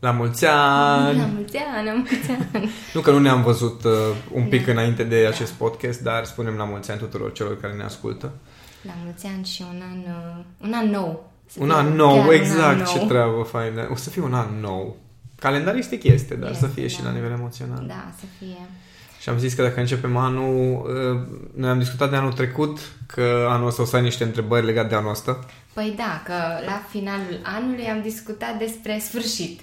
La 0.00 0.10
mulți 0.10 0.46
ani! 0.46 1.18
La 1.18 1.26
mulți 1.34 1.56
ani, 1.56 1.86
la 1.86 1.92
mulți 1.92 2.30
ani! 2.30 2.70
Nu 2.94 3.00
că 3.00 3.10
nu 3.10 3.18
ne-am 3.18 3.42
văzut 3.42 3.84
uh, 3.84 3.92
un 4.32 4.44
pic 4.44 4.66
da. 4.66 4.72
înainte 4.72 5.04
de 5.04 5.26
acest 5.28 5.52
podcast, 5.52 6.00
dar 6.00 6.24
spunem 6.24 6.54
la 6.54 6.64
mulți 6.64 6.90
ani 6.90 7.00
tuturor 7.00 7.32
celor 7.32 7.60
care 7.60 7.72
ne 7.72 7.82
ascultă. 7.82 8.32
La 8.82 8.92
mulți 9.04 9.26
ani 9.26 9.44
și 9.44 9.64
un 9.74 9.82
an, 9.90 9.98
uh, 9.98 10.44
un 10.66 10.72
an 10.72 10.90
nou. 10.90 11.32
Să 11.46 11.58
un 11.62 11.70
an 11.70 11.94
nou, 11.94 12.32
exact, 12.32 12.62
an 12.62 12.76
nou. 12.76 12.86
ce 12.86 13.06
treabă 13.06 13.42
faină. 13.42 13.88
O 13.90 13.96
să 13.96 14.10
fie 14.10 14.22
un 14.22 14.34
an 14.34 14.60
nou. 14.60 14.96
Calendaristic 15.38 16.02
este, 16.02 16.34
dar 16.34 16.50
este, 16.50 16.66
să 16.66 16.72
fie 16.72 16.82
da. 16.82 16.88
și 16.88 17.02
la 17.04 17.10
nivel 17.10 17.30
emoțional. 17.30 17.84
Da, 17.86 18.12
să 18.18 18.24
fie. 18.38 18.68
Și 19.20 19.28
am 19.28 19.38
zis 19.38 19.54
că 19.54 19.62
dacă 19.62 19.80
începem 19.80 20.16
anul, 20.16 20.86
uh, 20.86 21.38
noi 21.54 21.70
am 21.70 21.78
discutat 21.78 22.10
de 22.10 22.16
anul 22.16 22.32
trecut 22.32 22.78
că 23.06 23.46
anul 23.48 23.66
ăsta 23.66 23.82
o 23.82 23.84
să 23.84 23.96
ai 23.96 24.02
niște 24.02 24.24
întrebări 24.24 24.66
legate 24.66 24.88
de 24.88 24.94
anul 24.94 25.10
ăsta. 25.10 25.38
Păi 25.78 25.94
da, 25.96 26.22
că 26.24 26.34
la 26.64 26.82
finalul 26.88 27.40
anului 27.42 27.86
am 27.86 28.02
discutat 28.02 28.58
despre 28.58 28.98
sfârșit. 28.98 29.60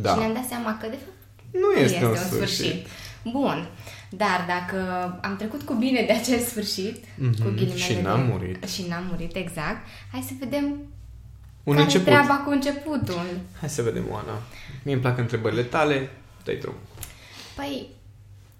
Da. 0.00 0.12
Și 0.12 0.18
ne-am 0.18 0.32
dat 0.32 0.44
seama 0.44 0.78
că 0.80 0.86
de 0.86 0.98
fapt 1.04 1.18
nu 1.62 1.80
este, 1.80 1.94
este 1.94 2.06
un 2.06 2.16
sfârșit. 2.16 2.56
sfârșit. 2.56 2.86
Bun. 3.22 3.68
Dar 4.10 4.44
dacă 4.46 4.78
am 5.22 5.36
trecut 5.36 5.62
cu 5.62 5.74
bine 5.74 6.04
de 6.06 6.12
acest 6.12 6.46
sfârșit, 6.46 7.04
mm-hmm. 7.04 7.42
cu 7.42 7.48
ghilimele 7.48 7.76
Și 7.76 8.00
n-am 8.02 8.26
de... 8.26 8.32
murit. 8.32 8.64
Și 8.64 8.84
n-am 8.88 9.04
murit, 9.10 9.36
exact. 9.36 9.86
Hai 10.12 10.24
să 10.26 10.32
vedem 10.38 10.64
un 11.62 11.72
care 11.72 11.82
început. 11.82 12.06
treaba 12.06 12.34
cu 12.34 12.50
începutul. 12.50 13.26
Hai 13.60 13.68
să 13.68 13.82
vedem, 13.82 14.04
Oana. 14.10 14.42
Mie 14.82 14.94
îmi 14.94 15.02
plac 15.02 15.18
întrebările 15.18 15.62
tale. 15.62 16.10
Dai 16.44 16.56
drum. 16.56 16.74
Păi, 17.54 17.86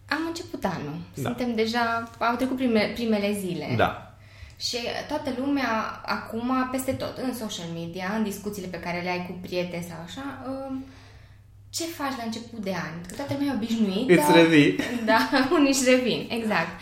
am 0.08 0.20
început 0.26 0.64
anul. 0.64 0.96
Da. 1.14 1.22
Suntem 1.22 1.54
deja... 1.54 2.10
Au 2.18 2.36
trecut 2.36 2.56
prime, 2.56 2.90
primele 2.94 3.36
zile. 3.40 3.74
Da. 3.76 4.13
Și 4.56 4.78
toată 5.08 5.34
lumea 5.38 6.00
acum, 6.04 6.68
peste 6.70 6.92
tot, 6.92 7.16
în 7.16 7.34
social 7.34 7.66
media, 7.74 8.12
în 8.16 8.22
discuțiile 8.22 8.68
pe 8.68 8.80
care 8.80 9.00
le 9.02 9.10
ai 9.10 9.26
cu 9.26 9.38
prieteni 9.42 9.86
sau 9.88 9.98
așa, 10.06 10.24
um, 10.48 10.84
ce 11.70 11.84
faci 11.84 12.16
la 12.16 12.24
început 12.24 12.58
de 12.58 12.70
an? 12.70 12.94
Că 13.08 13.14
toată 13.14 13.32
lumea 13.32 13.52
e 13.52 13.56
obișnuit. 13.56 14.10
Îți 14.10 14.26
dar, 14.26 14.34
revii. 14.34 14.76
Da, 15.10 15.18
unii 15.52 15.72
își 15.72 15.84
revin, 15.84 16.26
exact. 16.30 16.72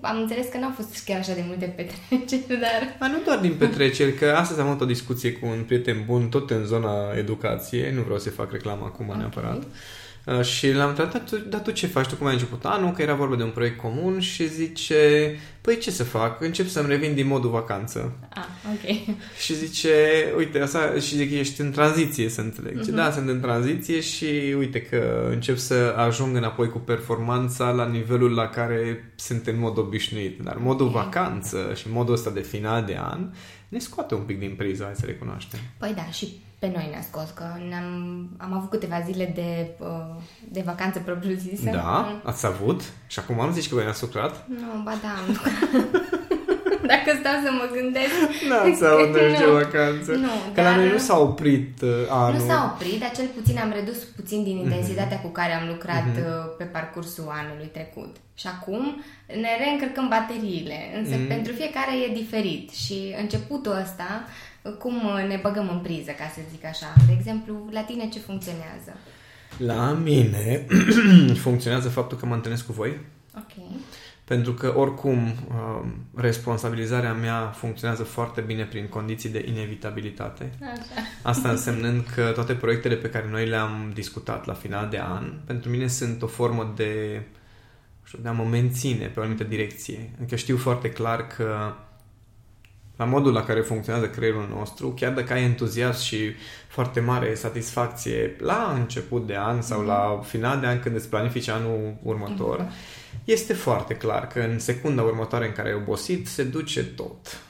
Am 0.00 0.20
înțeles 0.20 0.46
că 0.48 0.58
nu 0.58 0.64
au 0.64 0.72
fost 0.76 1.04
chiar 1.04 1.18
așa 1.18 1.34
de 1.34 1.44
multe 1.46 1.66
petreceri, 1.76 2.60
dar... 2.64 2.96
A, 2.98 3.06
nu 3.06 3.18
doar 3.24 3.38
din 3.38 3.54
petreceri, 3.54 4.14
că 4.14 4.34
astăzi 4.36 4.60
am 4.60 4.66
avut 4.66 4.80
o 4.80 4.84
discuție 4.84 5.32
cu 5.32 5.46
un 5.46 5.62
prieten 5.66 6.02
bun, 6.06 6.28
tot 6.28 6.50
în 6.50 6.64
zona 6.64 7.12
educației, 7.16 7.92
nu 7.92 8.02
vreau 8.02 8.18
să 8.18 8.30
fac 8.30 8.52
reclamă 8.52 8.84
acum 8.84 9.06
okay. 9.06 9.18
neapărat. 9.18 9.58
Uh, 9.58 9.68
și 10.42 10.72
l-am 10.72 10.88
întrebat, 10.88 11.30
dar 11.30 11.60
tu 11.60 11.70
ce 11.70 11.86
faci? 11.86 12.06
Tu 12.06 12.14
cum 12.14 12.26
ai 12.26 12.32
început 12.32 12.64
anul? 12.64 12.90
Că 12.90 13.02
era 13.02 13.14
vorba 13.14 13.36
de 13.36 13.42
un 13.42 13.50
proiect 13.50 13.80
comun 13.80 14.20
și 14.20 14.48
zice, 14.48 15.34
păi 15.60 15.78
ce 15.78 15.90
să 15.90 16.04
fac? 16.04 16.40
Încep 16.40 16.68
să-mi 16.68 16.88
revin 16.88 17.14
din 17.14 17.26
modul 17.26 17.50
vacanță. 17.50 18.12
Ah, 18.34 18.44
ok. 18.72 19.16
Și 19.42 19.54
zice, 19.54 19.94
uite, 20.36 20.60
asta, 20.60 20.94
și 21.00 21.16
zic, 21.16 21.32
ești 21.32 21.60
în 21.60 21.70
tranziție, 21.70 22.28
să 22.28 22.40
înțeleg. 22.40 22.80
Uh-huh. 22.80 22.94
Da, 22.94 23.10
sunt 23.10 23.28
în 23.28 23.40
tranziție 23.40 24.00
și 24.00 24.54
uite 24.58 24.82
că 24.82 25.28
încep 25.30 25.56
să 25.56 25.94
ajung 25.96 26.36
înapoi 26.36 26.68
cu 26.68 26.78
performanța 26.78 27.70
la 27.70 27.86
nivelul 27.86 28.34
la 28.34 28.48
care 28.48 29.12
sunt 29.14 29.46
în 29.46 29.58
mod 29.58 29.78
obișnuit. 29.78 30.40
Dar 30.42 30.56
modul 30.56 30.86
okay. 30.86 31.02
vacanță 31.02 31.72
și 31.74 31.86
modul 31.90 32.14
ăsta 32.14 32.30
de 32.30 32.40
final 32.40 32.84
de 32.84 32.98
an 33.00 33.30
ne 33.68 33.78
scoate 33.78 34.14
un 34.14 34.22
pic 34.22 34.38
din 34.38 34.54
priză, 34.56 34.84
hai 34.84 34.94
să 34.94 35.06
recunoaștem. 35.06 35.60
Păi 35.78 35.92
da, 35.96 36.10
și 36.10 36.40
pe 36.62 36.70
noi 36.74 36.88
ne-a 36.90 37.04
scos, 37.10 37.28
că 37.34 37.44
ne-am, 37.68 37.88
am 38.36 38.52
avut 38.52 38.70
câteva 38.70 39.00
zile 39.08 39.32
de, 39.34 39.70
uh, 39.78 40.14
de 40.48 40.62
vacanță 40.64 40.98
propriu-zisă. 40.98 41.70
Da? 41.70 42.20
Ați 42.24 42.46
avut? 42.46 42.80
Și 43.06 43.18
acum 43.18 43.46
nu 43.46 43.52
zici 43.52 43.68
că 43.68 43.74
voi 43.74 43.84
ne-ați 43.84 44.02
lucrat? 44.02 44.46
Nu, 44.48 44.82
ba 44.84 44.94
da, 45.02 45.12
am 45.20 45.26
Dacă 46.92 47.10
stau 47.20 47.36
să 47.44 47.50
mă 47.60 47.66
gândesc... 47.76 48.16
Nu 48.48 48.56
ați 48.64 48.84
avut 48.86 49.14
nicio 49.30 49.52
vacanță. 49.62 50.10
Nu, 50.26 50.34
că 50.54 50.60
dar... 50.60 50.64
la 50.64 50.76
noi 50.76 50.90
nu 50.90 50.98
s-a 50.98 51.18
oprit 51.18 51.82
uh, 51.82 51.90
anul. 52.08 52.40
Nu 52.40 52.46
s-a 52.46 52.72
oprit, 52.72 53.00
dar 53.00 53.10
cel 53.18 53.28
puțin 53.36 53.58
am 53.58 53.72
redus 53.78 53.98
puțin 54.18 54.42
din 54.42 54.56
mhm. 54.56 54.64
intensitatea 54.64 55.18
mm-hmm. 55.18 55.32
cu 55.32 55.38
care 55.38 55.52
am 55.52 55.66
lucrat 55.68 56.04
mm-hmm. 56.10 56.56
pe 56.58 56.64
parcursul 56.64 57.26
anului 57.40 57.70
trecut. 57.76 58.16
Și 58.34 58.46
acum 58.54 58.82
ne 59.26 59.52
reîncărcăm 59.62 60.06
bateriile, 60.08 60.78
însă 60.98 61.14
mm-hmm. 61.16 61.32
pentru 61.34 61.52
fiecare 61.52 61.92
e 62.04 62.20
diferit 62.22 62.70
și 62.70 62.98
începutul 63.22 63.76
ăsta 63.84 64.10
cum 64.78 64.94
ne 65.28 65.38
băgăm 65.42 65.68
în 65.68 65.78
priză, 65.78 66.10
ca 66.10 66.30
să 66.34 66.40
zic 66.50 66.64
așa. 66.64 66.86
De 67.06 67.12
exemplu, 67.12 67.68
la 67.70 67.80
tine 67.80 68.08
ce 68.08 68.18
funcționează? 68.18 68.96
La 69.56 69.92
mine 69.92 70.66
funcționează 71.44 71.88
faptul 71.88 72.18
că 72.18 72.26
mă 72.26 72.34
întâlnesc 72.34 72.66
cu 72.66 72.72
voi. 72.72 73.00
Ok. 73.36 73.64
Pentru 74.24 74.52
că, 74.52 74.72
oricum, 74.76 75.16
um, 75.16 75.94
responsabilizarea 76.14 77.12
mea 77.12 77.46
funcționează 77.46 78.02
foarte 78.02 78.40
bine 78.40 78.64
prin 78.64 78.88
condiții 78.88 79.28
de 79.28 79.44
inevitabilitate. 79.48 80.52
Așa. 80.62 81.02
Asta 81.22 81.50
însemnând 81.50 82.06
că 82.14 82.30
toate 82.34 82.54
proiectele 82.54 82.94
pe 82.94 83.10
care 83.10 83.28
noi 83.30 83.46
le-am 83.46 83.90
discutat 83.94 84.46
la 84.46 84.52
final 84.52 84.88
de 84.88 84.98
an, 84.98 85.32
pentru 85.44 85.70
mine 85.70 85.86
sunt 85.86 86.22
o 86.22 86.26
formă 86.26 86.72
de, 86.76 87.22
știu, 88.04 88.18
de 88.22 88.28
a 88.28 88.32
mă 88.32 88.44
menține 88.44 89.06
pe 89.06 89.20
o 89.20 89.22
anumită 89.22 89.44
direcție. 89.44 90.10
Încă 90.20 90.36
știu 90.36 90.56
foarte 90.56 90.90
clar 90.90 91.26
că 91.26 91.74
la 92.96 93.04
modul 93.04 93.32
la 93.32 93.44
care 93.44 93.60
funcționează 93.60 94.08
creierul 94.08 94.48
nostru, 94.56 94.88
chiar 94.88 95.12
dacă 95.12 95.32
ai 95.32 95.42
entuziasm 95.42 96.02
și 96.02 96.18
foarte 96.68 97.00
mare 97.00 97.34
satisfacție 97.34 98.36
la 98.38 98.74
început 98.78 99.26
de 99.26 99.36
an 99.36 99.62
sau 99.62 99.82
mm-hmm. 99.82 99.86
la 99.86 100.20
final 100.24 100.60
de 100.60 100.66
an 100.66 100.80
când 100.80 100.96
îți 100.96 101.08
planifici 101.08 101.48
anul 101.48 101.94
următor, 102.02 102.62
mm-hmm. 102.62 103.24
este 103.24 103.52
foarte 103.52 103.94
clar 103.94 104.26
că 104.26 104.40
în 104.40 104.58
secunda 104.58 105.02
următoare 105.02 105.46
în 105.46 105.52
care 105.52 105.68
ai 105.68 105.74
obosit, 105.74 106.26
se 106.26 106.42
duce 106.42 106.84
tot. 106.84 107.40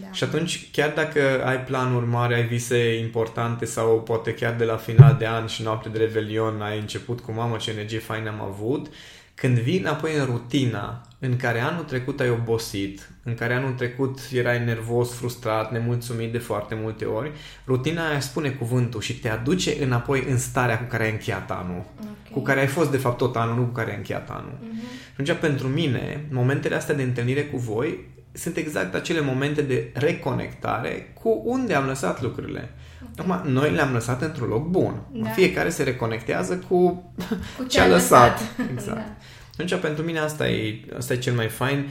Da. 0.00 0.12
Și 0.12 0.24
atunci, 0.24 0.68
chiar 0.72 0.92
dacă 0.94 1.44
ai 1.44 1.64
planuri 1.64 2.06
mari, 2.06 2.34
ai 2.34 2.46
vise 2.46 2.98
importante 2.98 3.64
sau 3.64 4.02
poate 4.02 4.34
chiar 4.34 4.54
de 4.54 4.64
la 4.64 4.76
final 4.76 5.16
de 5.18 5.26
an 5.26 5.46
și 5.46 5.62
noapte 5.62 5.88
de 5.88 5.98
revelion 5.98 6.60
ai 6.60 6.78
început 6.78 7.20
cu 7.20 7.32
mamă 7.32 7.56
ce 7.56 7.70
energie 7.70 7.98
faină 7.98 8.28
am 8.28 8.40
avut, 8.40 8.86
când 9.36 9.58
vii 9.58 9.78
înapoi 9.78 10.16
în 10.16 10.24
rutina 10.24 11.00
în 11.18 11.36
care 11.36 11.60
anul 11.60 11.84
trecut 11.84 12.20
ai 12.20 12.30
obosit, 12.30 13.10
în 13.22 13.34
care 13.34 13.54
anul 13.54 13.72
trecut 13.72 14.18
erai 14.32 14.64
nervos, 14.64 15.14
frustrat, 15.14 15.72
nemulțumit 15.72 16.32
de 16.32 16.38
foarte 16.38 16.74
multe 16.74 17.04
ori, 17.04 17.30
rutina 17.66 18.08
aia 18.08 18.20
spune 18.20 18.48
cuvântul 18.48 19.00
și 19.00 19.18
te 19.18 19.28
aduce 19.28 19.82
înapoi 19.84 20.24
în 20.28 20.38
starea 20.38 20.78
cu 20.78 20.84
care 20.84 21.04
ai 21.04 21.10
încheiat 21.10 21.50
anul. 21.50 21.84
Okay. 21.98 22.14
Cu 22.30 22.40
care 22.40 22.60
ai 22.60 22.66
fost, 22.66 22.90
de 22.90 22.96
fapt, 22.96 23.16
tot 23.16 23.36
anul, 23.36 23.56
nu 23.56 23.62
cu 23.62 23.72
care 23.72 23.90
ai 23.90 23.96
încheiat 23.96 24.30
anul. 24.30 24.58
Uh-huh. 24.62 25.24
Și 25.24 25.30
atunci, 25.30 25.40
pentru 25.40 25.68
mine, 25.68 26.26
momentele 26.30 26.74
astea 26.74 26.94
de 26.94 27.02
întâlnire 27.02 27.44
cu 27.44 27.56
voi 27.56 28.14
sunt 28.32 28.56
exact 28.56 28.94
acele 28.94 29.20
momente 29.20 29.62
de 29.62 29.90
reconectare 29.94 31.12
cu 31.22 31.42
unde 31.44 31.74
am 31.74 31.86
lăsat 31.86 32.22
lucrurile. 32.22 32.70
Okay. 33.18 33.36
Acum, 33.36 33.52
noi 33.52 33.70
le-am 33.70 33.92
lăsat 33.92 34.22
într-un 34.22 34.48
loc 34.48 34.68
bun. 34.68 35.02
Da. 35.12 35.28
Fiecare 35.28 35.68
se 35.68 35.82
reconectează 35.82 36.56
cu, 36.68 37.12
cu 37.56 37.64
ce 37.64 37.80
a 37.80 37.86
lăsat. 37.86 38.40
lăsat. 38.40 38.70
Exact. 38.72 38.96
da. 38.96 39.16
Atunci, 39.52 39.80
pentru 39.80 40.04
mine 40.04 40.18
asta 40.18 40.48
e, 40.48 40.80
asta 40.96 41.12
e 41.12 41.16
cel 41.16 41.34
mai 41.34 41.48
fain. 41.48 41.88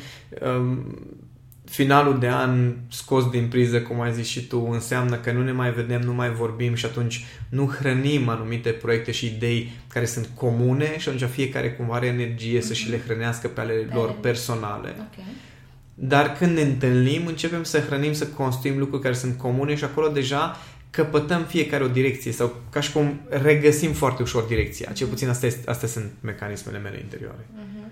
Um, 0.58 0.98
finalul 1.66 2.20
de 2.20 2.28
an 2.28 2.74
scos 2.88 3.30
din 3.30 3.48
priză, 3.48 3.82
cum 3.82 4.02
ai 4.02 4.14
zis 4.14 4.28
și 4.28 4.48
tu, 4.48 4.68
înseamnă 4.72 5.16
că 5.16 5.32
nu 5.32 5.44
ne 5.44 5.52
mai 5.52 5.72
vedem, 5.72 6.02
nu 6.02 6.14
mai 6.14 6.32
vorbim 6.32 6.74
și 6.74 6.86
atunci 6.86 7.26
nu 7.50 7.68
hrănim 7.68 8.30
anumite 8.30 8.70
proiecte 8.70 9.12
și 9.12 9.26
idei 9.26 9.72
care 9.88 10.06
sunt 10.06 10.30
comune 10.36 10.98
și 10.98 11.10
atunci 11.10 11.30
fiecare 11.30 11.72
cumva 11.72 11.96
are 11.96 12.06
energie 12.06 12.62
să 12.62 12.74
și 12.74 12.90
le 12.90 13.02
hrănească 13.06 13.48
pe 13.48 13.62
ale 13.62 13.88
lor 13.94 14.16
personale. 14.22 14.90
Okay. 14.90 15.26
Dar 15.94 16.32
când 16.32 16.56
ne 16.56 16.62
întâlnim, 16.62 17.26
începem 17.26 17.64
să 17.64 17.80
hrănim, 17.80 18.14
să 18.14 18.28
construim 18.28 18.78
lucruri 18.78 19.02
care 19.02 19.14
sunt 19.14 19.38
comune 19.38 19.76
și 19.76 19.84
acolo 19.84 20.08
deja 20.08 20.58
căpătăm 20.96 21.44
fiecare 21.44 21.84
o 21.84 21.88
direcție 21.88 22.32
sau 22.32 22.56
ca 22.70 22.80
și 22.80 22.92
cum 22.92 23.20
regăsim 23.30 23.94
foarte 23.94 24.22
ușor 24.22 24.44
direcția. 24.44 24.92
Cel 24.92 25.08
puțin 25.08 25.30
astea, 25.30 25.48
este, 25.48 25.70
astea 25.70 25.88
sunt 25.88 26.12
mecanismele 26.22 26.78
mele 26.78 27.00
interioare. 27.00 27.40
Uh-huh. 27.40 27.86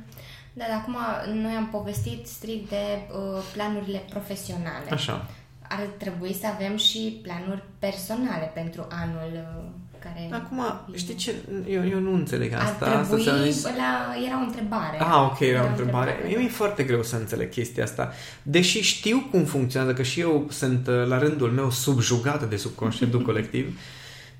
Dar 0.53 0.67
acum 0.71 0.95
noi 1.41 1.53
am 1.53 1.67
povestit 1.69 2.27
strict 2.27 2.69
de 2.69 2.75
uh, 2.75 3.44
planurile 3.53 4.03
profesionale. 4.09 4.89
Așa. 4.89 5.29
Ar 5.69 5.79
trebui 5.97 6.33
să 6.33 6.47
avem 6.47 6.77
și 6.77 7.19
planuri 7.21 7.63
personale 7.79 8.51
pentru 8.53 8.88
anul 8.89 9.31
uh, 9.33 9.82
care... 10.03 10.29
Acum, 10.31 10.63
știi 10.95 11.15
ce? 11.15 11.33
Eu, 11.69 11.88
eu 11.88 12.00
nu 12.00 12.13
înțeleg 12.13 12.53
asta. 12.53 12.85
Ar 12.85 13.05
trebui, 13.05 13.27
asta 13.27 13.44
zis... 13.44 13.63
la, 13.63 14.13
era 14.25 14.39
o 14.41 14.45
întrebare. 14.45 15.00
Ah, 15.00 15.29
ok, 15.31 15.39
era, 15.39 15.51
era 15.51 15.63
o 15.63 15.67
întrebare. 15.67 16.09
întrebare. 16.09 16.27
Mie 16.27 16.38
mi-e 16.38 16.50
foarte 16.50 16.83
greu 16.83 17.03
să 17.03 17.15
înțeleg 17.15 17.50
chestia 17.50 17.83
asta. 17.83 18.11
Deși 18.44 18.81
știu 18.81 19.27
cum 19.31 19.44
funcționează, 19.44 19.94
că 19.94 20.03
și 20.03 20.19
eu 20.19 20.47
sunt 20.50 20.88
uh, 20.88 21.05
la 21.05 21.17
rândul 21.17 21.50
meu 21.50 21.71
subjugată 21.71 22.45
de 22.45 22.55
subconștientul 22.55 23.21
colectiv. 23.29 23.79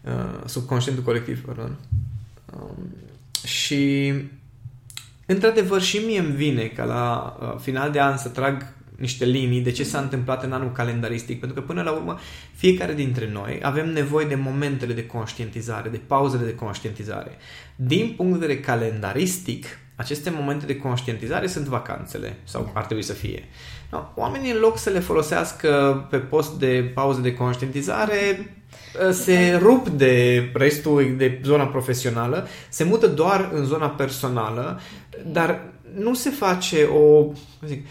Uh, 0.01 0.12
subconștientul 0.45 1.04
colectiv, 1.04 1.45
pardon. 1.45 1.75
Um, 2.59 2.95
și 3.45 4.13
într-adevăr 5.25 5.81
și 5.81 5.98
mie 5.98 6.19
îmi 6.19 6.36
vine 6.36 6.66
ca 6.66 6.83
la 6.83 7.38
uh, 7.42 7.59
final 7.59 7.92
de 7.92 8.01
an 8.01 8.18
să 8.18 8.30
trag 8.30 8.74
niște 8.98 9.25
linii 9.25 9.62
de 9.62 9.72
ce 9.72 9.84
s-a 9.84 10.00
întâmplat 10.00 10.44
în 10.44 10.51
anul 10.51 10.72
calendaristic, 10.72 11.40
pentru 11.40 11.62
că 11.62 11.68
până 11.68 11.81
la 11.81 11.92
urmă 11.92 12.19
fiecare 12.54 12.94
dintre 12.94 13.30
noi 13.31 13.60
avem 13.62 13.94
nevoie 13.94 14.25
de 14.25 14.36
momentele 14.36 14.94
de 14.94 15.06
conștientizare, 15.06 15.90
de 15.90 16.01
pauzele 16.07 16.45
de 16.45 16.56
conștientizare. 16.56 17.38
Din 17.75 18.13
punct 18.18 18.40
de 18.40 18.45
vedere 18.45 18.60
calendaristic, 18.60 19.66
aceste 19.95 20.30
momente 20.30 20.66
de 20.66 20.78
conștientizare 20.78 21.48
sunt 21.48 21.66
vacanțele, 21.66 22.38
sau 22.44 22.63
da. 22.74 22.80
ar 22.80 22.86
trebui 22.86 23.04
să 23.04 23.13
fie. 23.13 23.44
No, 23.92 24.04
oamenii, 24.16 24.51
în 24.51 24.60
loc 24.60 24.78
să 24.78 24.90
le 24.90 25.00
folosească 25.00 26.06
pe 26.10 26.18
post 26.18 26.60
de 26.60 26.92
pauză 26.94 27.19
de 27.19 27.34
conștientizare, 27.34 28.54
ă, 29.07 29.12
se 29.12 29.60
rup 29.62 29.88
de 29.90 30.44
restul 30.54 31.13
de 31.18 31.42
zona 31.44 31.66
profesională, 31.66 32.48
se 32.69 32.84
mută 32.84 33.07
doar 33.07 33.50
în 33.54 33.66
zona 33.66 33.90
personală, 33.90 34.80
dar 35.25 35.74
nu 35.98 36.13
se 36.13 36.30
face 36.30 36.84
o, 36.84 37.31
zic, 37.66 37.86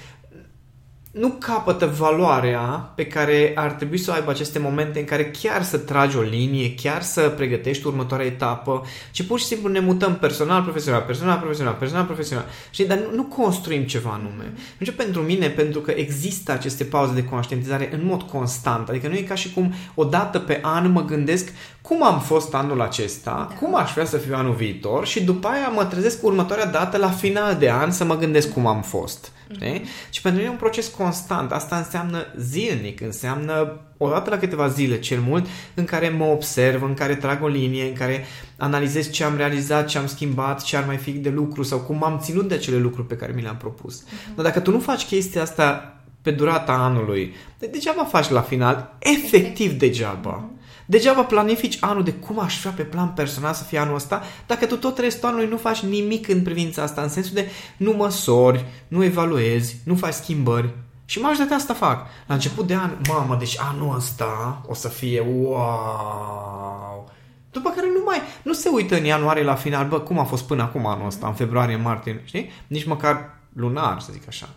nu 1.13 1.29
capătă 1.29 1.87
valoarea 1.99 2.93
pe 2.95 3.07
care 3.07 3.53
ar 3.55 3.71
trebui 3.71 3.99
să 3.99 4.11
o 4.11 4.15
aibă 4.15 4.31
aceste 4.31 4.59
momente 4.59 4.99
în 4.99 5.05
care 5.05 5.31
chiar 5.43 5.63
să 5.63 5.79
tragi 5.79 6.17
o 6.17 6.21
linie, 6.21 6.75
chiar 6.75 7.03
să 7.03 7.21
pregătești 7.21 7.87
următoarea 7.87 8.27
etapă, 8.27 8.85
ci 9.11 9.23
pur 9.23 9.39
și 9.39 9.45
simplu 9.45 9.69
ne 9.69 9.81
mutăm 9.81 10.17
personal, 10.17 10.63
profesional, 10.63 11.01
personal, 11.01 11.39
profesional, 11.39 11.75
personal, 11.75 12.05
profesional. 12.05 12.45
Și 12.71 12.85
dar 12.85 12.99
nu, 12.99 13.15
nu 13.15 13.23
construim 13.23 13.83
ceva 13.83 14.11
anume. 14.11 14.53
Deci 14.79 14.91
pentru 14.91 15.21
mine, 15.21 15.49
pentru 15.49 15.81
că 15.81 15.91
există 15.91 16.53
aceste 16.53 16.85
pauze 16.85 17.15
de 17.15 17.25
conștientizare 17.25 17.91
în 17.93 18.05
mod 18.05 18.23
constant, 18.23 18.89
adică 18.89 19.09
nu 19.09 19.15
e 19.15 19.21
ca 19.21 19.35
și 19.35 19.53
cum 19.53 19.75
o 19.95 20.05
dată 20.05 20.39
pe 20.39 20.59
an 20.63 20.91
mă 20.91 21.05
gândesc 21.05 21.53
cum 21.81 22.05
am 22.05 22.21
fost 22.21 22.55
anul 22.55 22.81
acesta, 22.81 23.47
da. 23.51 23.55
cum 23.55 23.75
aș 23.77 23.93
vrea 23.93 24.05
să 24.05 24.17
fiu 24.17 24.35
anul 24.35 24.55
viitor 24.55 25.07
și 25.07 25.25
după 25.25 25.49
aia 25.49 25.69
mă 25.69 25.85
trezesc 25.85 26.21
cu 26.21 26.27
următoarea 26.27 26.67
dată 26.67 26.97
la 26.97 27.11
final 27.11 27.57
de 27.57 27.71
an 27.71 27.91
să 27.91 28.05
mă 28.05 28.17
gândesc 28.17 28.53
cum 28.53 28.67
am 28.67 28.83
fost. 28.83 29.33
Știi? 29.55 29.83
Și 30.11 30.21
pentru 30.21 30.41
mine 30.41 30.53
e 30.53 30.55
un 30.55 30.61
proces 30.61 30.89
constant. 30.89 31.53
Asta 31.53 31.77
înseamnă 31.77 32.27
zilnic, 32.39 33.01
înseamnă 33.01 33.81
o 33.97 34.09
dată 34.09 34.31
la 34.31 34.39
câteva 34.39 34.69
zile 34.69 35.01
cel 35.01 35.21
mult, 35.21 35.47
în 35.75 35.85
care 35.85 36.09
mă 36.09 36.25
observ, 36.25 36.83
în 36.83 36.95
care 36.95 37.15
trag 37.15 37.43
o 37.43 37.47
linie, 37.47 37.89
în 37.89 37.95
care 37.95 38.25
analizez 38.57 39.11
ce 39.11 39.25
am 39.25 39.37
realizat, 39.37 39.87
ce 39.87 39.99
am 39.99 40.07
schimbat, 40.07 40.63
ce 40.63 40.77
ar 40.77 40.85
mai 40.87 40.97
fi 40.97 41.11
de 41.11 41.29
lucru 41.29 41.63
sau 41.63 41.79
cum 41.79 42.05
am 42.05 42.21
ținut 42.23 42.49
de 42.49 42.55
acele 42.55 42.77
lucruri 42.77 43.07
pe 43.07 43.17
care 43.17 43.33
mi 43.35 43.43
le-am 43.43 43.57
propus. 43.57 44.03
Uh-huh. 44.03 44.35
Dar 44.35 44.45
dacă 44.45 44.61
tu 44.61 44.71
nu 44.71 44.79
faci 44.79 45.05
chestia 45.05 45.43
asta 45.43 45.97
pe 46.23 46.31
durata 46.31 46.73
anului, 46.73 47.35
de 47.59 47.67
degeaba 47.67 48.05
faci 48.05 48.29
la 48.29 48.41
final, 48.41 48.95
efectiv 48.99 49.73
degeaba. 49.73 50.52
Uh-huh. 50.83 50.87
Degeaba 50.87 51.25
planifici 51.25 51.77
anul 51.81 52.05
de 52.05 52.13
cum 52.13 52.39
aș 52.39 52.61
vrea 52.61 52.73
pe 52.73 52.83
plan 52.83 53.09
personal 53.09 53.53
să 53.53 53.65
fie 53.65 53.79
anul 53.79 53.95
ăsta, 53.95 54.23
dacă 54.47 54.67
tu 54.67 54.77
tot 54.77 54.99
restul 54.99 55.29
anului 55.29 55.49
nu 55.49 55.57
faci 55.57 55.81
nimic 55.81 56.29
în 56.29 56.43
privința 56.43 56.83
asta, 56.83 57.03
în 57.03 57.09
sensul 57.09 57.35
de 57.35 57.51
nu 57.77 57.93
măsori, 57.93 58.65
nu 58.89 59.05
evaluezi, 59.05 59.77
nu 59.85 59.95
faci 59.95 60.13
schimbări. 60.13 60.69
Și 61.05 61.19
majoritatea 61.19 61.57
asta 61.57 61.75
fac. 61.75 62.07
La 62.27 62.35
început 62.35 62.67
de 62.67 62.75
an, 62.75 62.91
mamă, 63.09 63.37
deci 63.37 63.59
anul 63.59 63.97
ăsta 63.97 64.63
o 64.67 64.75
să 64.75 64.89
fie 64.89 65.21
wow. 65.21 67.11
După 67.51 67.71
care 67.71 67.87
nu 67.87 68.03
mai, 68.05 68.21
nu 68.43 68.53
se 68.53 68.69
uită 68.69 68.97
în 68.97 69.05
ianuarie 69.05 69.43
la 69.43 69.55
final, 69.55 69.89
bă, 69.89 70.01
cum 70.01 70.19
a 70.19 70.25
fost 70.25 70.45
până 70.45 70.63
acum 70.63 70.87
anul 70.87 71.07
ăsta, 71.07 71.27
în 71.27 71.33
februarie, 71.33 71.77
martie, 71.77 72.23
știi? 72.25 72.51
Nici 72.67 72.85
măcar 72.85 73.37
lunar, 73.53 74.01
să 74.01 74.13
zic 74.13 74.23
așa. 74.29 74.49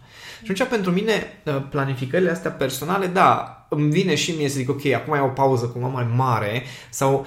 Și 0.44 0.52
atunci, 0.52 0.70
pentru 0.70 0.92
mine, 0.92 1.42
ă, 1.48 1.52
planificările 1.70 2.32
astea 2.32 2.52
personale, 2.52 3.08
da, 3.08 3.56
îmi 3.70 3.92
vine 3.92 4.16
și 4.16 4.32
mie 4.32 4.50
să 4.50 4.58
zic, 4.58 4.70
ok, 4.70 4.86
acum 4.86 5.14
ai 5.14 5.22
o 5.22 5.28
pauză 5.28 5.66
cumva 5.66 5.88
mai 5.88 6.08
mare 6.16 6.64
sau 6.90 7.26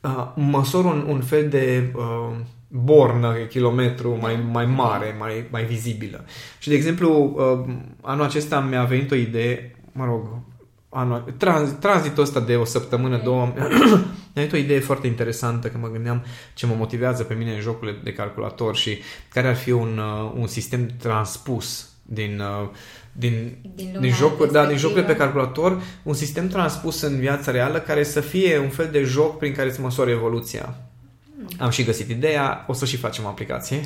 uh, 0.00 0.32
măsor 0.34 0.84
un, 0.84 1.04
un 1.08 1.20
fel 1.20 1.48
de 1.48 1.92
uh, 1.94 2.36
bornă, 2.68 3.32
kilometru 3.34 4.18
mai, 4.20 4.44
mai 4.50 4.66
mare, 4.66 5.16
mai, 5.18 5.46
mai 5.50 5.64
vizibilă. 5.64 6.24
Și, 6.58 6.68
de 6.68 6.74
exemplu, 6.74 7.34
uh, 7.36 7.74
anul 8.00 8.24
acesta 8.24 8.60
mi-a 8.60 8.84
venit 8.84 9.10
o 9.10 9.14
idee, 9.14 9.76
mă 9.92 10.04
rog, 10.04 10.28
anul, 10.88 11.34
trans, 11.36 11.70
tranzitul 11.70 12.22
ăsta 12.22 12.40
de 12.40 12.56
o 12.56 12.64
săptămână, 12.64 13.20
două, 13.24 13.52
mi-a 13.54 13.68
venit 14.34 14.52
o 14.52 14.56
idee 14.56 14.80
foarte 14.80 15.06
interesantă 15.06 15.68
că 15.68 15.78
mă 15.78 15.88
gândeam 15.88 16.24
ce 16.54 16.66
mă 16.66 16.74
motivează 16.78 17.22
pe 17.22 17.34
mine 17.34 17.54
în 17.54 17.60
jocurile 17.60 17.98
de 18.04 18.12
calculator 18.12 18.76
și 18.76 18.98
care 19.28 19.48
ar 19.48 19.56
fi 19.56 19.70
un, 19.70 20.00
un 20.34 20.46
sistem 20.46 20.86
transpus 20.98 21.89
din, 22.12 22.40
uh, 22.40 22.68
din, 23.12 23.56
din, 23.74 23.96
din 24.00 24.12
jocuri, 24.12 24.52
da, 24.52 24.66
din 24.66 24.76
jocurile 24.76 25.06
pe 25.06 25.16
calculator, 25.16 25.82
un 26.02 26.14
sistem 26.14 26.48
transpus 26.48 27.00
în 27.00 27.18
viața 27.18 27.50
reală 27.50 27.78
care 27.78 28.02
să 28.02 28.20
fie 28.20 28.58
un 28.58 28.68
fel 28.68 28.88
de 28.92 29.02
joc 29.02 29.38
prin 29.38 29.54
care 29.54 29.72
să 29.72 29.80
măsoare 29.80 30.10
evoluția. 30.10 30.89
Am 31.58 31.70
și 31.70 31.84
găsit 31.84 32.08
ideea, 32.08 32.64
o 32.68 32.72
să 32.72 32.84
și 32.84 32.96
facem 32.96 33.26
aplicație. 33.26 33.80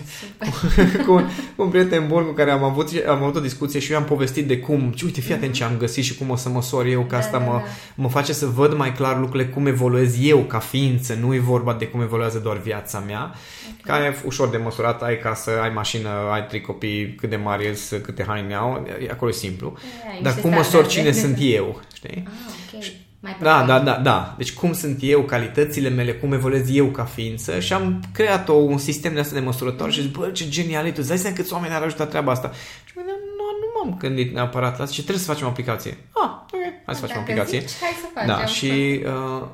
cu, 1.06 1.12
un, 1.12 1.28
cu 1.56 1.62
un 1.62 1.68
prieten 1.68 2.06
bun 2.08 2.24
cu 2.24 2.32
care 2.32 2.50
am 2.50 2.62
avut, 2.62 2.88
am 3.08 3.22
avut 3.22 3.36
o 3.36 3.40
discuție 3.40 3.80
și 3.80 3.92
eu 3.92 3.98
am 3.98 4.04
povestit 4.04 4.46
de 4.46 4.58
cum, 4.58 4.92
ci 4.96 5.02
uite, 5.02 5.20
fii 5.20 5.34
atent 5.34 5.52
ce 5.52 5.64
am 5.64 5.76
găsit 5.78 6.04
și 6.04 6.14
cum 6.16 6.30
o 6.30 6.36
să 6.36 6.48
măsor 6.48 6.86
eu, 6.86 7.00
că 7.00 7.06
da, 7.08 7.16
asta 7.16 7.38
da, 7.38 7.44
mă, 7.44 7.52
da. 7.52 7.64
mă 7.94 8.08
face 8.08 8.32
să 8.32 8.46
văd 8.46 8.76
mai 8.76 8.92
clar 8.92 9.18
lucrurile, 9.18 9.48
cum 9.48 9.66
evoluez 9.66 10.16
eu 10.20 10.38
ca 10.38 10.58
ființă, 10.58 11.14
nu 11.14 11.34
e 11.34 11.38
vorba 11.38 11.74
de 11.74 11.86
cum 11.86 12.00
evoluează 12.00 12.38
doar 12.38 12.56
viața 12.56 12.98
mea, 12.98 13.34
okay. 13.80 13.80
care 13.82 14.04
e 14.04 14.22
ușor 14.26 14.48
de 14.48 14.56
măsurat, 14.56 15.02
ai 15.02 15.18
casă, 15.18 15.50
ai 15.62 15.70
mașină, 15.70 16.08
ai 16.32 16.46
trei 16.46 16.60
copii, 16.60 17.14
cât 17.14 17.30
de 17.30 17.36
mari 17.36 17.76
sunt, 17.76 18.02
câte 18.02 18.24
haine 18.26 18.54
au, 18.54 18.86
acolo 19.10 19.30
e 19.30 19.34
simplu. 19.34 19.76
Yeah, 20.04 20.22
Dar 20.22 20.34
cum 20.34 20.50
măsor 20.50 20.86
cine 20.86 21.12
sunt 21.12 21.36
eu, 21.56 21.80
știi? 21.94 22.24
Ah, 22.26 22.54
okay. 22.66 23.02
Mai 23.24 23.36
da, 23.40 23.64
da, 23.64 23.80
da, 23.80 23.92
da. 23.92 24.34
Deci 24.36 24.52
cum 24.52 24.72
sunt 24.72 24.98
eu, 25.00 25.22
calitățile 25.22 25.88
mele, 25.88 26.12
cum 26.12 26.32
evoluez 26.32 26.76
eu 26.76 26.86
ca 26.86 27.04
ființă 27.04 27.60
și 27.60 27.72
am 27.72 28.02
creat 28.12 28.48
o, 28.48 28.52
un 28.52 28.78
sistem 28.78 29.14
de 29.14 29.20
asta 29.20 29.34
de 29.34 29.40
măsurător 29.40 29.92
și 29.92 30.00
zic, 30.00 30.16
bă, 30.16 30.30
ce 30.30 30.48
genial 30.48 30.86
e 30.86 30.90
tu, 30.90 30.96
îți 30.98 31.08
dai 31.08 31.18
seama 31.18 31.36
câți 31.36 31.52
oameni 31.52 31.74
ar 31.74 31.82
ajuta 31.82 32.06
treaba 32.06 32.32
asta. 32.32 32.50
Și 32.84 32.92
mă 32.96 33.02
nu, 33.06 33.12
nu 33.60 33.90
m-am 33.90 33.98
gândit 33.98 34.34
neapărat 34.34 34.78
la 34.78 34.86
și 34.86 35.00
trebuie 35.00 35.24
să 35.24 35.30
facem 35.30 35.46
o 35.46 35.48
aplicație. 35.48 35.98
Ah, 36.12 36.30
ok, 36.42 36.60
hai 36.84 36.94
să 36.94 37.00
facem 37.00 37.16
o 37.16 37.20
aplicație. 37.20 37.60
Zici, 37.60 37.70
hai 37.80 37.96
să 38.00 38.06
facem. 38.14 38.28
Da, 38.28 38.46
și 38.46 39.02
uh, 39.04 39.46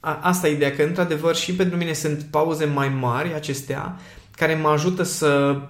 a, 0.00 0.18
asta 0.22 0.48
e 0.48 0.52
ideea, 0.52 0.72
că 0.72 0.82
într-adevăr 0.82 1.34
și 1.34 1.54
pentru 1.54 1.76
mine 1.76 1.92
sunt 1.92 2.26
pauze 2.30 2.64
mai 2.64 2.88
mari 2.88 3.34
acestea 3.34 3.96
care 4.36 4.54
mă 4.54 4.68
ajută 4.68 5.02
să 5.02 5.60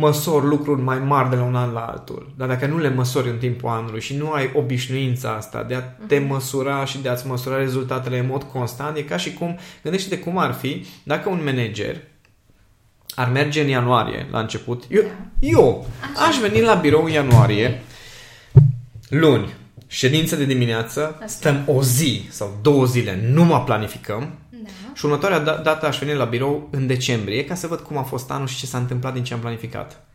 măsori 0.00 0.46
lucruri 0.46 0.80
mai 0.80 0.98
mari 0.98 1.30
de 1.30 1.36
la 1.36 1.42
un 1.42 1.54
an 1.54 1.72
la 1.72 1.80
altul. 1.80 2.32
Dar 2.36 2.48
dacă 2.48 2.66
nu 2.66 2.78
le 2.78 2.88
măsori 2.88 3.28
în 3.28 3.36
timpul 3.36 3.68
anului 3.68 4.00
și 4.00 4.16
nu 4.16 4.30
ai 4.30 4.50
obișnuința 4.54 5.30
asta 5.30 5.62
de 5.62 5.74
a 5.74 5.80
te 5.80 6.18
mhm. 6.18 6.28
măsura 6.28 6.84
și 6.84 6.98
de 6.98 7.08
a-ți 7.08 7.26
măsura 7.26 7.56
rezultatele 7.56 8.18
în 8.18 8.26
mod 8.26 8.42
constant, 8.42 8.96
e 8.96 9.02
ca 9.02 9.16
și 9.16 9.32
cum, 9.32 9.58
gândește-te 9.82 10.18
cum 10.18 10.38
ar 10.38 10.52
fi 10.52 10.86
dacă 11.02 11.28
un 11.28 11.40
manager 11.44 11.96
ar 13.14 13.30
merge 13.30 13.60
în 13.60 13.68
ianuarie 13.68 14.26
la 14.30 14.40
început. 14.40 14.84
Eu, 14.88 15.02
eu 15.40 15.86
aș 16.28 16.36
veni 16.38 16.60
la 16.60 16.74
birou 16.74 17.04
în 17.04 17.10
ianuarie, 17.10 17.82
luni, 19.08 19.54
ședință 19.86 20.36
de 20.36 20.44
dimineață, 20.44 21.22
stăm 21.26 21.62
o 21.66 21.82
zi 21.82 22.26
sau 22.28 22.58
două 22.62 22.84
zile, 22.84 23.20
nu 23.32 23.44
mă 23.44 23.62
planificăm, 23.64 24.34
da. 24.48 24.49
Și 24.92 25.04
următoarea 25.04 25.38
da- 25.38 25.56
dată 25.56 25.86
aș 25.86 25.98
veni 25.98 26.14
la 26.18 26.24
birou 26.24 26.68
în 26.70 26.86
decembrie 26.86 27.44
ca 27.44 27.54
să 27.54 27.66
văd 27.66 27.80
cum 27.80 27.96
a 27.96 28.02
fost 28.02 28.30
anul 28.30 28.46
și 28.46 28.56
ce 28.56 28.66
s-a 28.66 28.78
întâmplat 28.78 29.12
din 29.12 29.24
ce 29.24 29.34
am 29.34 29.40
planificat. 29.40 30.06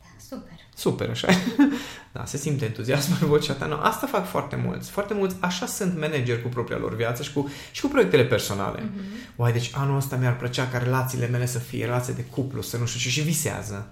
Da, 0.00 0.06
super. 0.28 0.52
Super, 0.74 1.10
așa 1.10 1.28
Da, 2.12 2.24
se 2.24 2.36
simte 2.36 2.64
entuziasm 2.64 3.18
în 3.20 3.28
vocea 3.28 3.52
ta. 3.52 3.66
No, 3.66 3.76
asta 3.76 4.06
fac 4.06 4.26
foarte 4.26 4.56
mulți. 4.56 4.90
Foarte 4.90 5.14
mulți 5.14 5.36
așa 5.40 5.66
sunt 5.66 5.98
manageri 5.98 6.42
cu 6.42 6.48
propria 6.48 6.78
lor 6.78 6.96
viață 6.96 7.22
și 7.22 7.32
cu, 7.32 7.50
și 7.72 7.80
cu 7.80 7.88
proiectele 7.88 8.24
personale. 8.24 8.80
Mm-hmm. 8.80 9.36
Uai, 9.36 9.52
deci 9.52 9.70
anul 9.74 9.96
ăsta 9.96 10.16
mi-ar 10.16 10.36
plăcea 10.36 10.68
ca 10.68 10.78
relațiile 10.78 11.26
mele 11.26 11.46
să 11.46 11.58
fie 11.58 11.84
relații 11.84 12.14
de 12.14 12.24
cuplu, 12.24 12.62
să 12.62 12.76
nu 12.76 12.86
știu 12.86 13.00
ce, 13.00 13.08
și 13.08 13.20
visează 13.20 13.88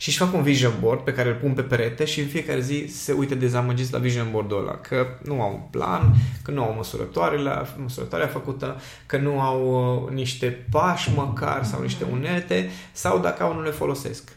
și 0.00 0.08
își 0.08 0.18
fac 0.18 0.34
un 0.34 0.42
vision 0.42 0.74
board 0.80 1.00
pe 1.00 1.12
care 1.12 1.28
îl 1.28 1.34
pun 1.34 1.52
pe 1.52 1.62
perete 1.62 2.04
și 2.04 2.20
în 2.20 2.26
fiecare 2.26 2.60
zi 2.60 2.86
se 2.86 3.12
uită 3.12 3.34
dezamăgiți 3.34 3.92
la 3.92 3.98
vision 3.98 4.30
board-ul 4.30 4.58
ăla, 4.58 4.76
că 4.76 5.06
nu 5.24 5.42
au 5.42 5.52
un 5.52 5.60
plan, 5.70 6.14
că 6.42 6.50
nu 6.50 6.62
au 6.62 6.72
măsurătoarele, 6.72 7.50
măsurătoarea 7.76 8.26
făcută, 8.26 8.80
că 9.06 9.18
nu 9.18 9.40
au 9.40 9.60
uh, 10.04 10.10
niște 10.10 10.66
pași 10.70 11.10
măcar 11.14 11.64
sau 11.64 11.82
niște 11.82 12.04
unelte 12.04 12.70
sau 12.92 13.18
dacă 13.18 13.42
au 13.42 13.54
nu 13.54 13.62
le 13.62 13.70
folosesc. 13.70 14.36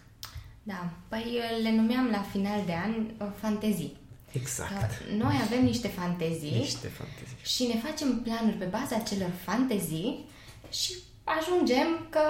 Da, 0.64 0.90
păi 1.08 1.40
le 1.64 1.76
numeam 1.76 2.10
la 2.12 2.26
final 2.32 2.60
de 2.66 2.74
an 2.84 2.92
uh, 3.18 3.34
fantezii. 3.40 4.00
Exact. 4.32 4.72
Că 4.72 4.86
noi 5.18 5.40
avem 5.46 5.64
niște 5.64 5.88
fantezii, 5.88 6.58
niște 6.58 6.88
fantezii 6.88 7.38
și 7.42 7.64
ne 7.64 7.80
facem 7.88 8.22
planuri 8.24 8.56
pe 8.56 8.66
baza 8.66 8.96
acelor 8.96 9.30
fantezii 9.46 10.26
și 10.70 10.94
ajungem 11.24 12.08
că 12.10 12.22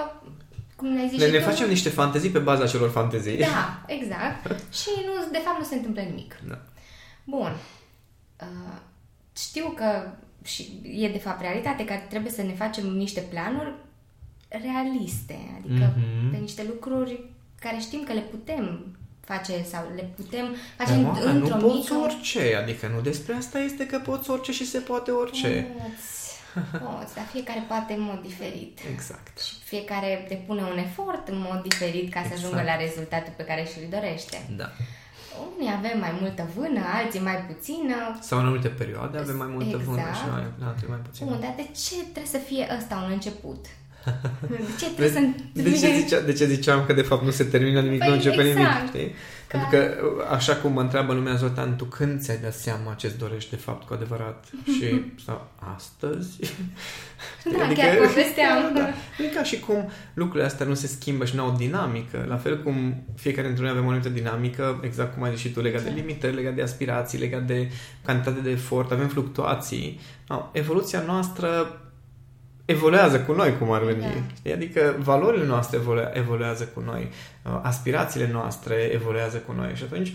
cum 0.82 0.94
le-ai 0.94 1.08
zis 1.08 1.18
ne, 1.18 1.26
ne 1.26 1.38
tu, 1.38 1.44
facem 1.44 1.68
niște 1.68 1.88
fantezii 1.88 2.30
pe 2.30 2.38
baza 2.38 2.66
celor 2.66 2.90
fantezii. 2.90 3.36
Da, 3.36 3.82
exact. 3.86 4.46
și 4.80 4.90
nu, 5.06 5.30
de 5.32 5.38
fapt 5.44 5.58
nu 5.58 5.64
se 5.64 5.74
întâmplă 5.74 6.02
nimic. 6.02 6.36
Da. 6.48 6.58
Bun. 7.24 7.56
Uh, 8.40 8.78
știu 9.36 9.72
că 9.76 10.10
și 10.44 10.80
e 10.84 11.08
de 11.08 11.18
fapt 11.18 11.40
realitate 11.40 11.84
că 11.84 11.94
trebuie 12.08 12.32
să 12.32 12.42
ne 12.42 12.52
facem 12.52 12.86
niște 12.86 13.20
planuri 13.20 13.72
realiste, 14.48 15.38
adică 15.58 15.94
mm-hmm. 15.94 16.30
pe 16.30 16.36
niște 16.36 16.64
lucruri 16.68 17.24
care 17.60 17.76
știm 17.80 18.02
că 18.06 18.12
le 18.12 18.20
putem 18.20 18.86
face 19.20 19.64
sau 19.70 19.92
le 19.94 20.12
putem 20.16 20.54
face 20.76 20.92
Dar, 20.92 21.24
într-o 21.24 21.56
nu 21.56 21.66
mică... 21.66 21.66
poți 21.66 21.92
orice, 21.92 22.56
adică 22.62 22.90
nu 22.94 23.00
despre 23.00 23.34
asta 23.34 23.58
este 23.58 23.86
că 23.86 23.98
poți 23.98 24.30
orice 24.30 24.52
și 24.52 24.66
se 24.66 24.78
poate 24.78 25.10
orice. 25.10 25.66
Poți 25.76 26.21
Poți, 26.82 27.14
dar 27.16 27.26
fiecare 27.34 27.62
poate 27.72 27.92
în 27.98 28.04
mod 28.10 28.20
diferit. 28.28 28.78
Exact. 28.94 29.34
Și 29.46 29.54
fiecare 29.72 30.10
depune 30.28 30.62
un 30.72 30.78
efort 30.86 31.24
în 31.28 31.38
mod 31.48 31.58
diferit 31.68 32.06
ca 32.12 32.20
exact. 32.20 32.26
să 32.28 32.34
ajungă 32.38 32.62
la 32.70 32.76
rezultatul 32.84 33.32
pe 33.36 33.48
care 33.50 33.62
și-l 33.70 33.86
dorește. 33.96 34.36
Da. 34.62 34.68
Unii 35.56 35.72
avem 35.78 35.96
mai 36.06 36.14
multă 36.20 36.42
vână, 36.56 36.80
alții 37.00 37.20
mai 37.30 37.38
puțină. 37.50 37.96
Sau 38.28 38.38
în 38.38 38.44
anumite 38.44 38.68
perioade 38.68 39.18
avem 39.18 39.36
mai 39.44 39.50
multă 39.56 39.76
exact. 39.76 39.84
vână 39.88 40.08
și 40.20 40.26
mai, 40.34 40.44
alții 40.68 40.88
mai 40.94 41.02
puțină. 41.06 41.30
Bun, 41.30 41.40
dar 41.44 41.54
de 41.56 41.66
ce 41.84 41.96
trebuie 42.14 42.34
să 42.36 42.40
fie 42.48 42.64
ăsta 42.78 42.94
un 43.04 43.10
început? 43.18 43.62
De 44.50 44.72
ce 44.80 44.86
trebuie 44.96 45.16
să... 45.18 45.20
De 45.52 45.72
ce, 45.78 45.88
zicea, 46.00 46.20
de 46.20 46.32
ce 46.32 46.46
ziceam 46.46 46.84
că 46.86 46.92
de 46.92 47.02
fapt 47.02 47.24
nu 47.24 47.30
se 47.30 47.44
termină 47.44 47.80
nimic, 47.80 47.98
Păi, 47.98 48.08
nu 48.08 48.14
începe 48.14 48.42
exact. 48.42 48.76
nimic, 48.76 48.88
știi? 48.88 49.14
Ca- 49.52 49.58
Pentru 49.70 49.78
că, 49.78 50.24
așa 50.30 50.56
cum 50.56 50.72
mă 50.72 50.80
întreabă 50.80 51.12
lumea, 51.12 51.34
Zoltan, 51.34 51.76
tu 51.76 51.84
când 51.84 52.20
ți-ai 52.20 52.38
dat 52.42 52.54
seama 52.54 52.94
ce-ți 52.94 53.18
dorești 53.18 53.50
de 53.50 53.56
fapt 53.56 53.86
cu 53.86 53.94
adevărat? 53.94 54.44
Și, 54.78 55.02
sau, 55.24 55.48
astăzi? 55.74 56.38
Da, 57.58 57.72
chiar 57.74 57.96
povesteam. 57.96 58.58
Da, 58.74 58.80
da. 58.80 58.88
Nu 59.18 59.24
e 59.24 59.28
ca 59.28 59.42
și 59.42 59.60
cum 59.60 59.88
lucrurile 60.14 60.46
astea 60.46 60.66
nu 60.66 60.74
se 60.74 60.86
schimbă 60.86 61.24
și 61.24 61.34
nu 61.36 61.42
au 61.42 61.48
o 61.48 61.56
dinamică. 61.56 62.24
La 62.28 62.36
fel 62.36 62.62
cum 62.62 63.04
fiecare 63.16 63.46
dintre 63.46 63.62
noi 63.64 63.72
avem 63.72 63.84
o 63.84 63.88
anumită 63.88 64.08
dinamică, 64.08 64.80
exact 64.84 65.14
cum 65.14 65.22
ai 65.22 65.30
zis 65.30 65.40
și 65.40 65.52
tu, 65.52 65.60
legat 65.60 65.82
de 65.82 65.90
limitări, 65.94 66.34
legat 66.34 66.54
de 66.54 66.62
aspirații, 66.62 67.18
legat 67.18 67.42
de 67.42 67.70
cantitate 68.04 68.40
de 68.40 68.50
efort, 68.50 68.90
avem 68.92 69.08
fluctuații. 69.08 70.00
No, 70.28 70.48
evoluția 70.52 71.02
noastră 71.06 71.76
evoluează 72.72 73.20
cu 73.20 73.32
noi, 73.32 73.58
cum 73.58 73.72
ar 73.72 73.82
veni. 73.82 74.00
Da. 74.00 74.06
Știi? 74.36 74.52
Adică 74.52 74.96
valorile 74.98 75.46
noastre 75.46 75.78
evolu- 75.78 76.10
evoluează 76.12 76.64
cu 76.64 76.80
noi, 76.80 77.08
uh, 77.44 77.58
aspirațiile 77.62 78.30
noastre 78.32 78.74
evoluează 78.74 79.36
cu 79.36 79.52
noi 79.52 79.72
și 79.74 79.82
atunci 79.82 80.12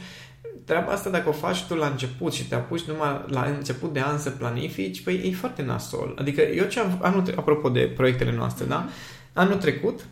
treaba 0.66 0.92
asta 0.92 1.10
dacă 1.10 1.30
o 1.30 1.32
faci 1.32 1.64
tu 1.64 1.76
la 1.76 1.88
început 1.88 2.34
și 2.34 2.48
te 2.48 2.56
apuci 2.56 2.82
numai 2.82 3.22
la 3.28 3.44
început 3.44 3.94
de 3.94 4.02
an 4.02 4.18
să 4.18 4.30
planifici, 4.30 5.04
păi 5.04 5.22
e 5.26 5.36
foarte 5.36 5.62
nasol. 5.62 6.16
Adică 6.20 6.42
eu 6.42 6.66
ce 6.66 6.80
am, 6.80 7.00
anul, 7.02 7.22
tre- 7.22 7.36
apropo 7.38 7.70
de 7.70 7.92
proiectele 7.96 8.32
noastre, 8.36 8.66
da? 8.66 8.88
Anul 9.34 9.58
trecut, 9.58 10.06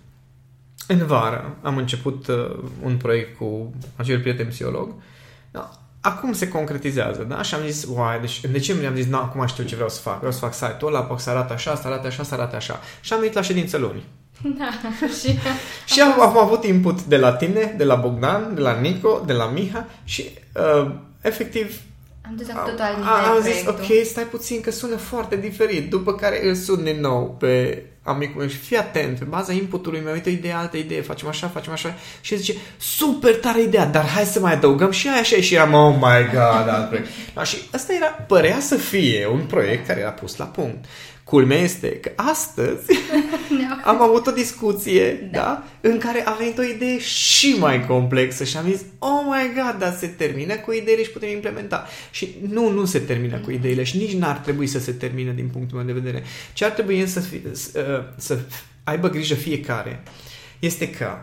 în 0.88 1.06
vară, 1.06 1.58
am 1.62 1.78
început 1.78 2.28
uh, 2.28 2.64
un 2.84 2.98
proiect 2.98 3.38
cu 3.38 3.74
acel 3.96 4.20
prieten 4.20 4.48
psiholog. 4.48 4.94
Da, 5.52 5.70
acum 6.06 6.34
se 6.34 6.48
concretizează, 6.48 7.24
da? 7.24 7.42
Și 7.42 7.56
am 7.56 7.62
zis, 7.66 7.86
uai, 7.90 8.20
deci 8.20 8.40
în 8.44 8.52
decembrie 8.52 8.88
am 8.88 8.96
zis, 8.96 9.06
nu, 9.06 9.18
acum 9.18 9.46
știu 9.46 9.64
ce 9.64 9.76
vreau 9.76 9.90
să 9.90 10.02
fac. 10.02 10.18
Vreau 10.18 10.32
să 10.32 10.40
fac 10.40 10.54
site-ul 10.54 10.96
ăla, 10.96 11.18
să 11.18 11.30
arate 11.30 11.54
așa, 11.54 11.76
să 11.76 11.88
arate 11.88 12.08
așa, 12.08 12.24
să 12.24 12.34
arate 12.34 12.56
așa. 12.56 12.80
Și 13.02 13.14
am 13.14 13.20
venit 13.20 13.34
la 13.34 13.42
ședință 13.42 13.78
luni. 13.78 14.04
Da, 14.58 14.70
și... 15.08 15.40
Și 15.94 16.02
am, 16.02 16.22
am 16.22 16.38
avut 16.38 16.64
input 16.64 17.04
de 17.04 17.18
la 17.18 17.34
tine, 17.34 17.74
de 17.78 17.84
la 17.84 17.96
Bogdan, 17.96 18.56
de 18.56 18.62
la 18.62 18.80
Nico, 18.80 19.24
de 19.26 19.34
la 19.34 19.46
Miha 19.46 19.86
și 20.04 20.30
uh, 20.54 20.92
efectiv 21.22 21.82
Am 22.28 22.36
dus 22.36 22.48
cu 22.48 22.58
am, 22.58 22.66
totul 22.66 22.82
alt 22.82 22.98
am, 22.98 23.36
am 23.36 23.42
zis, 23.42 23.62
proiectul. 23.62 23.98
ok, 23.98 24.06
stai 24.06 24.24
puțin 24.24 24.62
că 24.62 24.72
sună 24.72 24.96
foarte 24.96 25.36
diferit. 25.36 25.90
După 25.90 26.16
care 26.16 26.48
îl 26.48 26.56
sun 26.56 26.84
din 26.84 27.00
nou 27.00 27.36
pe 27.40 27.84
amicul 28.06 28.40
meu 28.40 28.48
și 28.48 28.58
fii 28.58 28.78
atent, 28.78 29.18
pe 29.18 29.24
baza 29.24 29.54
inputului 29.54 30.02
meu, 30.04 30.14
uite 30.14 30.30
o 30.30 30.32
idee, 30.32 30.54
altă 30.54 30.78
idee, 30.78 31.02
facem 31.02 31.28
așa, 31.28 31.48
facem 31.48 31.72
așa 31.72 31.96
și 32.22 32.34
el 32.34 32.40
zice, 32.40 32.56
super 32.78 33.36
tare 33.36 33.62
idea, 33.62 33.86
dar 33.86 34.06
hai 34.06 34.24
să 34.24 34.40
mai 34.40 34.54
adăugăm 34.54 34.92
și 34.92 35.08
aia, 35.08 35.24
și 35.24 35.34
aia. 35.34 35.44
și 35.44 35.56
eram, 35.56 35.74
oh 35.74 35.96
my 35.96 36.30
god, 36.34 36.70
alt 36.70 36.88
proiect. 36.88 37.08
Da, 37.34 37.44
și 37.44 37.58
ăsta 37.74 37.94
era, 37.94 38.06
părea 38.06 38.60
să 38.60 38.76
fie 38.76 39.28
un 39.32 39.46
proiect 39.46 39.88
care 39.88 40.00
era 40.00 40.10
pus 40.10 40.38
la 40.38 40.46
punct. 40.46 40.86
Culmea 41.26 41.58
este 41.58 41.88
că 42.00 42.12
astăzi 42.16 42.86
Ne-au- 43.58 43.80
am 43.84 44.02
avut 44.02 44.28
o 44.28 44.32
discuție, 44.32 45.30
da. 45.32 45.40
da, 45.40 45.64
în 45.90 45.98
care 45.98 46.26
a 46.26 46.32
venit 46.34 46.58
o 46.58 46.64
idee 46.64 47.00
și 47.00 47.56
mai 47.60 47.86
complexă 47.86 48.44
și 48.44 48.58
am 48.58 48.66
zis, 48.66 48.82
oh 49.00 49.22
my 49.26 49.54
god, 49.56 49.80
dar 49.80 49.96
se 50.00 50.08
termină 50.08 50.56
cu 50.56 50.72
ideile 50.72 51.04
și 51.04 51.10
putem 51.10 51.30
implementa. 51.30 51.88
Și 52.12 52.36
nu, 52.50 52.70
nu 52.70 52.86
se 52.86 53.00
termină 53.00 53.38
cu 53.38 53.52
ideile 53.52 53.84
și 53.84 53.98
nici 53.98 54.14
n-ar 54.14 54.38
trebui 54.38 54.68
să 54.68 54.80
se 54.80 54.92
termine 54.92 55.34
din 55.34 55.48
punctul 55.48 55.78
meu 55.78 55.86
de 55.86 56.00
vedere. 56.00 56.24
Ce 56.54 56.66
ar 56.66 56.72
trebui 56.72 57.00
însă 57.00 57.20
să, 57.20 57.28
fie, 57.28 57.42
să, 57.52 58.04
să 58.18 58.40
aibă 58.84 59.10
grijă 59.10 59.34
fiecare 59.34 60.04
este 60.60 60.90
că 60.90 61.18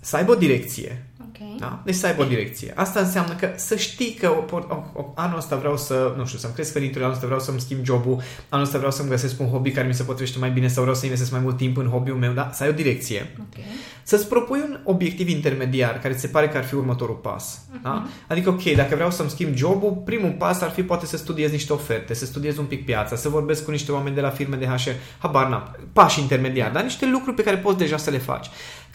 să 0.00 0.16
aibă 0.16 0.32
o 0.32 0.34
direcție, 0.34 1.05
Ok. 1.40 1.58
da? 1.58 1.80
Deci 1.84 1.94
să 1.94 2.06
aibă 2.06 2.22
o 2.22 2.24
direcție. 2.24 2.72
Asta 2.76 3.00
înseamnă 3.00 3.34
că 3.34 3.52
să 3.56 3.76
știi 3.76 4.12
că 4.12 4.28
o, 4.28 4.56
o, 4.56 4.82
o, 4.92 5.12
anul 5.14 5.38
ăsta 5.38 5.56
vreau 5.56 5.76
să, 5.76 6.14
nu 6.16 6.26
știu, 6.26 6.38
să-mi 6.38 6.52
cresc 6.52 6.72
veniturile, 6.72 7.04
anul 7.04 7.14
ăsta 7.14 7.26
vreau 7.26 7.42
să-mi 7.42 7.60
schimb 7.60 7.84
jobul, 7.84 8.22
anul 8.48 8.64
ăsta 8.64 8.76
vreau 8.76 8.92
să-mi 8.92 9.08
găsesc 9.08 9.40
un 9.40 9.48
hobby 9.48 9.70
care 9.70 9.86
mi 9.86 9.94
se 9.94 10.02
potrivește 10.02 10.38
mai 10.38 10.50
bine 10.50 10.68
sau 10.68 10.82
vreau 10.82 10.96
să 10.96 11.04
investesc 11.04 11.32
mai 11.32 11.40
mult 11.40 11.56
timp 11.56 11.76
în 11.76 11.88
hobby-ul 11.88 12.18
meu, 12.18 12.32
da? 12.32 12.50
Să 12.52 12.62
ai 12.62 12.68
o 12.68 12.72
direcție. 12.72 13.36
Ok. 13.40 13.64
Să-ți 14.02 14.28
propui 14.28 14.60
un 14.60 14.78
obiectiv 14.84 15.28
intermediar 15.28 15.98
care 15.98 16.14
ți 16.14 16.20
se 16.20 16.26
pare 16.26 16.48
că 16.48 16.56
ar 16.56 16.64
fi 16.64 16.74
următorul 16.74 17.14
pas. 17.14 17.60
Da? 17.82 18.06
Adică, 18.28 18.48
ok, 18.48 18.62
dacă 18.62 18.94
vreau 18.94 19.10
să-mi 19.10 19.30
schimb 19.30 19.54
jobul, 19.54 20.02
primul 20.04 20.34
pas 20.38 20.60
ar 20.60 20.70
fi 20.70 20.82
poate 20.82 21.06
să 21.06 21.16
studiez 21.16 21.50
niște 21.50 21.72
oferte, 21.72 22.14
să 22.14 22.24
studiez 22.24 22.56
un 22.56 22.64
pic 22.64 22.84
piața, 22.84 23.16
să 23.16 23.28
vorbesc 23.28 23.64
cu 23.64 23.70
niște 23.70 23.92
oameni 23.92 24.14
de 24.14 24.20
la 24.20 24.30
firme 24.30 24.56
de 24.56 24.66
HR, 24.66 24.90
habar 25.18 25.48
n-am, 25.48 25.76
pași 25.92 26.20
intermediari, 26.20 26.72
dar 26.72 26.82
niște 26.82 27.06
lucruri 27.06 27.36
pe 27.36 27.42
care 27.42 27.56
poți 27.56 27.78
deja 27.78 27.96
să 27.96 28.10
le 28.10 28.18
faci. 28.18 28.46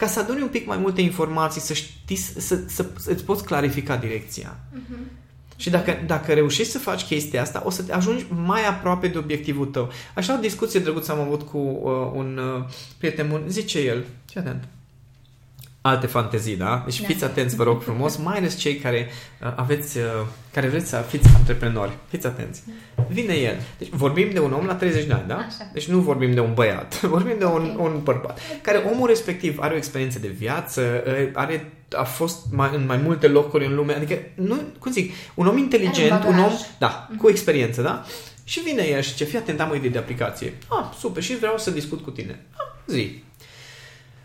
Ca 0.02 0.08
să 0.08 0.20
aduni 0.20 0.42
un 0.42 0.48
pic 0.48 0.66
mai 0.66 0.76
multe 0.76 1.00
informații, 1.00 1.60
să 1.60 1.72
știi, 1.72 2.16
să, 2.16 2.40
să, 2.40 2.86
să 2.96 3.10
îți 3.10 3.24
poți 3.24 3.44
clarifica 3.44 3.96
direcția. 3.96 4.58
Și 5.56 5.70
dacă, 5.70 6.02
dacă 6.06 6.32
reușești 6.32 6.72
să 6.72 6.78
faci 6.78 7.02
chestia 7.02 7.40
asta, 7.40 7.62
o 7.64 7.70
să 7.70 7.82
te 7.82 7.92
ajungi 7.92 8.26
mai 8.44 8.66
aproape 8.66 9.08
de 9.08 9.18
obiectivul 9.18 9.66
tău. 9.66 9.90
Așa 10.14 10.34
o 10.34 10.40
discuție 10.40 10.80
drăguță 10.80 11.12
am 11.12 11.20
avut 11.20 11.42
cu 11.42 11.58
uh, 11.58 12.10
un 12.14 12.40
uh, 12.56 12.64
prieten 12.98 13.28
bun. 13.28 13.42
Zice 13.48 13.78
el, 13.78 14.04
ce 14.24 14.38
atent, 14.38 14.64
alte 15.82 16.06
fantezii, 16.06 16.56
da? 16.56 16.82
Deci 16.84 17.00
Da. 17.00 17.06
fiți 17.06 17.24
atenți, 17.24 17.56
vă 17.56 17.62
rog 17.62 17.82
frumos, 17.82 18.16
mai 18.16 18.36
ales 18.36 18.56
cei 18.56 18.76
care 18.76 19.08
uh, 19.42 19.52
aveți, 19.56 19.98
uh, 19.98 20.04
care 20.52 20.68
vreți 20.68 20.88
să 20.88 21.04
fiți 21.08 21.28
antreprenori. 21.36 21.92
Fiți 22.08 22.26
atenți. 22.26 22.62
Vine 23.08 23.34
el. 23.34 23.56
Deci 23.78 23.88
vorbim 23.90 24.30
de 24.32 24.38
un 24.40 24.52
om 24.52 24.64
la 24.66 24.74
30 24.74 25.04
de 25.04 25.12
ani, 25.12 25.24
da? 25.26 25.36
Așa. 25.36 25.70
Deci 25.72 25.88
nu 25.88 25.98
vorbim 25.98 26.34
de 26.34 26.40
un 26.40 26.54
băiat, 26.54 27.00
vorbim 27.16 27.34
de 27.38 27.44
un, 27.44 27.74
Ok. 27.78 27.84
un 27.84 28.00
bărbat. 28.02 28.40
Care 28.62 28.78
omul 28.92 29.06
respectiv 29.08 29.58
are 29.60 29.74
o 29.74 29.76
experiență 29.76 30.18
de 30.18 30.28
viață, 30.28 31.02
uh, 31.06 31.28
are 31.32 31.72
a 31.96 32.02
fost 32.04 32.38
mai, 32.50 32.70
în 32.74 32.86
mai 32.86 32.96
multe 32.96 33.26
locuri 33.28 33.66
în 33.66 33.74
lume, 33.74 33.94
adică, 33.94 34.14
nu, 34.34 34.60
cum 34.78 34.92
zic, 34.92 35.12
un 35.34 35.46
om 35.46 35.56
inteligent, 35.58 36.12
Are 36.12 36.28
un 36.28 36.34
bagaj. 36.34 36.50
om, 36.52 36.58
da, 36.78 37.08
cu 37.18 37.28
experiență, 37.28 37.82
da? 37.82 38.04
Și 38.44 38.60
vine 38.60 38.82
el 38.82 39.00
și 39.00 39.14
ce 39.14 39.24
fii 39.24 39.38
atent, 39.38 39.60
am 39.60 39.70
o 39.70 39.74
idee 39.74 39.90
de 39.90 39.98
aplicație. 39.98 40.54
Ah, 40.68 40.84
super, 40.98 41.22
și 41.22 41.36
vreau 41.36 41.58
să 41.58 41.70
discut 41.70 42.00
cu 42.02 42.10
tine. 42.10 42.44
Ah, 42.52 42.66
zi. 42.86 43.22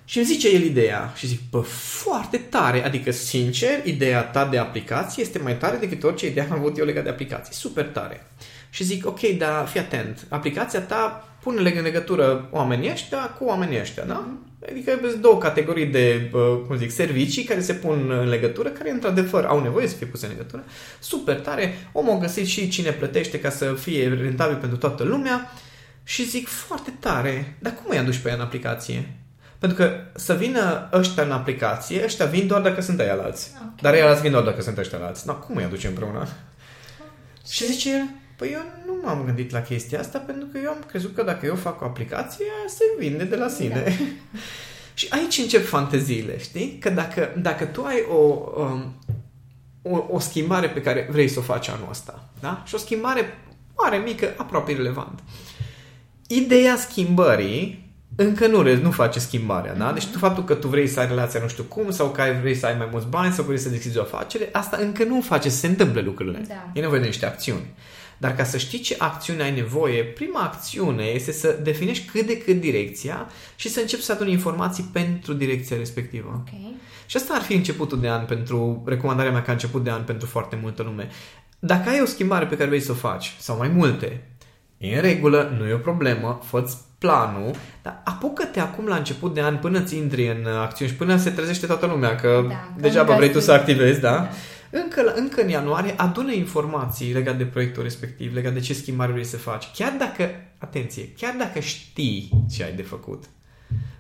Și 0.10 0.18
îmi 0.18 0.26
zice 0.28 0.50
el 0.50 0.62
ideea 0.62 1.14
și 1.16 1.28
zic, 1.28 1.40
bă, 1.50 1.60
foarte 1.60 2.38
tare, 2.38 2.86
adică 2.86 3.12
sincer, 3.12 3.86
ideea 3.86 4.22
ta 4.22 4.46
de 4.46 4.58
aplicație 4.58 5.24
este 5.24 5.40
mai 5.40 5.58
tare 5.58 5.78
decât 5.78 6.04
orice 6.04 6.28
idee 6.28 6.44
am 6.44 6.58
avut 6.58 6.78
eu 6.78 6.86
legat 6.86 7.04
de 7.04 7.10
aplicații, 7.10 7.54
super 7.54 7.86
tare. 7.86 8.28
Și 8.70 8.84
zic, 8.84 9.08
ok, 9.08 9.20
dar 9.20 9.68
fii 9.68 9.80
atent, 9.80 10.26
aplicația 10.30 10.82
ta 10.82 11.28
pune 11.42 11.72
în 11.76 11.82
legătură 11.82 12.50
oamenii 12.52 12.92
ăștia 12.92 13.18
cu 13.18 13.44
oamenii 13.44 13.80
ăștia, 13.80 14.04
da? 14.04 14.28
Adică 14.72 15.00
sunt 15.10 15.22
două 15.22 15.38
categorii 15.38 15.86
de, 15.86 16.28
bă, 16.32 16.60
cum 16.68 16.78
zic, 16.78 16.92
servicii 16.92 17.44
care 17.44 17.62
se 17.62 17.74
pun 17.74 18.12
în 18.12 18.28
legătură, 18.28 18.70
care 18.70 18.92
într-adevăr 18.92 19.46
au 19.46 19.62
nevoie 19.62 19.88
să 19.88 19.96
fie 19.96 20.08
puse 20.08 20.26
în 20.26 20.32
legătură. 20.32 20.64
Super 21.00 21.36
tare, 21.36 21.90
omul 21.92 22.16
a 22.16 22.20
găsit 22.20 22.46
și 22.46 22.70
cine 22.70 22.92
plătește 22.92 23.40
ca 23.40 23.50
să 23.50 23.74
fie 23.74 24.08
rentabil 24.08 24.56
pentru 24.56 24.78
toată 24.78 25.04
lumea 25.04 25.52
și 26.04 26.26
zic, 26.26 26.48
foarte 26.48 26.94
tare, 27.00 27.58
dar 27.60 27.74
cum 27.74 27.86
îi 27.90 27.98
aduci 27.98 28.18
pe 28.18 28.30
ea 28.30 28.36
în 28.36 28.42
aplicație? 28.42 29.27
Pentru 29.60 29.78
că 29.78 29.92
să 30.16 30.34
vină 30.34 30.90
ăștia 30.94 31.24
în 31.24 31.32
aplicație, 31.32 32.04
ăștia 32.04 32.26
vin 32.26 32.48
doar 32.48 32.62
dacă 32.62 32.82
sunt 32.82 33.00
aia 33.00 33.22
alți. 33.22 33.52
Ok. 33.66 33.82
Dar 33.82 33.94
ei 33.94 34.02
alți 34.02 34.22
vin 34.22 34.32
doar 34.32 34.44
dacă 34.44 34.62
sunt 34.62 34.78
ăștia 34.78 35.06
alți. 35.06 35.28
No, 35.28 35.36
cum 35.36 35.56
îi 35.56 35.64
aduce 35.64 35.88
împreună? 35.88 36.28
Și 37.50 37.66
zice 37.66 37.94
el, 37.94 38.10
păi 38.36 38.50
eu 38.54 38.62
nu 38.86 39.00
m-am 39.04 39.24
gândit 39.26 39.52
la 39.52 39.62
chestia 39.62 40.00
asta 40.00 40.20
pentru 40.20 40.48
că 40.52 40.60
eu 40.64 40.70
am 40.70 40.84
crezut 40.88 41.16
că 41.16 41.24
dacă 41.24 41.46
eu 41.46 41.56
fac 41.56 41.82
o 41.82 41.86
aplicație, 41.86 42.46
aia 42.46 42.68
se 42.68 42.84
vinde 43.00 43.24
de 43.24 43.36
la 43.36 43.48
sine. 43.48 43.84
Da. 43.86 43.92
și 45.00 45.08
aici 45.10 45.38
încep 45.38 45.66
fanteziile, 45.66 46.40
știi? 46.40 46.78
Că 46.82 46.90
dacă, 46.90 47.34
dacă 47.38 47.66
tu 47.66 47.84
ai 47.84 48.04
o, 48.10 48.52
um, 48.62 49.02
o, 49.82 50.06
o 50.10 50.20
schimbare 50.20 50.70
pe 50.70 50.82
care 50.82 51.08
vrei 51.12 51.28
să 51.28 51.40
o 51.40 51.42
faci 51.42 51.68
anul 51.68 51.88
ăsta, 51.90 52.30
da? 52.40 52.64
Și 52.66 52.76
o 52.76 52.78
schimbare 52.78 53.38
mare, 53.78 53.98
mică, 53.98 54.34
aproape 54.38 54.72
irrelevant. 54.72 55.20
Ideea 56.28 56.76
schimbării 56.76 57.87
încă 58.20 58.48
nu, 58.48 58.62
re- 58.62 58.80
nu 58.82 58.92
face 58.92 59.20
schimbarea, 59.20 59.76
da? 59.76 59.92
Deci 59.94 60.06
tu 60.08 60.18
faptul 60.18 60.44
că 60.44 60.54
tu 60.54 60.68
vrei 60.68 60.88
să 60.88 61.00
ai 61.00 61.08
relația 61.08 61.40
nu 61.40 61.48
știu 61.48 61.64
cum 61.64 61.92
sau 61.92 62.10
că 62.10 62.22
ai- 62.22 62.40
vrei 62.40 62.56
să 62.56 62.66
ai 62.66 62.76
mai 62.78 62.88
mulți 62.92 63.08
bani 63.08 63.34
sau 63.34 63.44
că 63.44 63.50
vrei 63.50 63.62
să 63.62 63.70
deschizi 63.70 63.98
o 63.98 64.02
afacere, 64.02 64.50
asta 64.52 64.78
încă 64.82 65.04
nu 65.04 65.22
face 65.22 65.50
să 65.50 65.58
se 65.58 65.68
întâmple 65.68 66.02
lucrurile. 66.02 66.42
Da. 66.48 66.70
E 66.74 66.80
nevoie 66.82 67.00
de 67.00 67.06
niște 67.06 67.26
acțiuni. 67.26 67.74
Dar 68.18 68.36
ca 68.36 68.44
să 68.44 68.58
știi 68.58 68.80
ce 68.80 68.96
acțiune 69.00 69.44
ai 69.44 69.56
nevoie, 69.56 70.04
prima 70.04 70.40
acțiune 70.42 71.04
este 71.04 71.32
să 71.32 71.60
definești 71.64 72.10
cât 72.10 72.26
de 72.26 72.38
cât 72.38 72.60
direcția 72.62 73.28
și 73.56 73.70
să 73.70 73.80
începi 73.80 74.02
să 74.04 74.12
aduni 74.12 74.32
informații 74.32 74.90
pentru 74.92 75.34
direcția 75.34 75.78
respectivă. 75.78 76.44
Ok. 76.48 76.60
Și 77.06 77.18
asta 77.18 77.34
ar 77.34 77.42
fi 77.42 77.54
începutul 77.54 78.00
de 78.00 78.10
an 78.10 78.26
pentru 78.26 78.84
recomandarea 78.86 79.32
mea 79.32 79.42
ca 79.42 79.52
început 79.52 79.84
de 79.84 79.90
an 79.90 80.04
pentru 80.04 80.28
foarte 80.28 80.58
multă 80.62 80.84
lume. 80.84 81.08
Dacă 81.60 81.90
ai 81.90 82.02
o 82.02 82.06
schimbare 82.06 82.46
pe 82.46 82.56
care 82.56 82.68
vrei 82.70 82.80
să 82.82 82.92
o 82.92 82.96
faci, 82.96 83.36
sau 83.40 83.58
mai 83.58 83.68
multe, 83.68 84.22
e 84.78 84.96
în 84.96 85.02
regulă, 85.02 85.56
nu 85.60 85.68
e 85.68 85.74
o 85.74 85.78
problemă, 85.78 86.40
fă 86.44 86.68
planul, 86.98 87.52
dar 87.82 88.02
apucă-te 88.06 88.60
acum 88.60 88.86
la 88.86 88.96
început 88.96 89.34
de 89.34 89.42
an 89.42 89.58
până 89.58 89.80
ți 89.82 89.98
intri 89.98 90.28
în 90.28 90.46
acțiuni 90.62 90.92
și 90.92 90.98
până 90.98 91.18
se 91.18 91.30
trezește 91.30 91.66
toată 91.66 91.86
lumea, 91.86 92.16
că 92.16 92.46
Da, 92.48 92.54
că 92.56 92.82
degeaba 92.82 93.02
încă 93.08 93.16
vrei 93.16 93.32
tu 93.32 93.40
să 93.40 93.46
sunt- 93.46 93.58
activezi, 93.58 94.00
da? 94.00 94.12
Da. 94.12 94.30
Încă, 94.70 95.02
la- 95.02 95.14
încă 95.16 95.42
în 95.42 95.50
ianuarie 95.50 95.94
adună 95.98 96.32
informații 96.32 97.14
legate 97.14 97.38
de 97.38 97.46
proiectul 97.46 97.84
respectiv, 97.84 98.34
legate 98.34 98.54
de 98.54 98.60
ce 98.60 98.74
schimbare 98.74 99.12
vrei 99.12 99.24
să 99.24 99.38
faci. 99.38 99.68
Chiar 99.76 99.94
dacă, 100.00 100.30
atenție, 100.58 101.10
chiar 101.18 101.36
dacă 101.38 101.60
știi 101.60 102.30
ce 102.56 102.64
ai 102.64 102.72
de 102.74 102.82
făcut. 102.82 103.24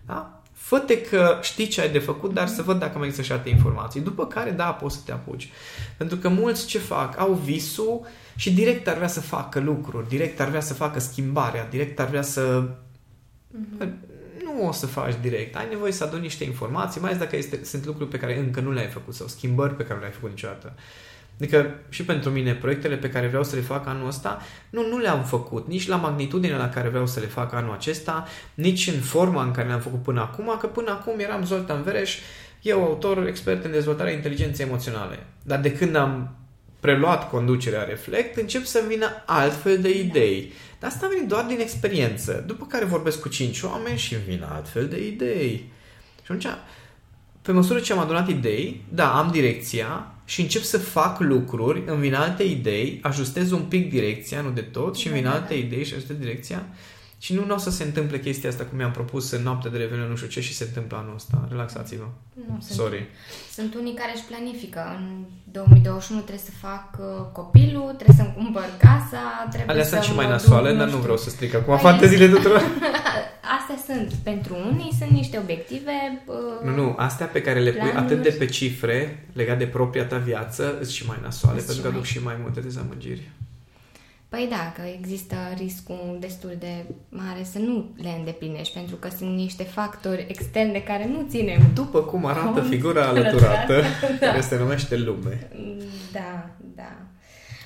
Da? 0.05 0.41
Fă-te 0.53 1.01
că 1.01 1.37
știi 1.41 1.67
ce 1.67 1.81
ai 1.81 1.89
de 1.89 1.99
făcut, 1.99 2.33
dar 2.33 2.47
să 2.47 2.61
văd 2.61 2.79
dacă 2.79 2.97
mai 2.97 3.07
există 3.07 3.25
și 3.25 3.31
alte 3.31 3.49
informații. 3.49 4.01
După 4.01 4.25
care, 4.27 4.49
da, 4.51 4.63
poți 4.65 4.95
să 4.95 5.01
te 5.05 5.11
apuci. 5.11 5.49
Pentru 5.97 6.17
că 6.17 6.29
mulți 6.29 6.65
ce 6.65 6.77
fac? 6.79 7.19
Au 7.19 7.33
visul 7.33 8.05
și 8.37 8.53
direct 8.53 8.87
ar 8.87 8.95
vrea 8.95 9.07
să 9.07 9.21
facă 9.21 9.59
lucruri, 9.59 10.07
direct 10.07 10.39
ar 10.39 10.47
vrea 10.47 10.61
să 10.61 10.73
facă 10.73 10.99
schimbarea, 10.99 11.67
direct 11.69 11.99
ar 11.99 12.07
vrea 12.07 12.21
să... 12.21 12.69
Nu 14.43 14.47
nu 14.57 14.67
o 14.67 14.71
să 14.71 14.85
faci 14.85 15.13
direct. 15.21 15.55
Ai 15.55 15.67
nevoie 15.69 15.91
să 15.91 16.03
aduni 16.03 16.21
niște 16.21 16.43
informații, 16.43 17.01
mai 17.01 17.09
ales 17.09 17.21
dacă 17.21 17.35
este, 17.35 17.59
sunt 17.63 17.85
lucruri 17.85 18.09
pe 18.09 18.17
care 18.17 18.39
încă 18.39 18.59
nu 18.59 18.71
le-ai 18.71 18.87
făcut 18.87 19.13
sau 19.13 19.27
schimbări 19.27 19.75
pe 19.75 19.83
care 19.83 19.93
nu 19.93 19.99
le-ai 19.99 20.11
făcut 20.11 20.29
niciodată. 20.29 20.73
Adică 21.39 21.75
și 21.89 22.03
pentru 22.03 22.29
mine, 22.29 22.53
proiectele 22.53 22.95
pe 22.95 23.09
care 23.09 23.27
vreau 23.27 23.43
să 23.43 23.55
le 23.55 23.61
fac 23.61 23.87
anul 23.87 24.07
ăsta, 24.07 24.41
nu, 24.69 24.87
nu 24.87 24.97
le-am 24.97 25.23
făcut, 25.23 25.67
nici 25.67 25.87
la 25.87 25.95
magnitudinea 25.95 26.57
la 26.57 26.69
care 26.69 26.89
vreau 26.89 27.07
să 27.07 27.19
le 27.19 27.25
fac 27.25 27.53
anul 27.53 27.73
acesta, 27.73 28.27
nici 28.53 28.87
în 28.87 28.99
forma 28.99 29.43
în 29.43 29.51
care 29.51 29.67
le-am 29.67 29.79
făcut 29.79 30.03
până 30.03 30.21
acum, 30.21 30.55
că 30.59 30.67
până 30.67 30.91
acum 30.91 31.19
eram 31.19 31.45
Zoltan 31.45 31.83
Vereș, 31.83 32.17
eu 32.61 32.83
autor 32.83 33.27
expert 33.27 33.65
în 33.65 33.71
dezvoltarea 33.71 34.13
inteligenței 34.13 34.65
emoționale. 34.65 35.25
Dar 35.43 35.59
de 35.59 35.71
când 35.71 35.95
am 35.95 36.35
preluat 36.79 37.29
conducerea 37.29 37.83
Reflect, 37.83 38.37
încep 38.37 38.65
să 38.65 38.83
vină 38.87 39.23
altfel 39.25 39.81
de 39.81 39.97
idei. 39.97 40.51
Dar 40.79 40.89
asta 40.89 41.05
a 41.05 41.09
venit 41.09 41.27
doar 41.27 41.45
din 41.45 41.59
experiență. 41.59 42.43
După 42.47 42.65
care 42.65 42.85
vorbesc 42.85 43.21
cu 43.21 43.29
cinci 43.29 43.61
oameni 43.61 43.97
și 43.97 44.15
vin 44.27 44.45
altfel 44.51 44.87
de 44.87 45.07
idei. 45.07 45.71
Și 46.15 46.31
atunci, 46.31 46.47
pe 47.41 47.51
măsură 47.51 47.79
ce 47.79 47.93
am 47.93 47.99
adunat 47.99 48.29
idei, 48.29 48.81
da, 48.89 49.17
am 49.17 49.31
direcția 49.31 50.11
și 50.25 50.41
încep 50.41 50.61
să 50.61 50.77
fac 50.77 51.19
lucruri, 51.19 51.83
îmi 51.85 51.99
vin 51.99 52.13
alte 52.13 52.43
idei, 52.43 52.99
ajustez 53.01 53.51
un 53.51 53.61
pic 53.61 53.89
direcția, 53.89 54.41
nu 54.41 54.49
de 54.49 54.61
tot, 54.61 54.95
și 54.95 55.07
îmi 55.07 55.15
vin 55.15 55.27
alte 55.27 55.53
idei 55.53 55.85
și 55.85 55.93
ajustez 55.93 56.15
direcția 56.15 56.65
și 57.19 57.33
nu, 57.33 57.45
nu 57.45 57.53
o 57.53 57.57
să 57.57 57.69
se 57.71 57.83
întâmple 57.83 58.19
chestia 58.19 58.49
asta 58.49 58.63
cum 58.63 58.77
mi-am 58.77 58.91
propus 58.91 59.31
în 59.31 59.41
noaptea 59.41 59.71
de 59.71 59.77
revenire, 59.77 60.07
nu 60.07 60.15
știu 60.15 60.27
ce, 60.27 60.41
și 60.41 60.53
se 60.53 60.63
întâmplă 60.63 60.97
anul 60.97 61.13
ăsta. 61.15 61.47
Relaxați-vă. 61.49 62.03
Nu, 62.47 62.57
sunt, 62.61 62.77
Sorry. 62.79 63.05
Sunt 63.53 63.75
unii 63.75 63.93
care 63.93 64.11
își 64.15 64.23
planifică. 64.23 64.81
În 64.97 65.23
2021 65.51 66.19
trebuie 66.21 66.43
să 66.45 66.51
fac 66.61 66.97
uh, 66.99 67.05
copilul, 67.31 67.91
trebuie 67.99 68.15
să-mi 68.15 68.33
cumpăr 68.35 68.65
casa, 68.77 69.23
trebuie 69.49 69.69
Alea 69.69 69.83
să 69.83 69.89
sunt 69.89 70.03
și 70.03 70.13
mai 70.15 70.25
mă 70.25 70.31
nasoale, 70.31 70.69
duc, 70.69 70.77
dar 70.77 70.85
nu 70.85 70.91
știu. 70.91 71.03
vreau 71.03 71.17
să 71.17 71.29
stric 71.29 71.53
acum 71.53 71.77
Păi- 71.77 71.81
fanteziile 71.81 72.27
tuturor. 72.29 72.61
Astea 73.59 73.95
sunt. 73.95 74.13
Pentru 74.13 74.55
unii 74.71 74.91
sunt 74.97 75.09
niște 75.09 75.37
obiective... 75.37 75.91
Uh, 76.25 76.35
Nu, 76.69 76.75
nu, 76.75 76.93
astea 76.97 77.25
pe 77.25 77.41
care 77.41 77.59
le 77.59 77.71
pui 77.71 77.79
Planuri. 77.89 78.03
atât 78.05 78.21
de 78.23 78.29
pe 78.39 78.45
cifre, 78.45 79.25
legat 79.33 79.57
de 79.57 79.65
propria 79.67 80.05
ta 80.05 80.17
viață, 80.17 80.73
sunt 80.81 80.87
și 80.87 81.05
mai 81.05 81.17
nasoale, 81.23 81.59
Sunt 81.59 81.67
pentru 81.69 81.83
că 81.83 81.89
și 81.89 81.95
aduc 81.95 82.03
mai- 82.03 82.11
și 82.11 82.23
mai 82.23 82.35
multe 82.41 82.59
dezamăgiri. 82.59 83.29
Păi 84.29 84.47
da, 84.49 84.71
că 84.75 84.81
există 84.99 85.35
riscul 85.57 86.17
destul 86.19 86.55
de 86.59 86.85
mare 87.09 87.43
să 87.51 87.59
nu 87.59 87.85
le 87.95 88.09
îndeplinești, 88.17 88.73
pentru 88.73 88.95
că 88.95 89.09
sunt 89.17 89.35
niște 89.35 89.63
factori 89.63 90.25
externe 90.29 90.79
care 90.79 91.07
nu 91.07 91.25
ținem. 91.29 91.61
După 91.73 91.99
cum 91.99 92.25
arată 92.25 92.47
Cont 92.59 92.67
figura 92.69 93.05
alăturată, 93.11 93.81
da. 94.19 94.25
care 94.27 94.41
se 94.41 94.57
numește 94.57 94.97
lume. 94.97 95.47
Da, 96.11 96.49
da. 96.75 96.91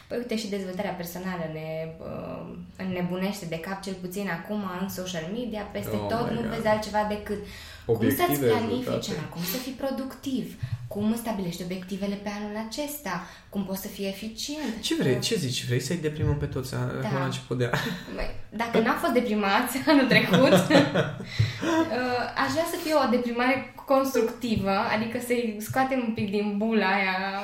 Păi 0.08 0.18
uite 0.18 0.38
și 0.38 0.50
dezvoltarea 0.50 0.92
personală 0.92 1.46
ne 1.54 1.70
uh, 2.00 2.46
înnebunește 2.78 3.46
de 3.46 3.60
cap, 3.60 3.82
cel 3.82 3.94
puțin 4.02 4.30
acum 4.30 4.62
în 4.82 4.90
social 4.90 5.26
media, 5.34 5.62
peste 5.62 5.96
Oh 5.96 6.08
tot 6.10 6.30
my 6.30 6.36
nu 6.36 6.42
God. 6.42 6.50
vezi 6.54 6.68
altceva 6.68 7.06
decât 7.10 7.40
cum 7.86 7.96
Obiective, 7.96 8.26
să-ți 8.28 8.40
planifici 8.40 8.86
rezultate. 8.86 9.12
anul, 9.18 9.30
cum 9.34 9.44
să 9.54 9.58
fii 9.58 9.80
productiv, 9.84 10.46
cum 10.94 11.16
stabilești 11.16 11.64
obiectivele 11.64 12.16
pe 12.16 12.30
anul 12.38 12.66
acesta, 12.68 13.24
cum 13.50 13.66
poți 13.66 13.82
să 13.82 13.88
fii 13.88 14.08
eficient. 14.08 14.74
Ce 14.82 14.96
vrei? 14.96 15.20
Ce 15.20 15.36
zici? 15.36 15.66
Vrei 15.66 15.80
să-i 15.80 15.98
deprimăm 16.08 16.38
pe 16.38 16.46
toți 16.46 16.76
acum 16.76 17.02
Da. 17.02 17.20
la 17.20 17.24
început 17.26 17.58
de 17.58 17.70
an? 17.72 17.80
Băi, 18.16 18.30
Dacă 18.50 18.80
n-am 18.80 18.98
fost 18.98 19.14
deprimați 19.14 19.78
anul 19.92 20.08
trecut, 20.08 20.52
uh, 20.62 22.22
aș 22.44 22.52
vrea 22.52 22.68
să 22.72 22.78
fie 22.84 22.94
o 22.94 23.10
deprimare 23.10 23.74
constructivă, 23.86 24.70
adică 24.96 25.20
să-i 25.26 25.58
scoatem 25.60 26.00
un 26.08 26.14
pic 26.14 26.30
din 26.32 26.58
bula 26.58 26.88
aia 26.88 27.44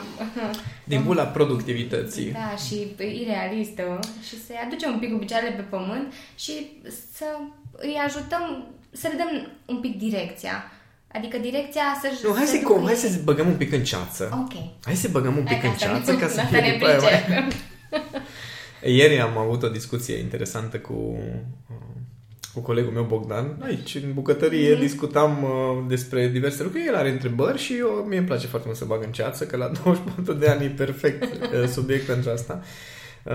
Din 0.84 1.04
bula 1.04 1.24
productivității. 1.24 2.32
Da, 2.32 2.56
și 2.66 2.96
irealistă 3.22 4.00
și 4.28 4.44
să-i 4.46 4.64
aducem 4.66 4.92
un 4.94 5.00
pic 5.00 5.12
cu 5.12 5.18
picioarele 5.18 5.52
pe 5.56 5.62
pământ 5.62 6.14
și 6.36 6.54
să 7.14 7.26
îi 7.72 7.96
ajutăm, 8.06 8.68
să 8.92 9.08
le 9.12 9.18
dăm 9.18 9.48
un 9.66 9.80
pic 9.80 9.98
direcția. 9.98 10.72
Adică 11.18 11.38
direcția 11.38 11.82
să-și... 12.02 12.20
Nu, 12.24 12.34
hai 12.36 12.46
să 12.46 12.52
să-i 12.52 12.60
ducă 12.62 12.74
com, 12.74 12.84
hai 12.86 12.94
ei. 12.94 13.00
să 13.00 13.20
băgăm 13.24 13.48
un 13.48 13.56
pic 13.56 13.72
în 13.74 13.84
ceață. 13.84 14.24
Ok. 14.44 14.54
Hai 14.86 14.96
să 14.96 15.08
băgăm 15.12 15.36
un 15.38 15.44
pic 15.44 15.58
Hai 15.60 15.62
în 15.62 15.62
că 15.62 15.68
asta 15.68 15.86
ceață 15.86 16.12
nu- 16.12 16.18
ca 16.18 16.28
să 16.28 16.40
asta 16.40 16.58
fie 16.58 16.60
ne 16.60 16.72
după 16.74 16.86
aia 16.88 16.98
mai... 16.98 17.10
pricepem. 17.10 17.52
Ieri 18.98 19.20
am 19.20 19.38
avut 19.38 19.64
o 19.64 19.68
discuție 19.70 20.18
interesantă 20.18 20.78
cu, 20.80 21.18
cu 22.54 22.60
colegul 22.60 22.92
meu 22.92 23.04
Bogdan. 23.04 23.58
Aici, 23.64 23.96
în 23.96 24.14
bucătărie, 24.14 24.72
Mhm. 24.72 24.80
discutam 24.80 25.44
uh, 25.44 25.50
despre 25.88 26.28
diverse 26.28 26.64
lucruri. 26.64 26.86
El 26.88 26.96
are 26.96 27.10
întrebări 27.10 27.58
și 27.58 27.76
eu, 27.78 28.06
mie 28.08 28.18
îmi 28.18 28.28
place 28.28 28.48
foarte 28.48 28.68
mult 28.68 28.80
să 28.80 28.86
bag 28.86 29.04
în 29.04 29.12
ceață, 29.12 29.46
că 29.46 29.58
la 29.58 29.68
24 29.84 30.34
de 30.34 30.48
ani 30.48 30.66
e 30.66 30.70
perfect 30.70 31.24
uh, 31.24 31.68
subiect 31.68 32.06
pentru 32.06 32.30
asta. 32.30 32.62
Uh, 33.24 33.34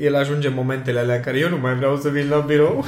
el 0.00 0.14
ajunge 0.14 0.48
în 0.48 0.54
momentele 0.54 0.98
alea 0.98 1.14
în 1.14 1.22
care 1.22 1.38
eu 1.38 1.48
nu 1.48 1.56
mai 1.58 1.74
vreau 1.74 1.96
să 1.96 2.08
vin 2.08 2.28
la 2.28 2.38
birou. 2.38 2.84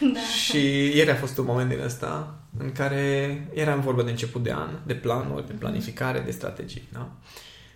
Da. 0.00 0.20
Și 0.44 0.58
ieri 0.96 1.10
a 1.10 1.14
fost 1.14 1.38
un 1.38 1.44
moment 1.44 1.68
din 1.68 1.80
ăsta 1.80 2.38
în 2.58 2.72
care 2.72 3.48
eram 3.54 3.80
vorba 3.80 4.02
de 4.02 4.10
început 4.10 4.42
de 4.42 4.52
an, 4.52 4.70
de 4.86 4.94
planuri, 4.94 5.46
de 5.46 5.52
planificare, 5.52 6.20
de 6.20 6.30
strategii. 6.30 6.88
Da? 6.92 7.10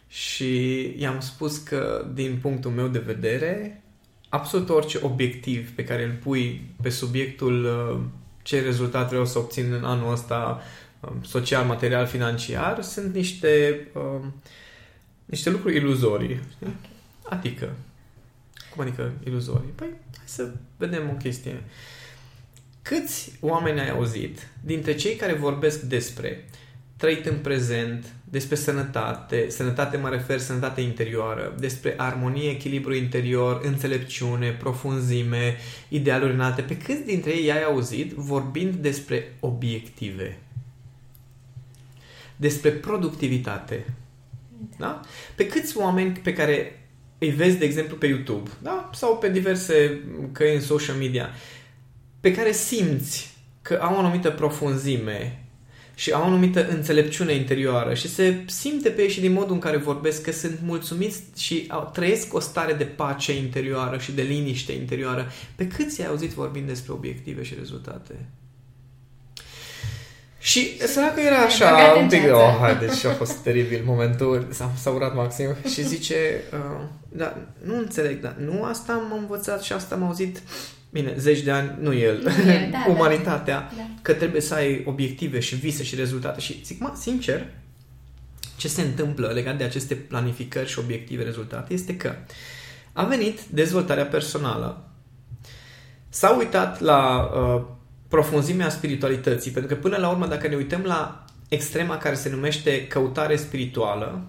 Și 0.08 0.94
i-am 0.98 1.20
spus 1.20 1.58
că, 1.58 2.11
din 2.14 2.38
punctul 2.42 2.70
meu 2.70 2.88
de 2.88 2.98
vedere, 2.98 3.82
absolut 4.28 4.68
orice 4.68 4.98
obiectiv 5.02 5.74
pe 5.74 5.85
care 5.85 6.04
îl 6.04 6.12
pui 6.22 6.70
pe 6.82 6.88
subiectul 6.88 7.64
uh, 7.64 8.00
ce 8.42 8.61
rezultat 8.61 9.08
vreau 9.08 9.26
să 9.26 9.38
obțin 9.38 9.72
în 9.72 9.85
anul 9.85 10.12
ăsta 10.12 10.62
um, 11.00 11.22
social, 11.22 11.64
material, 11.64 12.06
financiar, 12.06 12.82
sunt 12.82 13.14
niște, 13.14 13.87
um, 13.94 14.35
niște 15.24 15.50
lucruri 15.50 15.76
iluzorii. 15.76 16.40
știi? 16.54 16.76
Adică, 17.28 17.72
cum 18.74 18.82
adică 18.82 19.12
iluzorii? 19.24 19.72
Păi, 19.74 19.88
hai 20.16 20.24
să 20.24 20.50
vedem 20.76 21.08
o 21.08 21.16
chestie. 21.16 21.62
Câți 22.83 23.33
oameni 23.40 23.81
ai 23.81 23.90
auzit 23.90 24.49
dintre 24.61 24.95
cei 24.95 25.14
care 25.14 25.33
vorbesc 25.33 25.81
despre 25.81 26.45
trăit 26.97 27.27
în 27.27 27.37
prezent, 27.37 28.12
despre 28.25 28.57
sănătate, 28.57 29.47
sănătate 29.49 29.97
mă 29.97 30.09
refer 30.09 30.38
sănătate 30.38 30.81
interioară, 30.81 31.55
despre 31.59 31.95
armonie, 31.97 32.51
echilibru 32.51 32.95
interior, 32.95 33.61
înțelepciune, 33.64 34.51
profunzime, 34.51 35.57
idealuri 35.88 36.33
înalte, 36.33 36.62
pe 36.62 36.77
câți 36.77 37.05
dintre 37.05 37.31
ei 37.31 37.53
ai 37.53 37.64
auzit 37.64 38.12
vorbind 38.12 38.75
despre 38.75 39.37
obiective? 39.40 40.38
Despre 42.37 42.71
productivitate. 42.71 43.85
Da? 44.79 45.01
Pe 45.35 45.47
câți 45.47 45.77
oameni 45.77 46.18
pe 46.23 46.33
care 46.33 46.87
îi 47.18 47.31
vezi, 47.31 47.59
de 47.59 47.64
exemplu, 47.64 47.97
pe 47.97 48.07
YouTube 48.07 48.51
da? 48.62 48.90
sau 48.95 49.18
pe 49.18 49.31
diverse 49.31 50.01
căi 50.33 50.55
în 50.55 50.61
social 50.61 50.97
media, 50.97 51.31
pe 52.22 52.32
care 52.32 52.52
simți 52.52 53.30
că 53.62 53.78
au 53.82 53.94
o 53.94 53.98
anumită 53.98 54.30
profunzime 54.30 55.44
și 55.94 56.12
au 56.12 56.22
o 56.22 56.24
anumită 56.24 56.68
înțelepciune 56.68 57.35
interioară 57.35 57.94
și 57.94 58.08
se 58.08 58.44
simte 58.46 58.88
pe 58.88 59.02
ei 59.02 59.08
și 59.11 59.20
din 59.20 59.32
modul 59.32 59.52
în 59.52 59.58
care 59.58 59.76
vorbesc 59.76 60.22
că 60.22 60.32
sunt 60.32 60.58
mulțumiți 60.64 61.22
și 61.37 61.64
au, 61.68 61.90
trăiesc 61.92 62.35
o 62.35 62.40
stare 62.40 62.72
de 62.72 62.85
pace 62.85 63.37
interioară 63.37 63.98
și 63.98 64.12
de 64.12 64.22
liniște 64.22 64.72
interioară. 64.72 65.30
Pe 65.54 65.66
cât 65.66 65.98
ai 66.00 66.06
auzit 66.06 66.30
vorbind 66.30 66.66
despre 66.66 66.92
obiective 66.92 67.42
și 67.42 67.54
rezultate? 67.58 68.14
Și 70.38 70.87
săracă 70.87 71.20
era 71.20 71.38
Ai 71.38 71.44
așa, 71.44 71.70
băgat 71.70 71.96
în 71.96 72.02
un 72.02 72.08
pic, 72.08 72.20
ceață. 72.20 72.35
oh, 72.35 72.56
hai, 72.61 72.78
deci 72.78 73.04
a 73.04 73.12
fost 73.12 73.32
teribil 73.32 73.82
momentul, 73.85 74.46
s-a, 74.50 74.70
s-a 74.76 74.90
urat 74.90 75.14
maxim 75.14 75.56
și 75.72 75.87
zice, 75.87 76.42
uh, 76.52 76.85
da, 77.08 77.37
nu 77.64 77.76
înțeleg, 77.78 78.20
dar 78.20 78.37
nu 78.38 78.64
asta 78.64 78.92
am 78.92 79.18
învățat 79.18 79.62
și 79.62 79.72
asta 79.72 79.94
am 79.94 80.02
auzit, 80.02 80.42
bine, 80.92 81.14
zeci 81.16 81.40
de 81.40 81.50
ani, 81.50 81.76
nu 81.81 81.94
el, 81.94 82.22
Nu 82.22 82.50
el, 82.52 82.70
da, 82.72 82.85
umanitatea, 82.88 83.72
Da. 83.76 83.88
că 84.02 84.12
trebuie 84.12 84.40
să 84.40 84.55
ai 84.55 84.83
obiective 84.87 85.40
și 85.40 85.55
vise 85.55 85.83
și 85.83 85.94
rezultate 85.94 86.40
și 86.40 86.64
zic, 86.64 86.81
mă, 86.81 86.92
sincer, 87.00 87.46
ce 88.57 88.68
se 88.68 88.83
întâmplă 88.83 89.26
legat 89.26 89.59
de 89.59 89.64
aceste 89.64 89.94
planificări 89.94 90.68
și 90.68 90.78
obiective 90.78 91.22
rezultate 91.22 91.72
este 91.72 91.96
că 91.96 92.14
a 92.92 93.05
venit 93.05 93.40
dezvoltarea 93.50 94.07
personală, 94.07 94.88
s-a 96.09 96.37
uitat 96.37 96.81
la 96.81 97.31
uh, 97.35 97.62
profunzimea 98.09 98.68
spiritualității, 98.68 99.50
pentru 99.50 99.74
că 99.74 99.81
până 99.81 99.96
la 99.96 100.09
urmă, 100.09 100.26
dacă 100.26 100.48
ne 100.48 100.57
uităm 100.57 100.83
la 100.83 101.24
extrema 101.48 101.96
care 101.96 102.14
se 102.14 102.31
numește 102.31 102.87
căutare 102.87 103.37
spirituală, 103.37 104.26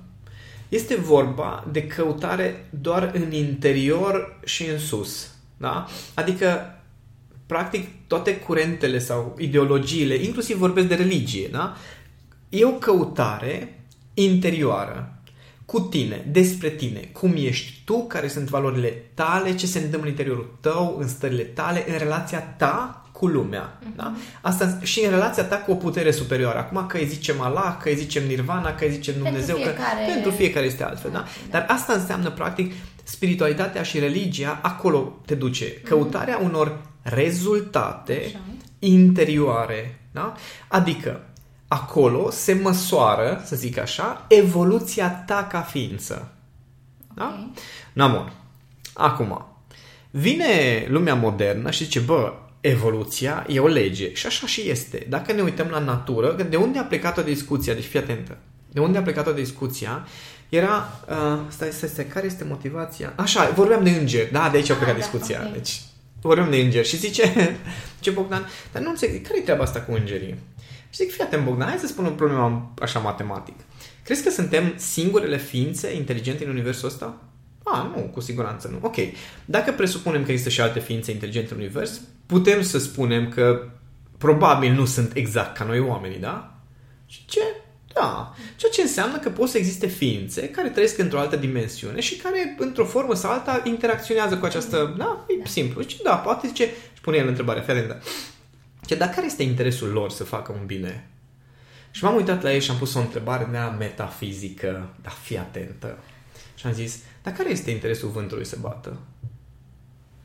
este 0.70 0.96
vorba 0.96 1.68
de 1.72 1.88
căutare 1.88 2.68
doar 2.70 3.12
în 3.14 3.32
interior 3.32 4.40
și 4.46 4.66
în 4.70 4.80
sus. 4.80 5.33
Da? 5.58 5.86
Adică, 6.14 6.78
practic, 7.46 7.88
toate 8.08 8.38
curentele 8.38 9.00
sau 9.00 9.36
ideologiile, 9.40 10.16
inclusiv 10.16 10.58
vorbesc 10.58 10.88
de 10.88 10.96
religie, 10.96 11.48
da? 11.52 11.76
e 12.50 12.66
o 12.66 12.72
căutare 12.72 13.80
interioară 14.14 15.18
cu 15.66 15.80
tine, 15.80 16.26
despre 16.32 16.70
tine, 16.70 17.00
cum 17.00 17.34
ești 17.38 17.82
tu, 17.86 18.04
care 18.08 18.28
sunt 18.28 18.50
valorile 18.50 19.04
tale, 19.14 19.56
ce 19.56 19.66
se 19.66 19.78
întâmplă 19.78 20.02
în 20.02 20.10
interiorul 20.10 20.58
tău, 20.60 20.98
în 21.00 21.08
stările 21.08 21.44
tale, 21.44 21.86
în 21.88 21.98
relația 21.98 22.40
ta 22.40 23.06
cu 23.12 23.28
lumea. 23.28 23.80
Da? 23.96 24.14
Asta 24.42 24.80
și 24.82 25.04
în 25.04 25.10
relația 25.10 25.44
ta 25.44 25.56
cu 25.56 25.72
o 25.72 25.76
putere 25.76 26.12
superioară. 26.12 26.58
Acum 26.58 26.86
că 26.88 26.98
îi 26.98 27.06
zicem 27.06 27.42
Allah, 27.42 27.78
că 27.82 27.90
îi 27.90 27.96
zicem 27.96 28.24
Nirvana, 28.28 28.76
că 28.76 28.84
îi 28.84 28.92
zicem 28.92 29.14
Pentru 29.14 29.32
Dumnezeu, 29.32 29.56
fiecare- 29.56 30.06
că 30.06 30.12
pentru 30.14 30.32
fiecare 30.32 30.66
este 30.66 30.84
altfel. 30.84 31.12
Da? 31.12 31.18
Da. 31.18 31.26
Dar 31.50 31.66
asta 31.68 31.94
înseamnă, 31.94 32.30
practic, 32.32 32.74
spiritualitatea 33.04 33.84
și 33.84 34.00
religia, 34.00 34.60
acolo 34.62 35.20
te 35.26 35.36
duce. 35.36 35.74
Căutarea 35.74 36.38
unor 36.38 36.82
rezultate 37.02 38.24
Așa. 38.26 38.40
interioare. 38.80 40.00
Da? 40.12 40.34
Adică, 40.68 41.22
acolo 41.68 42.30
se 42.30 42.54
măsoară, 42.54 43.42
să 43.46 43.56
zic 43.56 43.78
așa, 43.78 44.26
evoluția 44.28 45.10
ta 45.10 45.48
ca 45.52 45.62
ființă. 45.62 46.32
Da? 47.14 47.26
Okay. 47.26 47.52
Na, 47.94 48.08
bun. 48.08 48.32
Acum, 48.94 49.46
vine 50.12 50.86
lumea 50.88 51.16
modernă 51.16 51.72
și 51.72 51.84
zice, 51.84 52.00
bă, 52.00 52.34
evoluția 52.62 53.46
e 53.48 53.60
o 53.60 53.68
lege. 53.68 54.14
Și 54.14 54.26
așa 54.26 54.48
și 54.48 54.70
este. 54.70 55.06
Dacă 55.10 55.32
ne 55.34 55.42
uităm 55.42 55.68
la 55.68 55.80
natură, 55.80 56.48
de 56.50 56.56
unde 56.56 56.80
a 56.80 56.84
plecat 56.84 57.18
o 57.18 57.22
discuție? 57.22 57.74
Deci 57.74 57.84
fii 57.84 58.00
atentă. 58.00 58.38
De 58.72 58.80
unde 58.80 58.98
a 58.98 59.02
plecat 59.02 59.28
o 59.28 59.32
discuția? 59.32 60.08
Era, 60.56 61.00
uh, 61.10 61.40
stai, 61.48 61.72
stai, 61.72 61.90
stai, 61.90 62.06
care 62.06 62.26
este 62.26 62.44
motivația? 62.44 63.14
Așa, 63.16 63.50
vorbeam 63.50 63.84
de 63.84 63.90
îngeri, 63.90 64.32
da, 64.32 64.50
de 64.50 64.58
aici 64.58 64.70
a 64.70 64.74
plecat 64.74 64.96
ah, 64.96 65.00
da, 65.00 65.08
discuția. 65.08 65.40
Okay. 65.40 65.52
Deci, 65.52 65.82
vorbeam 66.22 66.50
de 66.50 66.58
îngeri 66.58 66.88
și 66.88 66.98
zice, 66.98 67.56
ce 68.00 68.12
Bogdan, 68.12 68.48
dar 68.72 68.82
nu 68.82 68.90
înțeleg, 68.90 69.28
care 69.28 69.40
e 69.40 69.42
treaba 69.42 69.64
asta 69.64 69.82
cu 69.82 69.94
îngerii? 69.94 70.36
Și 70.90 71.04
zic, 71.04 71.12
fii 71.12 71.24
atent, 71.24 71.44
Bogdan, 71.44 71.68
hai 71.68 71.78
să 71.78 71.88
spun 71.88 72.06
o 72.06 72.10
problemă 72.10 72.74
așa 72.82 73.00
matematic. 73.00 73.56
Crezi 74.04 74.24
că 74.24 74.30
suntem 74.30 74.74
singurele 74.76 75.38
ființe 75.38 75.96
inteligente 75.96 76.44
în 76.44 76.50
universul 76.50 76.88
ăsta? 76.88 77.22
A, 77.64 77.92
nu, 77.96 78.02
cu 78.02 78.20
siguranță 78.20 78.68
nu. 78.68 78.78
Ok. 78.82 78.96
Dacă 79.46 79.72
presupunem 79.72 80.24
că 80.24 80.32
există 80.32 80.50
și 80.50 80.62
alte 80.62 80.80
ființe 80.80 81.12
inteligente 81.12 81.54
în 81.54 81.60
univers, 81.60 82.02
putem 82.26 82.62
să 82.62 82.78
spunem 82.80 83.30
că 83.30 83.68
probabil 84.18 84.72
nu 84.74 84.86
sunt 84.86 85.16
exact 85.16 85.58
ca 85.58 85.64
noi 85.64 85.80
oamenii, 85.80 86.20
da? 86.20 86.56
Și 87.06 87.26
ce? 87.26 87.42
Da. 87.94 88.34
Ceea 88.56 88.72
ce 88.72 88.82
înseamnă 88.82 89.18
că 89.18 89.30
pot 89.30 89.50
să 89.50 89.58
existe 89.58 89.88
ființe 89.88 90.50
care 90.50 90.70
trăiesc 90.70 90.98
într-o 90.98 91.20
altă 91.20 91.36
dimensiune 91.36 92.00
și 92.00 92.16
care, 92.16 92.56
într-o 92.60 92.86
formă 92.86 93.14
sau 93.14 93.32
alta, 93.32 93.62
interacționează 93.64 94.38
cu 94.38 94.46
această... 94.46 94.96
Da? 94.98 95.26
E 95.28 95.38
da. 95.38 95.46
simplu. 95.46 95.82
Și 95.82 96.02
da, 96.04 96.16
poate 96.16 96.48
zice... 96.48 96.66
Și 96.94 97.02
pune 97.02 97.18
el 97.18 97.28
întrebarea, 97.28 97.62
fii 97.62 97.74
atentă. 97.74 98.02
Ce, 98.86 98.96
dar 98.96 99.10
care 99.10 99.26
este 99.26 99.44
interesul 99.44 99.90
lor 99.90 100.10
să 100.10 100.24
facă 100.24 100.56
un 100.60 100.66
bine? 100.66 101.08
Și 101.92 102.04
m-am 102.04 102.16
uitat 102.16 102.44
la 102.44 102.54
ei 102.54 102.62
și 102.62 102.72
am 102.72 102.78
pus 102.78 102.94
o 102.94 103.00
întrebare 103.00 103.44
mea 103.44 103.70
metafizică, 103.70 104.90
dar 105.02 105.14
fii 105.24 105.38
atentă. 105.38 105.98
Și 106.56 106.66
am 106.66 106.74
zis, 106.74 107.00
dar 107.24 107.34
care 107.34 107.50
este 107.50 107.72
interesul 107.72 108.10
vântului 108.10 108.46
să 108.46 108.58
bată? 108.62 108.98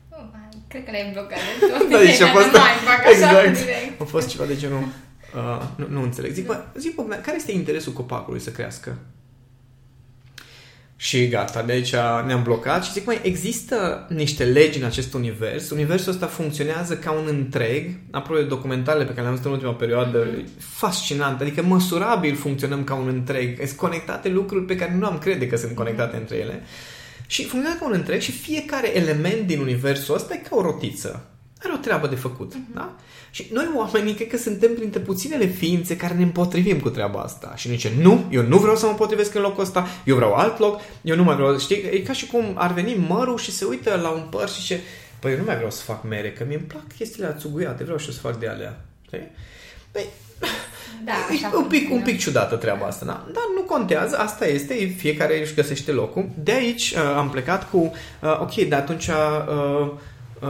Oh, 0.09 0.23
cred 0.67 0.85
că 0.85 0.91
l-ai 0.91 1.09
blocat 1.13 1.37
de 1.59 1.65
tot. 1.77 1.89
da, 1.89 1.97
deci 1.97 2.19
a 2.19 2.27
fost, 2.27 2.47
exact, 3.11 4.01
a 4.01 4.03
fost 4.03 4.27
ceva 4.27 4.45
de 4.45 4.57
genul, 4.57 4.87
uh, 5.35 5.61
nu, 5.75 5.87
nu 5.89 6.01
înțeleg. 6.01 6.31
Zic, 6.31 6.45
bă, 6.45 6.63
zic, 6.77 6.95
bă, 6.95 7.03
care 7.03 7.37
este 7.37 7.51
interesul 7.51 7.93
copacului 7.93 8.39
să 8.39 8.49
crească? 8.49 8.97
Și 11.01 11.27
gata, 11.27 11.61
de 11.61 11.71
aici 11.71 11.93
ne-am 12.25 12.43
blocat 12.43 12.83
și 12.83 12.91
zic, 12.91 13.05
mai 13.05 13.19
există 13.23 14.07
niște 14.09 14.43
legi 14.43 14.79
în 14.79 14.85
acest 14.85 15.13
univers. 15.13 15.69
Universul 15.69 16.11
ăsta 16.11 16.25
funcționează 16.25 16.97
ca 16.97 17.11
un 17.11 17.25
întreg. 17.27 17.89
Apropo 18.11 18.39
de 18.39 18.47
documentarele 18.47 19.03
pe 19.03 19.09
care 19.09 19.21
le-am 19.21 19.31
văzut 19.33 19.45
în 19.45 19.51
ultima 19.51 19.73
perioadă, 19.73 20.27
mm-hmm. 20.27 20.59
fascinant. 20.59 21.41
Adică 21.41 21.63
măsurabil 21.63 22.35
funcționăm 22.35 22.83
ca 22.83 22.93
un 22.93 23.07
întreg. 23.07 23.57
Sunt 23.57 23.77
conectate 23.77 24.29
lucruri 24.29 24.65
pe 24.65 24.75
care 24.75 24.95
nu 24.95 25.05
am 25.05 25.17
crede 25.17 25.47
că 25.47 25.55
sunt 25.55 25.75
conectate 25.75 26.15
mm-hmm. 26.15 26.19
între 26.19 26.37
ele. 26.37 26.63
Și 27.27 27.41
funcționează 27.41 27.79
ca 27.79 27.85
un 27.85 27.93
întreg 27.93 28.21
și 28.21 28.31
fiecare 28.31 28.97
element 28.97 29.47
din 29.47 29.59
universul 29.59 30.15
ăsta 30.15 30.33
e 30.33 30.47
ca 30.49 30.55
o 30.55 30.61
rotiță. 30.61 31.25
Are 31.63 31.73
o 31.73 31.77
treabă 31.77 32.07
de 32.07 32.15
făcut. 32.15 32.53
Mm-hmm. 32.53 32.73
Da? 32.73 32.95
Și 33.31 33.45
noi 33.51 33.69
oamenii 33.75 34.13
cred 34.13 34.27
că 34.27 34.37
suntem 34.37 34.73
printre 34.73 34.99
puținele 34.99 35.45
ființe 35.45 35.95
care 35.95 36.13
ne 36.13 36.23
împotrivim 36.23 36.79
cu 36.79 36.89
treaba 36.89 37.19
asta. 37.19 37.53
Și 37.55 37.67
ne 37.67 37.73
zice, 37.73 37.91
nu, 38.01 38.25
eu 38.31 38.41
nu 38.41 38.57
vreau 38.57 38.75
să 38.75 38.85
mă 38.85 38.91
împotrivesc 38.91 39.35
în 39.35 39.41
locul 39.41 39.63
ăsta, 39.63 39.87
eu 40.05 40.15
vreau 40.15 40.33
alt 40.33 40.59
loc, 40.59 40.81
eu 41.01 41.15
nu 41.15 41.23
mai 41.23 41.35
vreau, 41.35 41.57
știi, 41.57 41.83
e 41.91 41.99
ca 41.99 42.13
și 42.13 42.27
cum 42.27 42.43
ar 42.55 42.73
veni 42.73 43.05
mărul 43.07 43.37
și 43.37 43.51
se 43.51 43.65
uită 43.65 43.99
la 44.01 44.09
un 44.09 44.27
păr 44.29 44.49
și 44.49 44.59
zice, 44.59 44.79
păi 45.19 45.31
eu 45.31 45.37
nu 45.37 45.43
mai 45.43 45.55
vreau 45.55 45.71
să 45.71 45.83
fac 45.83 46.03
mere, 46.03 46.31
că 46.31 46.43
mi-e 46.47 46.57
plac 46.57 46.93
chestiile 46.97 47.27
ațuguiate, 47.27 47.83
vreau 47.83 47.97
și 47.97 48.07
eu 48.07 48.13
să 48.13 48.19
fac 48.19 48.39
de 48.39 48.47
alea. 48.47 48.85
Știi? 49.05 49.31
Păi, 49.91 50.05
da, 51.05 51.11
e 51.51 51.55
un 51.55 51.67
pic, 51.67 51.91
un 51.91 52.01
pic 52.01 52.19
ciudată 52.19 52.55
treaba 52.55 52.85
asta, 52.85 53.05
da? 53.05 53.25
Dar 53.33 53.43
nu 53.55 53.61
contează, 53.61 54.17
asta 54.17 54.47
este, 54.47 54.95
fiecare 54.97 55.39
își 55.39 55.53
găsește 55.53 55.91
locul. 55.91 56.29
De 56.43 56.51
aici 56.51 56.91
uh, 56.91 57.15
am 57.15 57.29
plecat 57.29 57.69
cu, 57.69 57.77
uh, 58.21 58.39
ok, 58.41 58.53
dar 58.55 58.79
atunci 58.79 59.07
uh, 59.07 59.15
Uh, 59.81 59.91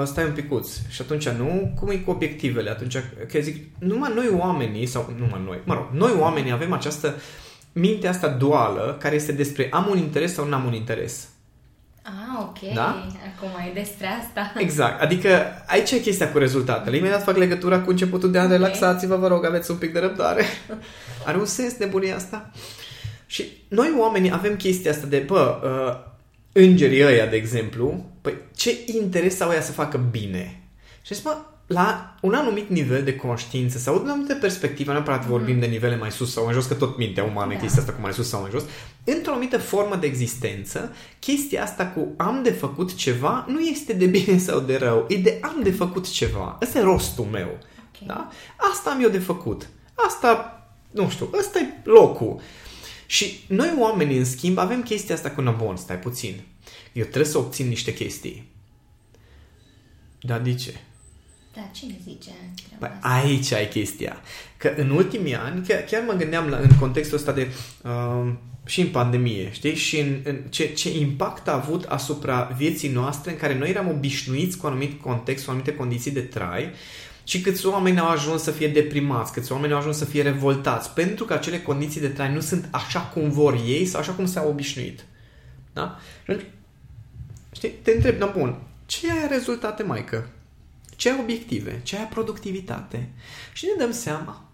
stai 0.06 0.23
un 0.23 0.32
picuț. 0.32 0.69
Și 0.89 1.02
atunci 1.02 1.30
nu, 1.30 1.73
cum 1.80 1.89
e 1.89 1.95
cu 1.95 2.12
obiectivele? 2.12 2.69
Atunci, 2.69 2.97
că 3.32 3.39
zic, 3.39 3.65
numai 3.80 4.12
noi 4.15 4.30
oamenii, 4.38 4.86
sau 4.86 5.13
numai 5.17 5.41
noi, 5.45 5.60
mă 5.63 5.73
rog, 5.73 5.88
noi 5.91 6.12
oamenii 6.19 6.52
avem 6.52 6.73
această 6.73 7.15
minte 7.71 8.08
asta 8.08 8.28
duală 8.28 8.97
care 8.99 9.15
este 9.15 9.32
despre 9.32 9.67
am 9.71 9.88
un 9.89 9.97
interes 9.97 10.34
sau 10.34 10.45
nu 10.45 10.56
am 10.56 10.65
un 10.65 10.73
interes. 10.73 11.28
Ah, 12.02 12.41
ok. 12.41 12.73
Da? 12.73 13.08
Acum 13.36 13.49
e 13.69 13.73
despre 13.73 14.08
asta. 14.08 14.54
Exact. 14.58 15.02
Adică 15.02 15.30
aici 15.67 15.91
e 15.91 15.99
chestia 15.99 16.32
cu 16.32 16.38
rezultatele. 16.38 16.97
Imediat 16.97 17.23
fac 17.23 17.38
legătura 17.38 17.80
cu 17.80 17.89
începutul 17.89 18.32
de 18.32 18.39
an. 18.39 18.45
Okay. 18.45 18.58
Relaxați-vă, 18.58 19.15
vă 19.15 19.28
rog, 19.28 19.45
aveți 19.45 19.71
un 19.71 19.78
pic 19.78 19.93
de 19.93 19.99
răbdare. 19.99 20.43
Are 21.25 21.38
un 21.38 21.45
sens 21.45 21.78
nebunia 21.78 22.15
asta? 22.15 22.52
Și 23.25 23.45
noi 23.67 23.95
oamenii 23.97 24.32
avem 24.32 24.56
chestia 24.56 24.91
asta 24.91 25.08
de, 25.08 25.17
bă, 25.17 25.60
uh, 25.63 26.12
îngerii 26.52 27.06
ăia, 27.06 27.25
de 27.25 27.36
exemplu, 27.36 28.06
păi 28.30 28.42
ce 28.56 28.78
interes 28.86 29.39
au 29.39 29.52
ea 29.52 29.62
să 29.62 29.72
facă 29.72 29.98
bine? 30.12 30.63
Și 31.02 31.13
zic, 31.13 31.24
mă, 31.24 31.38
la 31.70 32.15
un 32.22 32.34
anumit 32.34 32.70
nivel 32.70 33.04
de 33.04 33.15
conștiință 33.15 33.78
sau 33.78 34.00
de 34.00 34.10
o 34.10 34.12
anumită 34.12 34.36
perspectivă, 34.36 34.89
nu 34.89 34.96
neapărat 34.96 35.24
mm. 35.24 35.30
vorbim 35.30 35.60
de 35.60 35.65
nivele 35.65 35.98
mai 35.98 36.12
sus 36.12 36.32
sau 36.32 36.44
mai 36.44 36.54
jos, 36.54 36.65
că 36.65 36.74
tot 36.74 36.98
mintea 36.98 37.24
umană 37.24 37.54
da. 37.54 37.60
chestia 37.60 37.82
asta 37.82 37.94
cu 37.94 38.02
mai 38.02 38.13
sus 38.13 38.30
sau 38.30 38.42
mai 38.42 38.50
jos, 38.52 38.63
într-o 39.04 39.32
anumită 39.32 39.58
formă 39.58 39.96
de 39.96 40.08
existență, 40.08 40.96
chestia 41.20 41.63
asta 41.63 41.88
cu 41.88 42.13
am 42.18 42.44
de 42.44 42.52
făcut 42.52 42.96
ceva 42.96 43.46
nu 43.48 43.60
este 43.60 43.94
de 43.94 44.06
bine 44.06 44.38
sau 44.48 44.60
de 44.60 44.78
rău, 44.78 45.06
e 45.08 45.18
de 45.18 45.39
am 45.42 45.60
de 45.63 45.72
făcut 45.72 46.10
ceva. 46.10 46.58
Ăsta 46.62 46.80
e 46.80 46.82
rostul 46.82 47.26
meu. 47.26 47.48
Okay. 47.48 48.08
Da? 48.08 48.30
Asta 48.72 48.89
am 48.89 49.02
eu 49.02 49.10
de 49.10 49.20
făcut. 49.20 49.70
Asta, 49.94 50.63
nu 50.92 51.10
știu, 51.10 51.30
ăsta 51.39 51.60
e 51.60 51.82
locul. 51.84 52.42
Și 53.06 53.44
noi 53.48 53.74
oamenii, 53.78 54.18
în 54.18 54.26
schimb, 54.26 54.58
avem 54.58 54.82
chestia 54.82 55.15
asta 55.15 55.32
cu 55.32 55.42
bun, 55.58 55.76
stai 55.76 56.00
puțin. 56.00 56.42
Eu 56.93 57.04
trebuie 57.04 57.32
să 57.32 57.38
obțin 57.38 57.67
niște 57.67 57.93
chestii. 57.93 58.47
Dar 60.21 60.39
de 60.39 60.54
ce? 60.54 60.73
Da, 61.54 61.69
cine 61.71 61.95
zice? 62.04 62.32
Păi, 62.80 62.89
aici 63.02 63.52
ai 63.52 63.67
chestia. 63.67 64.21
Că 64.58 64.73
în 64.78 64.89
ultimii 64.89 65.36
ani, 65.36 65.67
chiar, 65.67 65.82
chiar 65.82 66.04
mă 66.08 66.13
gândeam 66.13 66.47
la, 66.47 66.58
în 66.58 66.78
contextul 66.80 67.17
ăsta 67.17 67.32
de 67.32 67.47
uh, 67.84 68.32
și 68.65 68.82
în 68.82 68.88
pandemie, 68.88 69.52
știi? 69.52 69.75
Și 69.75 69.99
în, 69.99 70.19
în 70.23 70.41
ce, 70.49 70.73
ce 70.73 70.97
impact 70.97 71.47
a 71.47 71.54
avut 71.54 71.84
asupra 71.84 72.56
vieții 72.58 72.89
noastre 72.89 73.32
în 73.32 73.38
care 73.38 73.58
noi 73.58 73.69
eram 73.69 73.89
obișnuiți 73.89 74.58
cu 74.58 74.65
un 74.65 74.71
anumit 74.71 75.02
context, 75.02 75.45
cu 75.45 75.52
anumite 75.52 75.75
condiții 75.75 76.12
de 76.12 76.21
trai 76.21 76.71
și 77.23 77.41
câți 77.41 77.65
oameni 77.65 77.99
au 77.99 78.08
ajuns 78.08 78.41
să 78.41 78.52
fie 78.52 78.67
deprimați, 78.67 79.34
câți 79.34 79.52
oameni 79.52 79.73
au 79.73 79.80
ajuns 79.80 79.97
să 79.97 80.06
fie 80.06 80.21
revoltați, 80.21 80.89
pentru 80.89 81.25
că 81.25 81.34
acele 81.34 81.60
condiții 81.60 82.02
de 82.02 82.08
trai 82.08 82.34
nu 82.34 82.39
sunt 82.39 82.67
așa 82.71 82.99
cum 82.99 83.30
vor 83.30 83.54
ei 83.65 83.86
sau 83.86 83.99
așa 83.99 84.12
cum 84.12 84.25
s-au 84.25 84.49
obișnuit. 84.49 85.06
Da? 85.73 85.99
Și 86.23 86.32
atunci, 86.32 86.45
știi, 87.60 87.69
te 87.69 87.91
întreb, 87.91 88.17
da, 88.17 88.26
bun, 88.26 88.62
ce 88.86 89.12
ai 89.12 89.28
rezultate, 89.28 89.84
maică? 89.84 90.30
Ce 90.95 91.10
ai 91.10 91.19
obiective? 91.19 91.80
Ce 91.84 91.98
ai 91.98 92.08
productivitate? 92.08 93.10
Și 93.54 93.65
ne 93.65 93.86
dăm 93.86 93.91
seama 93.91 94.52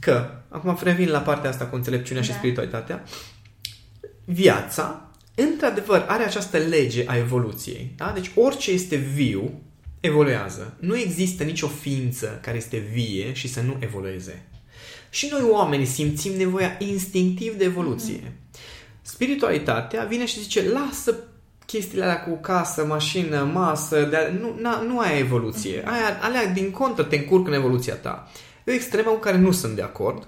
că, 0.00 0.30
acum 0.48 0.78
revin 0.82 1.08
la 1.08 1.20
partea 1.20 1.50
asta 1.50 1.66
cu 1.66 1.74
înțelepciunea 1.74 2.22
da. 2.22 2.28
și 2.28 2.34
spiritualitatea, 2.34 3.04
viața, 4.24 5.10
într-adevăr, 5.34 6.04
are 6.08 6.24
această 6.24 6.58
lege 6.58 7.04
a 7.06 7.16
evoluției. 7.16 7.92
Da? 7.96 8.12
Deci 8.14 8.30
orice 8.34 8.70
este 8.70 8.96
viu 8.96 9.60
evoluează. 10.00 10.76
Nu 10.78 10.98
există 10.98 11.44
nicio 11.44 11.68
ființă 11.68 12.38
care 12.42 12.56
este 12.56 12.76
vie 12.76 13.32
și 13.32 13.48
să 13.48 13.60
nu 13.60 13.76
evolueze. 13.80 14.46
Și 15.10 15.28
noi 15.30 15.42
oamenii 15.50 15.86
simțim 15.86 16.32
nevoia 16.32 16.76
instinctiv 16.78 17.54
de 17.54 17.64
evoluție. 17.64 18.18
Mm-hmm. 18.18 18.42
Spiritualitatea 19.02 20.04
vine 20.04 20.26
și 20.26 20.40
zice, 20.40 20.68
lasă 20.68 21.16
chestiile 21.72 22.04
alea 22.04 22.22
cu 22.22 22.38
casă, 22.40 22.84
mașină, 22.84 23.50
masă, 23.52 24.02
de 24.02 24.38
nu, 24.40 24.56
na, 24.60 24.80
nu 24.80 24.98
ai 24.98 25.18
evoluție. 25.18 25.80
Mm-hmm. 25.80 25.86
Aia, 25.86 26.18
alea 26.20 26.46
din 26.46 26.70
contră 26.70 27.02
te 27.02 27.16
încurcă 27.16 27.50
în 27.50 27.56
evoluția 27.56 27.94
ta. 27.94 28.30
E 28.64 28.70
o 28.70 28.74
extremă 28.74 29.10
cu 29.10 29.18
care 29.18 29.36
nu 29.36 29.50
sunt 29.52 29.76
de 29.76 29.82
acord. 29.82 30.26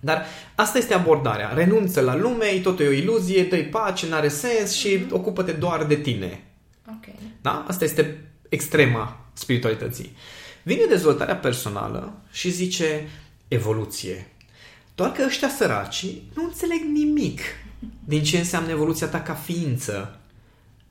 Dar 0.00 0.24
asta 0.54 0.78
este 0.78 0.94
abordarea. 0.94 1.52
Renunță 1.54 2.00
la 2.00 2.16
lume, 2.16 2.46
e 2.46 2.60
tot 2.60 2.78
o 2.78 2.90
iluzie, 2.90 3.44
dă 3.44 3.56
pace, 3.70 4.08
n-are 4.08 4.28
sens 4.28 4.72
și 4.72 4.98
mm-hmm. 4.98 5.10
ocupă-te 5.10 5.52
doar 5.52 5.84
de 5.84 5.94
tine. 5.94 6.44
Okay. 6.96 7.14
Da? 7.42 7.64
Asta 7.68 7.84
este 7.84 8.30
extrema 8.48 9.26
spiritualității. 9.32 10.16
Vine 10.62 10.84
dezvoltarea 10.88 11.36
personală 11.36 12.12
și 12.30 12.50
zice 12.50 13.08
evoluție. 13.48 14.26
Doar 14.94 15.12
că 15.12 15.22
ăștia 15.26 15.48
săraci 15.48 16.06
nu 16.34 16.44
înțeleg 16.44 16.80
nimic 16.92 17.40
din 18.04 18.22
ce 18.22 18.38
înseamnă 18.38 18.70
evoluția 18.70 19.06
ta 19.06 19.20
ca 19.20 19.34
ființă. 19.34 20.20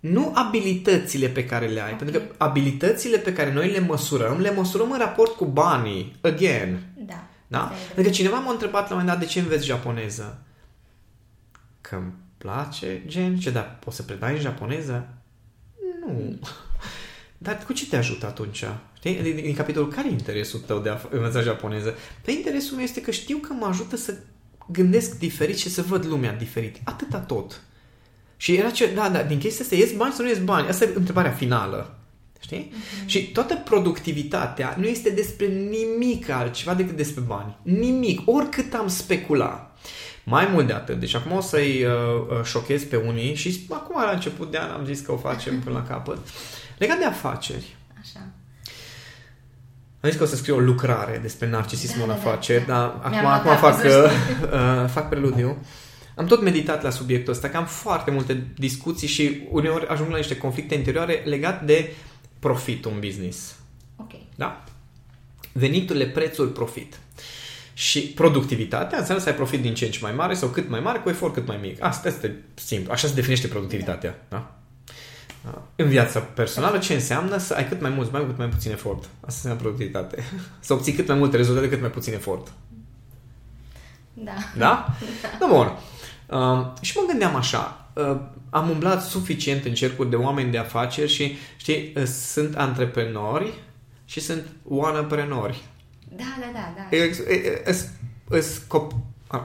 Nu 0.09 0.31
abilitățile 0.35 1.27
pe 1.27 1.45
care 1.45 1.67
le 1.67 1.79
ai, 1.79 1.93
okay. 1.93 1.97
pentru 1.97 2.19
că 2.19 2.25
abilitățile 2.37 3.17
pe 3.17 3.33
care 3.33 3.53
noi 3.53 3.71
le 3.71 3.79
măsurăm, 3.79 4.39
le 4.39 4.51
măsurăm 4.51 4.91
în 4.91 4.97
raport 4.97 5.31
cu 5.31 5.45
banii. 5.45 6.15
Again. 6.21 6.79
Da. 6.97 7.27
Da? 7.47 7.71
Pentru 7.85 8.03
că 8.03 8.09
cineva 8.09 8.39
m-a 8.39 8.51
întrebat 8.51 8.89
la 8.89 8.95
un 8.95 9.01
moment 9.01 9.07
dat 9.07 9.19
de 9.19 9.33
ce 9.33 9.39
înveți 9.39 9.65
japoneză. 9.65 10.41
Că 11.81 11.95
îmi 11.95 12.13
place, 12.37 13.03
gen, 13.07 13.37
ce, 13.37 13.49
da, 13.49 13.59
poți 13.59 13.95
să 13.95 14.03
predai 14.03 14.33
în 14.33 14.39
japoneză? 14.39 15.07
Nu. 16.05 16.39
dar 17.37 17.63
cu 17.65 17.73
ce 17.73 17.87
te 17.87 17.97
ajută 17.97 18.25
atunci? 18.25 18.63
Știi? 18.97 19.21
Din, 19.21 19.35
din 19.35 19.55
capitolul, 19.55 19.91
care 19.91 20.07
e 20.07 20.11
interesul 20.11 20.59
tău 20.59 20.79
de 20.79 20.89
a 20.89 20.97
învăța 21.09 21.41
japoneză? 21.41 21.93
Pe 22.21 22.31
interesul 22.31 22.75
meu 22.75 22.83
este 22.83 23.01
că 23.01 23.11
știu 23.11 23.37
că 23.37 23.53
mă 23.53 23.65
ajută 23.65 23.95
să 23.95 24.17
gândesc 24.71 25.17
diferit 25.17 25.57
și 25.57 25.69
să 25.69 25.81
văd 25.81 26.05
lumea 26.05 26.33
diferit. 26.33 26.77
Atâta 26.83 27.19
tot. 27.19 27.61
Și 28.37 28.55
era 28.55 28.69
ce, 28.69 28.93
da, 28.93 29.09
da, 29.09 29.23
din 29.23 29.37
chestia 29.37 29.63
asta, 29.63 29.75
ies 29.75 29.91
bani 29.91 30.13
sau 30.13 30.23
nu 30.23 30.29
ies 30.29 30.39
bani? 30.39 30.67
Asta 30.67 30.83
e 30.83 30.89
întrebarea 30.95 31.31
finală. 31.31 31.95
Știi? 32.39 32.71
Mm-hmm. 32.71 33.05
Și 33.05 33.31
toată 33.31 33.55
productivitatea 33.55 34.75
nu 34.79 34.85
este 34.85 35.09
despre 35.09 35.45
nimic 35.45 36.29
altceva 36.29 36.73
decât 36.73 36.95
despre 36.95 37.21
bani. 37.21 37.57
Nimic. 37.61 38.21
Oricât 38.25 38.73
am 38.73 38.87
specula. 38.87 39.71
Mai 40.23 40.49
mult 40.51 40.67
de 40.67 40.73
atât. 40.73 40.99
Deci 40.99 41.15
acum 41.15 41.31
o 41.31 41.41
să-i 41.41 41.83
uh, 41.83 41.91
uh 42.29 42.43
șochez 42.43 42.83
pe 42.83 42.95
unii 42.95 43.35
și 43.35 43.65
acum 43.69 44.01
la 44.01 44.11
început 44.11 44.51
de 44.51 44.57
an 44.57 44.71
am 44.71 44.85
zis 44.85 44.99
că 44.99 45.11
o 45.11 45.17
facem 45.17 45.59
până 45.59 45.75
la 45.75 45.83
capăt. 45.93 46.17
Legat 46.77 46.97
de 46.97 47.05
afaceri. 47.05 47.75
Așa. 48.01 48.19
Am 49.99 50.09
zis 50.09 50.17
că 50.17 50.23
o 50.23 50.27
să 50.27 50.35
scriu 50.35 50.55
o 50.55 50.59
lucrare 50.59 51.19
despre 51.21 51.49
narcisismul 51.49 52.07
da, 52.07 52.13
în 52.13 52.19
afaceri, 52.19 52.65
da, 52.65 52.73
da. 52.73 53.09
dar 53.09 53.13
acum, 53.13 53.25
acum 53.25 53.69
fac, 53.69 53.83
uh, 53.83 53.91
uh, 54.83 54.89
fac 54.89 55.09
preludiu. 55.09 55.57
Am 56.15 56.25
tot 56.25 56.41
meditat 56.41 56.83
la 56.83 56.89
subiectul 56.89 57.33
ăsta, 57.33 57.49
că 57.49 57.57
am 57.57 57.65
foarte 57.65 58.11
multe 58.11 58.47
discuții 58.57 59.07
și 59.07 59.41
uneori 59.49 59.87
ajung 59.87 60.09
la 60.09 60.17
niște 60.17 60.37
conflicte 60.37 60.75
interioare 60.75 61.21
legate 61.25 61.65
de 61.65 61.93
profit 62.39 62.85
un 62.85 62.99
business. 62.99 63.55
Ok. 63.95 64.11
Da? 64.35 64.63
Veniturile, 65.51 66.05
prețul, 66.05 66.47
profit. 66.47 66.99
Și 67.73 68.01
productivitatea 68.01 68.97
înseamnă 68.97 69.23
să 69.23 69.29
ai 69.29 69.35
profit 69.35 69.61
din 69.61 69.73
ce 69.73 69.85
în 69.85 69.91
ce 69.91 69.99
mai 70.01 70.13
mare 70.13 70.33
sau 70.33 70.49
cât 70.49 70.69
mai 70.69 70.79
mare 70.79 70.99
cu 70.99 71.09
efort 71.09 71.33
cât 71.33 71.47
mai 71.47 71.57
mic. 71.61 71.83
Asta 71.83 72.07
este 72.07 72.35
simplu. 72.53 72.91
Așa 72.91 73.07
se 73.07 73.13
definește 73.13 73.47
productivitatea. 73.47 74.25
Da? 74.29 74.55
da? 75.43 75.61
În 75.75 75.87
viața 75.87 76.19
personală, 76.19 76.77
ce 76.77 76.93
înseamnă 76.93 77.37
să 77.37 77.53
ai 77.53 77.67
cât 77.67 77.81
mai 77.81 77.89
mulți 77.89 78.11
bani, 78.11 78.25
cât 78.25 78.37
mai 78.37 78.49
puțin 78.49 78.71
efort. 78.71 79.03
Asta 79.03 79.09
înseamnă 79.25 79.59
productivitate. 79.59 80.23
să 80.59 80.73
obții 80.73 80.93
cât 80.93 81.07
mai 81.07 81.17
multe 81.17 81.37
rezultate, 81.37 81.69
cât 81.69 81.81
mai 81.81 81.89
puțin 81.89 82.13
efort. 82.13 82.51
Da. 84.13 84.33
Da? 84.57 84.87
Da, 85.39 85.45
bun. 85.49 85.77
Uh, 86.29 86.65
și 86.81 86.97
mă 86.97 87.03
gândeam 87.07 87.35
așa, 87.35 87.89
uh, 87.93 88.17
am 88.49 88.69
umblat 88.69 89.03
suficient 89.03 89.65
în 89.65 89.73
cercuri 89.73 90.09
de 90.09 90.15
oameni 90.15 90.51
de 90.51 90.57
afaceri 90.57 91.11
și, 91.11 91.37
știi, 91.57 91.93
uh, 91.95 92.03
sunt 92.03 92.55
antreprenori 92.55 93.53
și 94.05 94.19
sunt 94.19 94.47
oanăprenori. 94.63 95.63
Da, 96.09 96.23
da, 96.39 96.47
da. 96.53 96.73
da. 96.75 96.97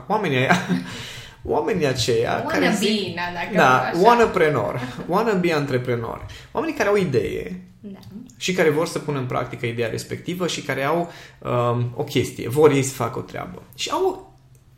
Oamenii 0.07 0.37
aia, 0.37 0.55
oamenii 1.43 1.85
aceia 1.85 2.31
wanna 2.31 2.49
care 2.49 2.67
be, 2.67 2.75
zic, 2.75 3.15
da, 3.15 3.21
dacă 3.33 3.55
da, 3.55 3.91
oanăprenor, 4.03 4.81
wanna 5.07 5.39
antreprenor. 5.55 6.25
Oamenii 6.51 6.75
care 6.75 6.89
au 6.89 6.95
idee 6.95 7.61
da. 7.79 7.99
și 8.37 8.53
care 8.53 8.69
vor 8.69 8.87
să 8.87 8.99
pună 8.99 9.19
în 9.19 9.25
practică 9.25 9.65
ideea 9.65 9.89
respectivă 9.89 10.47
și 10.47 10.61
care 10.61 10.83
au 10.83 11.11
um, 11.39 11.93
o 11.95 12.03
chestie, 12.03 12.49
vor 12.49 12.71
ei 12.71 12.83
să 12.83 12.93
facă 12.93 13.19
o 13.19 13.21
treabă. 13.21 13.63
Și 13.75 13.89
au 13.89 14.30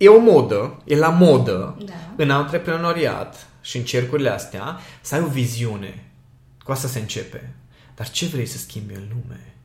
e 0.04 0.08
o 0.08 0.20
modă, 0.20 0.82
e 0.86 0.96
la 0.96 1.10
modă 1.10 1.78
da. 1.86 1.94
în 2.16 2.30
antreprenoriat 2.30 3.48
și 3.62 3.78
în 3.78 3.84
cercurile 3.84 4.30
astea 4.30 4.80
să 5.02 5.16
ai 5.16 5.22
o 5.22 5.28
viziune. 5.28 6.06
Cu 6.64 6.72
asta 6.72 6.88
se 6.88 7.00
începe. 7.00 7.56
Dar 7.96 8.10
ce 8.10 8.26
vrei 8.26 8.46
să 8.46 8.58
schimbi 8.58 8.94
în 8.94 9.04
lume? 9.10 9.56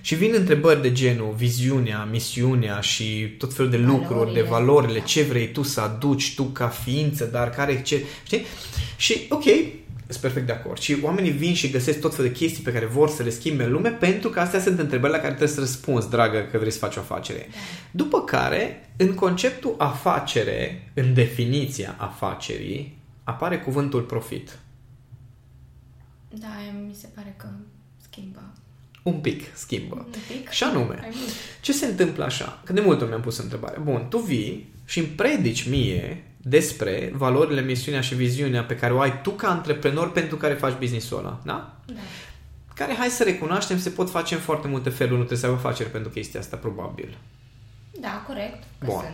Și 0.00 0.14
vin 0.14 0.34
întrebări 0.34 0.82
de 0.82 0.92
genul 0.92 1.34
viziunea, 1.36 2.08
misiunea 2.10 2.80
și 2.80 3.34
tot 3.38 3.54
felul 3.54 3.70
de 3.70 3.76
lucruri, 3.76 4.08
valorile, 4.08 4.40
de 4.40 4.48
valorile, 4.48 4.98
da. 4.98 5.04
ce 5.04 5.22
vrei 5.22 5.52
tu 5.52 5.62
să 5.62 5.80
aduci 5.80 6.34
tu 6.34 6.42
ca 6.42 6.68
ființă, 6.68 7.24
dar 7.24 7.50
care, 7.50 7.82
ce, 7.82 8.04
știi? 8.24 8.46
Și, 8.96 9.26
ok, 9.28 9.44
sunt 10.10 10.22
perfect 10.22 10.46
de 10.46 10.52
acord. 10.52 10.78
Și 10.78 10.96
oamenii 11.02 11.30
vin 11.30 11.54
și 11.54 11.70
găsesc 11.70 12.00
tot 12.00 12.14
felul 12.14 12.30
de 12.30 12.36
chestii 12.36 12.62
pe 12.62 12.72
care 12.72 12.86
vor 12.86 13.08
să 13.08 13.22
le 13.22 13.30
schimbe 13.30 13.64
în 13.64 13.72
lume 13.72 13.88
pentru 13.88 14.28
că 14.28 14.40
astea 14.40 14.60
sunt 14.60 14.78
întrebări 14.78 15.12
la 15.12 15.18
care 15.18 15.28
trebuie 15.28 15.54
să 15.54 15.60
răspunzi, 15.60 16.10
dragă, 16.10 16.48
că 16.50 16.58
vrei 16.58 16.70
să 16.70 16.78
faci 16.78 16.96
o 16.96 17.00
afacere. 17.00 17.48
Da. 17.50 17.58
După 17.90 18.24
care, 18.24 18.90
în 18.96 19.14
conceptul 19.14 19.74
afacere, 19.78 20.90
în 20.94 21.14
definiția 21.14 21.94
afacerii, 21.98 22.98
apare 23.24 23.58
cuvântul 23.58 24.02
profit. 24.02 24.58
Da, 26.28 26.48
mi 26.86 26.94
se 26.94 27.08
pare 27.14 27.34
că 27.36 27.48
schimbă. 28.10 28.52
Un 29.02 29.14
pic 29.20 29.56
schimbă. 29.56 29.94
Un 29.94 30.14
pic? 30.28 30.48
Și 30.48 30.64
anume, 30.64 31.08
ce 31.60 31.72
se 31.72 31.86
întâmplă 31.86 32.24
așa? 32.24 32.62
Că 32.64 32.72
de 32.72 32.80
multe 32.80 33.00
ori 33.00 33.08
mi-am 33.10 33.22
pus 33.22 33.38
întrebare. 33.38 33.78
Bun, 33.80 34.06
tu 34.08 34.18
vii 34.18 34.72
și 34.84 34.98
îmi 34.98 35.08
predici 35.08 35.68
mie 35.68 36.24
despre 36.42 37.12
valorile, 37.14 37.60
misiunea 37.60 38.00
și 38.00 38.14
viziunea 38.14 38.64
pe 38.64 38.76
care 38.76 38.92
o 38.92 39.00
ai 39.00 39.20
tu 39.22 39.30
ca 39.30 39.48
antreprenor 39.48 40.12
pentru 40.12 40.36
care 40.36 40.54
faci 40.54 40.78
business-ul 40.78 41.18
ăla. 41.18 41.40
Da? 41.44 41.76
da. 41.86 42.00
Care, 42.74 42.94
hai 42.94 43.08
să 43.08 43.24
recunoaștem, 43.24 43.78
se 43.78 43.90
pot 43.90 44.10
face 44.10 44.34
în 44.34 44.40
foarte 44.40 44.68
multe 44.68 44.88
feluri, 44.88 45.18
nu 45.18 45.24
trebuie 45.24 45.38
să 45.38 45.46
ai 45.46 45.52
afaceri 45.52 45.90
pentru 45.90 46.10
chestia 46.10 46.40
asta, 46.40 46.56
probabil. 46.56 47.18
Da, 48.00 48.24
corect. 48.26 48.62
Bun. 48.84 49.04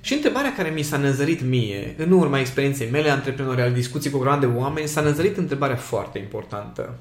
Și 0.00 0.12
întrebarea 0.12 0.54
care 0.54 0.68
mi 0.68 0.82
s-a 0.82 0.96
năzărit 0.96 1.42
mie, 1.42 1.94
în 1.98 2.12
urma 2.12 2.38
experienței 2.38 2.90
mele 2.90 3.10
antreprenoriale, 3.10 3.72
discuții 3.72 4.10
cu 4.10 4.18
grande 4.18 4.46
oameni, 4.46 4.88
s-a 4.88 5.00
năzărit 5.00 5.36
întrebarea 5.36 5.76
foarte 5.76 6.18
importantă. 6.18 6.98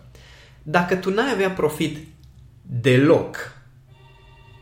Dacă 0.64 0.96
tu 0.96 1.10
n-ai 1.10 1.32
avea 1.32 1.52
profit 1.52 1.98
deloc 2.62 3.61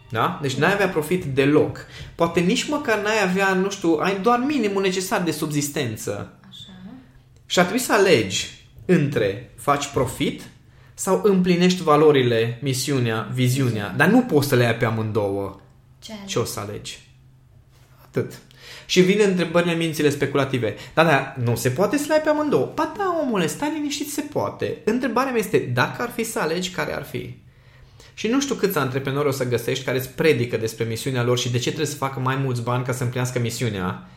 da? 0.09 0.39
Deci 0.41 0.53
n-ai 0.53 0.73
avea 0.73 0.89
profit 0.89 1.23
deloc. 1.23 1.85
Poate 2.15 2.39
nici 2.39 2.67
măcar 2.67 3.01
n-ai 3.01 3.23
avea, 3.23 3.53
nu 3.53 3.69
știu, 3.69 3.97
ai 4.01 4.19
doar 4.21 4.43
minimul 4.47 4.81
necesar 4.81 5.21
de 5.21 5.31
subzistență. 5.31 6.33
Așa. 6.49 6.71
Și 7.45 7.59
ar 7.59 7.65
trebui 7.65 7.83
să 7.83 7.93
alegi 7.93 8.65
între 8.85 9.51
faci 9.55 9.87
profit 9.87 10.41
sau 10.93 11.21
împlinești 11.23 11.83
valorile, 11.83 12.59
misiunea, 12.61 13.29
viziunea. 13.33 13.93
Dar 13.97 14.07
nu 14.07 14.21
poți 14.21 14.47
să 14.47 14.55
le 14.55 14.65
ai 14.65 14.75
pe 14.75 14.85
amândouă. 14.85 15.59
Ce, 15.99 16.13
Ce 16.25 16.39
o 16.39 16.43
să 16.43 16.59
alegi? 16.59 16.99
Atât. 18.01 18.39
Și 18.85 19.01
vin 19.01 19.19
întrebările 19.25 19.73
mințile 19.73 20.09
speculative. 20.09 20.75
Da, 20.93 21.03
da, 21.03 21.35
nu 21.43 21.55
se 21.55 21.69
poate 21.69 21.97
să 21.97 22.05
le 22.07 22.13
ai 22.13 22.21
pe 22.21 22.29
amândouă. 22.29 22.71
Ba 22.75 22.93
da, 22.97 23.19
omule, 23.21 23.47
stai 23.47 23.71
liniștit, 23.73 24.11
se 24.11 24.21
poate. 24.21 24.77
Întrebarea 24.85 25.31
mea 25.31 25.39
este, 25.39 25.57
dacă 25.57 26.01
ar 26.01 26.09
fi 26.09 26.23
să 26.23 26.39
alegi, 26.39 26.69
care 26.69 26.95
ar 26.95 27.03
fi? 27.03 27.35
Și 28.19 28.27
nu 28.27 28.41
știu 28.41 28.55
câți 28.55 28.77
antreprenori 28.77 29.27
o 29.27 29.31
să 29.31 29.47
găsești 29.47 29.83
care 29.83 29.97
îți 29.97 30.09
predică 30.09 30.57
despre 30.57 30.83
misiunea 30.83 31.23
lor 31.23 31.37
și 31.37 31.51
de 31.51 31.57
ce 31.57 31.67
trebuie 31.67 31.85
să 31.85 31.95
facă 31.95 32.19
mai 32.19 32.35
mulți 32.35 32.61
bani 32.61 32.83
ca 32.83 32.91
să 32.91 33.03
împlinească 33.03 33.39
misiunea. 33.39 34.09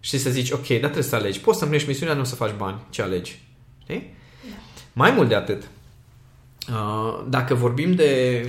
Și 0.00 0.18
să 0.18 0.30
zici, 0.30 0.50
ok, 0.50 0.66
dar 0.66 0.78
trebuie 0.78 1.02
să 1.02 1.16
alegi. 1.16 1.40
Poți 1.40 1.58
să 1.58 1.64
împlinești 1.64 1.92
misiunea, 1.92 2.14
nu 2.14 2.24
să 2.24 2.34
faci 2.34 2.54
bani. 2.56 2.80
Ce 2.90 3.02
alegi? 3.02 3.42
Știi? 3.82 4.14
Da. 4.50 4.56
Mai 4.92 5.10
mult 5.10 5.28
de 5.28 5.34
atât, 5.34 5.62
uh, 6.68 7.24
dacă 7.28 7.54
vorbim 7.54 7.94
de 7.94 8.44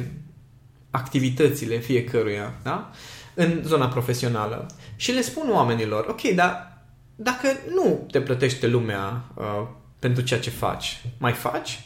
activitățile 0.89 1.77
fiecăruia, 1.77 2.53
da? 2.63 2.91
în 3.33 3.61
zona 3.65 3.87
profesională, 3.87 4.65
și 4.95 5.11
le 5.11 5.21
spun 5.21 5.49
oamenilor, 5.51 6.05
ok, 6.09 6.21
dar 6.21 6.77
dacă 7.15 7.47
nu 7.75 8.07
te 8.11 8.21
plătește 8.21 8.67
lumea 8.67 9.23
uh, 9.35 9.67
pentru 9.99 10.23
ceea 10.23 10.39
ce 10.39 10.49
faci, 10.49 11.01
mai 11.17 11.33
faci? 11.33 11.79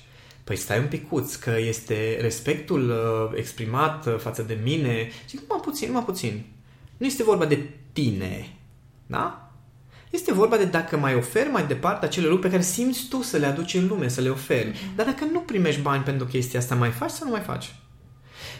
Păi 0.45 0.55
stai 0.55 0.79
un 0.79 0.87
picuț, 0.87 1.35
că 1.35 1.55
este 1.59 2.17
respectul 2.21 2.89
uh, 2.89 3.37
exprimat 3.37 4.05
uh, 4.05 4.17
față 4.17 4.41
de 4.41 4.57
mine. 4.63 5.09
Zic, 5.29 5.39
numai 5.47 5.63
puțin, 5.63 5.87
numai 5.87 6.03
puțin. 6.03 6.45
Nu 6.97 7.05
este 7.05 7.23
vorba 7.23 7.45
de 7.45 7.69
tine, 7.93 8.57
da? 9.07 9.51
Este 10.09 10.33
vorba 10.33 10.57
de 10.57 10.65
dacă 10.65 10.97
mai 10.97 11.15
oferi 11.15 11.49
mai 11.49 11.67
departe 11.67 12.05
acele 12.05 12.25
lucruri 12.25 12.47
pe 12.47 12.55
care 12.55 12.69
simți 12.69 13.07
tu 13.09 13.21
să 13.21 13.37
le 13.37 13.45
aduci 13.45 13.73
în 13.73 13.87
lume, 13.87 14.07
să 14.07 14.21
le 14.21 14.29
oferi. 14.29 14.71
Mm-hmm. 14.71 14.95
Dar 14.95 15.05
dacă 15.05 15.25
nu 15.31 15.39
primești 15.39 15.81
bani 15.81 16.03
pentru 16.03 16.25
chestia 16.25 16.59
asta, 16.59 16.75
mai 16.75 16.89
faci 16.89 17.09
sau 17.09 17.27
nu 17.27 17.33
mai 17.33 17.41
faci? 17.41 17.75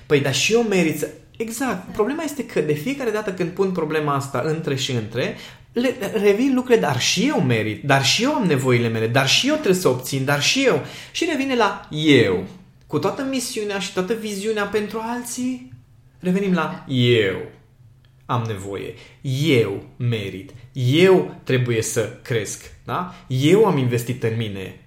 Păi, 0.05 0.19
dar 0.19 0.33
și 0.33 0.53
eu 0.53 0.63
merit 0.63 0.99
să... 0.99 1.09
Exact. 1.37 1.85
Da. 1.85 1.91
Problema 1.91 2.23
este 2.23 2.45
că 2.45 2.61
de 2.61 2.73
fiecare 2.73 3.09
dată 3.09 3.33
când 3.33 3.49
pun 3.49 3.71
problema 3.71 4.13
asta 4.13 4.41
între 4.45 4.75
și 4.75 4.91
între, 4.91 5.35
le, 5.75 5.95
revin 6.13 6.51
lucrurile, 6.53 6.85
dar 6.85 6.99
și 6.99 7.27
eu 7.27 7.41
merit, 7.41 7.83
dar 7.83 8.05
și 8.05 8.23
eu 8.23 8.33
am 8.33 8.43
nevoile 8.43 8.87
mele, 8.87 9.07
dar 9.07 9.27
și 9.27 9.47
eu 9.47 9.53
trebuie 9.53 9.75
să 9.75 9.87
obțin, 9.87 10.25
dar 10.25 10.41
și 10.41 10.63
eu. 10.65 10.85
Și 11.11 11.25
revine 11.29 11.55
la 11.55 11.87
eu. 11.91 12.47
Cu 12.87 12.99
toată 12.99 13.27
misiunea 13.29 13.79
și 13.79 13.93
toată 13.93 14.13
viziunea 14.13 14.63
pentru 14.63 14.99
alții, 15.03 15.71
revenim 16.19 16.53
la 16.53 16.85
eu. 16.87 17.35
Am 18.25 18.43
nevoie. 18.47 18.93
Eu 19.43 19.83
merit. 19.97 20.51
Eu 20.73 21.35
trebuie 21.43 21.81
să 21.81 22.19
cresc. 22.21 22.71
Da? 22.85 23.15
Eu 23.27 23.65
am 23.65 23.77
investit 23.77 24.23
în 24.23 24.33
mine. 24.37 24.79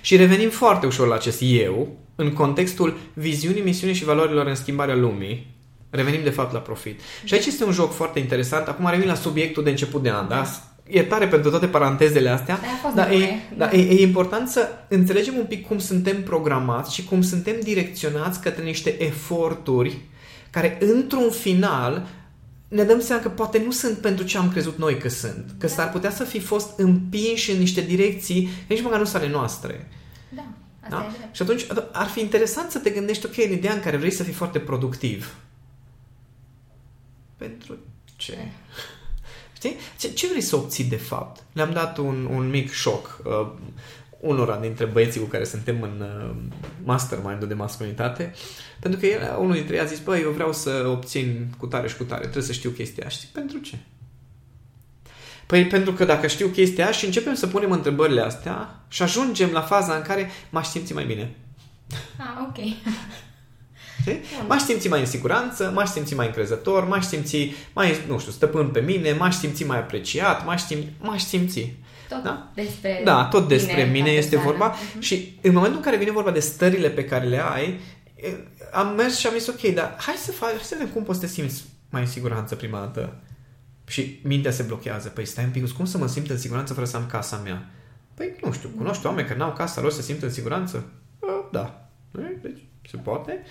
Și 0.00 0.16
revenim 0.16 0.50
foarte 0.50 0.86
ușor 0.86 1.06
la 1.06 1.14
acest 1.14 1.40
eu, 1.42 1.96
în 2.14 2.32
contextul 2.32 2.96
viziunii, 3.14 3.62
misiunii 3.62 3.96
și 3.96 4.04
valorilor 4.04 4.46
în 4.46 4.54
schimbarea 4.54 4.94
lumii, 4.94 5.55
Revenim 5.96 6.22
de 6.22 6.30
fapt 6.30 6.52
la 6.52 6.58
profit. 6.58 7.00
Și 7.24 7.34
aici 7.34 7.46
este 7.46 7.64
un 7.64 7.72
joc 7.72 7.92
foarte 7.92 8.18
interesant. 8.18 8.66
Acum 8.66 8.90
revin 8.90 9.06
la 9.06 9.14
subiectul 9.14 9.62
de 9.64 9.70
început 9.70 10.02
de 10.02 10.10
an, 10.10 10.28
da? 10.28 10.44
E 10.86 11.02
tare 11.02 11.28
pentru 11.28 11.50
toate 11.50 11.66
parantezele 11.66 12.28
astea, 12.28 12.60
dar 12.94 13.10
e, 13.10 13.40
da, 13.56 13.70
e, 13.72 13.78
e 13.78 14.02
important 14.02 14.48
să 14.48 14.68
înțelegem 14.88 15.36
un 15.36 15.44
pic 15.44 15.66
cum 15.66 15.78
suntem 15.78 16.22
programați 16.22 16.94
și 16.94 17.04
cum 17.04 17.22
suntem 17.22 17.54
direcționați 17.62 18.40
către 18.40 18.62
niște 18.62 19.02
eforturi 19.02 19.98
care, 20.50 20.78
într-un 20.80 21.30
final, 21.30 22.06
ne 22.68 22.82
dăm 22.82 23.00
seama 23.00 23.22
că 23.22 23.28
poate 23.28 23.62
nu 23.64 23.70
sunt 23.70 23.98
pentru 23.98 24.24
ce 24.24 24.38
am 24.38 24.50
crezut 24.50 24.78
noi 24.78 24.98
că 24.98 25.08
sunt. 25.08 25.44
Că 25.58 25.66
da. 25.66 25.72
s-ar 25.72 25.90
putea 25.90 26.10
să 26.10 26.24
fi 26.24 26.40
fost 26.40 26.78
împinși 26.78 27.50
în 27.50 27.58
niște 27.58 27.80
direcții 27.80 28.48
nici 28.68 28.82
măcar 28.82 28.98
nu 28.98 29.04
sunt 29.04 29.22
ale 29.22 29.30
noastre. 29.30 29.88
Da. 30.28 30.44
Asta 30.82 30.96
da? 30.96 31.24
e 31.24 31.28
Și 31.32 31.42
atunci 31.42 31.66
ar 31.92 32.06
fi 32.06 32.20
interesant 32.20 32.70
să 32.70 32.78
te 32.78 32.90
gândești, 32.90 33.26
ok, 33.26 33.36
în 33.36 33.52
ideea 33.52 33.72
în 33.72 33.80
care 33.80 33.96
vrei 33.96 34.10
să 34.10 34.22
fii 34.22 34.32
foarte 34.32 34.58
productiv. 34.58 35.34
Pentru 37.36 37.76
ce? 38.16 38.32
Eh. 38.32 38.46
Știi? 39.52 39.76
Ce, 39.98 40.08
ce 40.12 40.26
vrei 40.26 40.40
să 40.40 40.56
obții 40.56 40.84
de 40.84 40.96
fapt? 40.96 41.42
Le-am 41.52 41.72
dat 41.72 41.98
un, 41.98 42.28
un 42.30 42.48
mic 42.48 42.72
șoc 42.72 43.20
uh, 43.24 43.52
unora 44.20 44.56
dintre 44.56 44.84
băieții 44.84 45.20
cu 45.20 45.26
care 45.26 45.44
suntem 45.44 45.82
în 45.82 46.00
uh, 46.00 46.36
mastermind-ul 46.84 47.48
de 47.48 47.54
masculinitate, 47.54 48.34
pentru 48.80 49.00
că 49.00 49.06
el, 49.06 49.36
unul 49.38 49.54
dintre 49.54 49.74
ei 49.74 49.80
a 49.80 49.84
zis, 49.84 49.98
băi, 49.98 50.20
eu 50.20 50.30
vreau 50.30 50.52
să 50.52 50.86
obțin 50.88 51.54
cu 51.58 51.66
tare 51.66 51.88
și 51.88 51.96
cu 51.96 52.04
tare, 52.04 52.20
trebuie 52.20 52.42
să 52.42 52.52
știu 52.52 52.70
chestia. 52.70 53.08
Știi 53.08 53.28
pentru 53.32 53.58
ce? 53.58 53.78
Păi 55.46 55.66
pentru 55.66 55.92
că 55.92 56.04
dacă 56.04 56.26
știu 56.26 56.48
chestia 56.48 56.90
și 56.90 57.04
începem 57.04 57.34
să 57.34 57.46
punem 57.46 57.70
întrebările 57.70 58.20
astea 58.20 58.80
și 58.88 59.02
ajungem 59.02 59.50
la 59.50 59.60
faza 59.60 59.96
în 59.96 60.02
care 60.02 60.30
m-aș 60.50 60.66
simți 60.66 60.92
mai 60.92 61.04
bine. 61.04 61.34
Ah, 62.18 62.46
ok. 62.48 62.56
Știi? 64.00 64.20
M-aș 64.48 64.60
simți 64.62 64.88
mai 64.88 65.00
în 65.00 65.06
siguranță, 65.06 65.70
m-aș 65.74 65.88
simți 65.88 66.14
mai 66.14 66.26
încrezător, 66.26 66.84
m-aș 66.88 67.04
simți 67.04 67.52
mai, 67.72 67.96
nu 68.08 68.18
știu, 68.18 68.32
stăpân 68.32 68.68
pe 68.68 68.80
mine, 68.80 69.12
m-aș 69.12 69.34
simți 69.36 69.64
mai 69.64 69.78
apreciat, 69.78 70.44
m-aș 70.44 70.62
simți, 70.62 70.86
m-aș 71.00 71.22
simți. 71.22 71.72
Tot 72.08 72.22
Da? 72.22 72.50
despre 72.54 73.00
Da, 73.04 73.24
tot 73.24 73.48
despre 73.48 73.72
tine, 73.74 73.84
mine 73.90 74.04
ca 74.06 74.10
este 74.12 74.34
persoană. 74.36 74.58
vorba 74.58 74.74
Mhm. 74.92 75.00
și 75.00 75.38
în 75.42 75.52
momentul 75.52 75.76
în 75.78 75.84
care 75.84 75.96
vine 75.96 76.10
vorba 76.10 76.30
de 76.30 76.40
stările 76.40 76.88
pe 76.90 77.04
care 77.04 77.26
le 77.26 77.42
ai, 77.44 77.80
e, 78.16 78.28
am 78.72 78.94
mers 78.94 79.18
și 79.18 79.26
am 79.26 79.32
zis, 79.38 79.46
ok, 79.48 79.60
dar 79.74 79.94
hai 79.98 80.14
să, 80.14 80.32
fac, 80.32 80.48
hai 80.48 80.58
să 80.62 80.74
vedem 80.78 80.92
cum 80.92 81.02
poți 81.02 81.20
să 81.20 81.26
te 81.26 81.32
simți 81.32 81.64
mai 81.90 82.00
în 82.02 82.08
siguranță 82.08 82.54
prima 82.54 82.78
dată. 82.78 83.16
Și 83.86 84.20
mintea 84.22 84.50
se 84.50 84.62
blochează. 84.62 85.08
Păi 85.08 85.24
stai 85.24 85.44
un 85.44 85.50
pic, 85.50 85.72
cum 85.72 85.84
să 85.84 85.98
mă 85.98 86.06
simt 86.08 86.30
în 86.30 86.38
siguranță 86.38 86.72
fără 86.74 86.86
să 86.86 86.96
am 86.96 87.06
casa 87.06 87.40
mea? 87.44 87.70
Păi 88.14 88.36
nu 88.44 88.52
știu, 88.52 88.68
cunoști 88.76 89.06
oameni 89.06 89.26
care 89.26 89.38
n-au 89.38 89.52
casa 89.52 89.80
lor 89.80 89.90
să 89.92 89.96
se 90.00 90.02
simt 90.12 90.22
în 90.22 90.30
siguranță? 90.30 90.84
Bă, 91.20 91.26
Da. 91.52 91.88
E, 92.18 92.38
Deci 92.42 92.58
se 92.90 92.96
poate. 92.96 93.42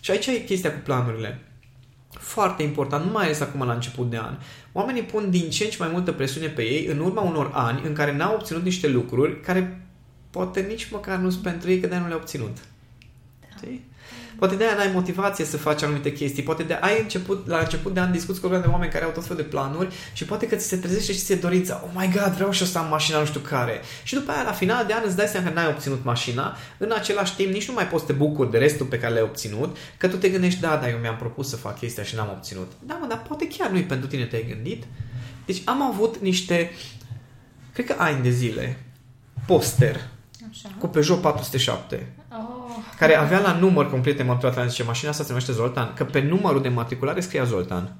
Și 0.00 0.10
aici 0.10 0.26
e 0.26 0.40
chestia 0.40 0.72
cu 0.72 0.78
planurile. 0.78 1.42
Foarte 2.10 2.62
important, 2.62 3.04
nu 3.04 3.10
mai 3.10 3.24
ales 3.24 3.40
acum 3.40 3.66
la 3.66 3.72
început 3.72 4.10
de 4.10 4.16
an. 4.16 4.38
Oamenii 4.72 5.02
pun 5.02 5.30
din 5.30 5.50
ce 5.50 5.64
în 5.64 5.70
ce 5.70 5.76
mai 5.78 5.88
multă 5.92 6.12
presiune 6.12 6.46
pe 6.46 6.62
ei 6.62 6.86
în 6.86 6.98
urma 6.98 7.20
unor 7.20 7.50
ani 7.54 7.82
în 7.84 7.92
care 7.92 8.16
n-au 8.16 8.34
obținut 8.34 8.62
niște 8.62 8.88
lucruri 8.88 9.40
care 9.40 9.86
poate 10.30 10.60
nici 10.60 10.90
măcar 10.90 11.18
nu 11.18 11.30
sunt 11.30 11.42
pentru 11.42 11.70
ei 11.70 11.80
că 11.80 11.86
de-aia 11.86 12.02
nu 12.02 12.08
le-au 12.08 12.20
obținut. 12.20 12.56
Știi? 13.56 13.86
Poate 14.38 14.54
de-aia 14.54 14.74
n-ai 14.74 14.90
motivație 14.94 15.44
să 15.44 15.56
faci 15.56 15.82
anumite 15.82 16.12
chestii, 16.12 16.42
poate 16.42 16.62
de 16.62 16.74
ai 16.74 17.00
început, 17.02 17.46
la 17.46 17.58
început 17.58 17.94
de 17.94 18.00
an 18.00 18.12
discuți 18.12 18.40
cu 18.40 18.46
o 18.46 18.48
grămadă 18.48 18.68
de 18.68 18.74
oameni 18.74 18.92
care 18.92 19.04
au 19.04 19.10
tot 19.10 19.22
felul 19.26 19.42
de 19.42 19.48
planuri 19.48 19.94
și 20.12 20.24
poate 20.24 20.46
că 20.46 20.56
ți 20.56 20.66
se 20.66 20.76
trezește 20.76 21.12
și 21.12 21.18
ți 21.18 21.24
se 21.24 21.34
dorința, 21.34 21.82
oh 21.84 21.90
my 21.94 22.10
god, 22.14 22.32
vreau 22.32 22.50
și 22.50 22.62
eu 22.62 22.68
să 22.68 22.78
am 22.78 22.88
mașina 22.88 23.18
nu 23.18 23.24
știu 23.24 23.40
care. 23.40 23.80
Și 24.02 24.14
după 24.14 24.30
aia, 24.30 24.42
la 24.42 24.52
final 24.52 24.86
de 24.86 24.92
an, 24.92 25.02
îți 25.06 25.16
dai 25.16 25.26
seama 25.26 25.46
că 25.46 25.54
n-ai 25.54 25.66
obținut 25.66 26.04
mașina, 26.04 26.56
în 26.78 26.92
același 26.92 27.34
timp 27.34 27.52
nici 27.52 27.68
nu 27.68 27.74
mai 27.74 27.88
poți 27.88 28.04
să 28.04 28.12
te 28.12 28.18
bucuri 28.18 28.50
de 28.50 28.58
restul 28.58 28.86
pe 28.86 28.98
care 28.98 29.12
le-ai 29.12 29.24
obținut, 29.24 29.76
că 29.96 30.08
tu 30.08 30.16
te 30.16 30.28
gândești, 30.28 30.60
da, 30.60 30.76
dar 30.76 30.90
eu 30.90 30.98
mi-am 30.98 31.16
propus 31.16 31.48
să 31.48 31.56
fac 31.56 31.78
chestia 31.78 32.02
și 32.02 32.14
n-am 32.14 32.30
obținut. 32.30 32.72
Da, 32.86 32.98
mă, 33.00 33.06
dar 33.06 33.22
poate 33.22 33.48
chiar 33.48 33.70
nu-i 33.70 33.84
pentru 33.84 34.08
tine, 34.08 34.24
te-ai 34.24 34.46
gândit. 34.48 34.84
Deci 35.46 35.62
am 35.64 35.82
avut 35.82 36.18
niște, 36.18 36.70
cred 37.72 37.86
că 37.86 37.94
ani 37.98 38.22
de 38.22 38.30
zile, 38.30 38.84
poster 39.46 40.00
Așa. 40.50 40.68
cu 40.78 40.86
Peugeot 40.86 41.20
407 41.20 42.12
Oh. 42.30 42.57
Care 42.98 43.14
avea 43.14 43.40
la 43.40 43.52
număr 43.52 43.90
complet 43.90 44.16
matriculare, 44.16 44.68
zice, 44.68 44.82
mașina 44.82 45.10
asta 45.10 45.22
se 45.22 45.28
numește 45.28 45.52
Zoltan, 45.52 45.92
că 45.94 46.04
pe 46.04 46.20
numărul 46.20 46.62
de 46.62 46.68
matriculare 46.68 47.20
scria 47.20 47.44
Zoltan. 47.44 47.96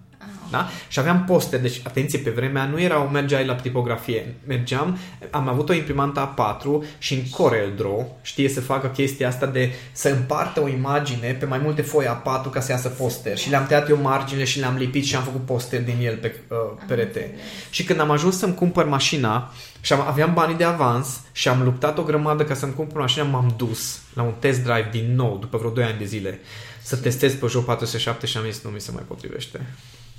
Ah, 0.51 0.59
Da? 0.59 0.69
Și 0.89 0.99
aveam 0.99 1.25
poster, 1.25 1.61
deci 1.61 1.81
atenție, 1.85 2.19
pe 2.19 2.31
vremea 2.31 2.65
nu 2.65 2.81
erau, 2.81 3.09
mergeai 3.09 3.47
la 3.47 3.55
tipografie, 3.55 4.35
mergeam, 4.47 4.99
am 5.31 5.49
avut 5.49 5.69
o 5.69 5.73
imprimantă 5.73 6.35
A4 6.35 6.99
și 6.99 7.15
în 7.15 7.23
Corel 7.31 7.73
Draw 7.77 8.19
știe 8.23 8.49
să 8.49 8.61
facă 8.61 8.87
chestia 8.87 9.29
asta 9.29 9.47
de 9.47 9.73
să 9.93 10.09
împartă 10.09 10.63
o 10.63 10.69
imagine 10.69 11.33
pe 11.33 11.45
mai 11.45 11.59
multe 11.59 11.83
foi 11.83 12.05
A4 12.05 12.51
ca 12.51 12.61
să 12.61 12.73
iasă 12.73 12.89
poster 12.89 13.37
și 13.39 13.51
le-am 13.51 13.67
tăiat 13.67 13.89
eu 13.89 13.99
marginile 14.03 14.45
și 14.45 14.59
le-am 14.59 14.77
lipit 14.77 15.05
și 15.05 15.17
am 15.17 15.23
făcut 15.23 15.47
poster 15.47 15.83
din 15.83 15.97
el 16.01 16.17
pe 16.17 16.35
uh, 16.49 16.57
perete. 16.87 17.35
Și 17.71 17.85
când 17.85 18.01
am 18.01 18.11
ajuns 18.11 18.39
să-mi 18.39 18.55
cumpăr 18.55 18.87
mașina 18.87 19.53
și 19.81 19.93
am, 19.93 20.01
aveam 20.01 20.35
banii 20.35 20.57
de 20.57 20.65
avans 20.65 21.21
și 21.33 21.49
am 21.49 21.63
luptat 21.63 21.99
o 21.99 22.03
grămadă 22.03 22.45
ca 22.45 22.55
să-mi 22.55 22.75
cumpăr 22.75 23.01
mașina, 23.01 23.25
m-am 23.25 23.55
dus 23.57 23.99
la 24.15 24.23
un 24.23 24.35
test 24.39 24.59
drive 24.59 24.89
din 24.91 25.15
nou, 25.15 25.39
după 25.41 25.59
vreo 25.59 25.71
2 25.71 25.85
ani 25.85 25.99
de 25.99 26.05
zile, 26.05 26.41
să 26.83 26.97
testez 26.97 27.35
Peugeot 27.35 27.65
407 27.65 28.27
și 28.27 28.37
am 28.37 28.45
zis, 28.45 28.63
nu 28.63 28.71
mi 28.71 28.81
se 28.81 28.91
mai 28.93 29.03
potrivește. 29.09 29.67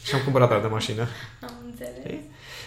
Și 0.10 0.16
am 0.16 0.22
cumpărat 0.24 0.52
altă 0.52 0.70
mașină. 0.72 1.08
Am 1.42 1.54
înțeles. 1.66 1.94
Știi? 2.06 2.22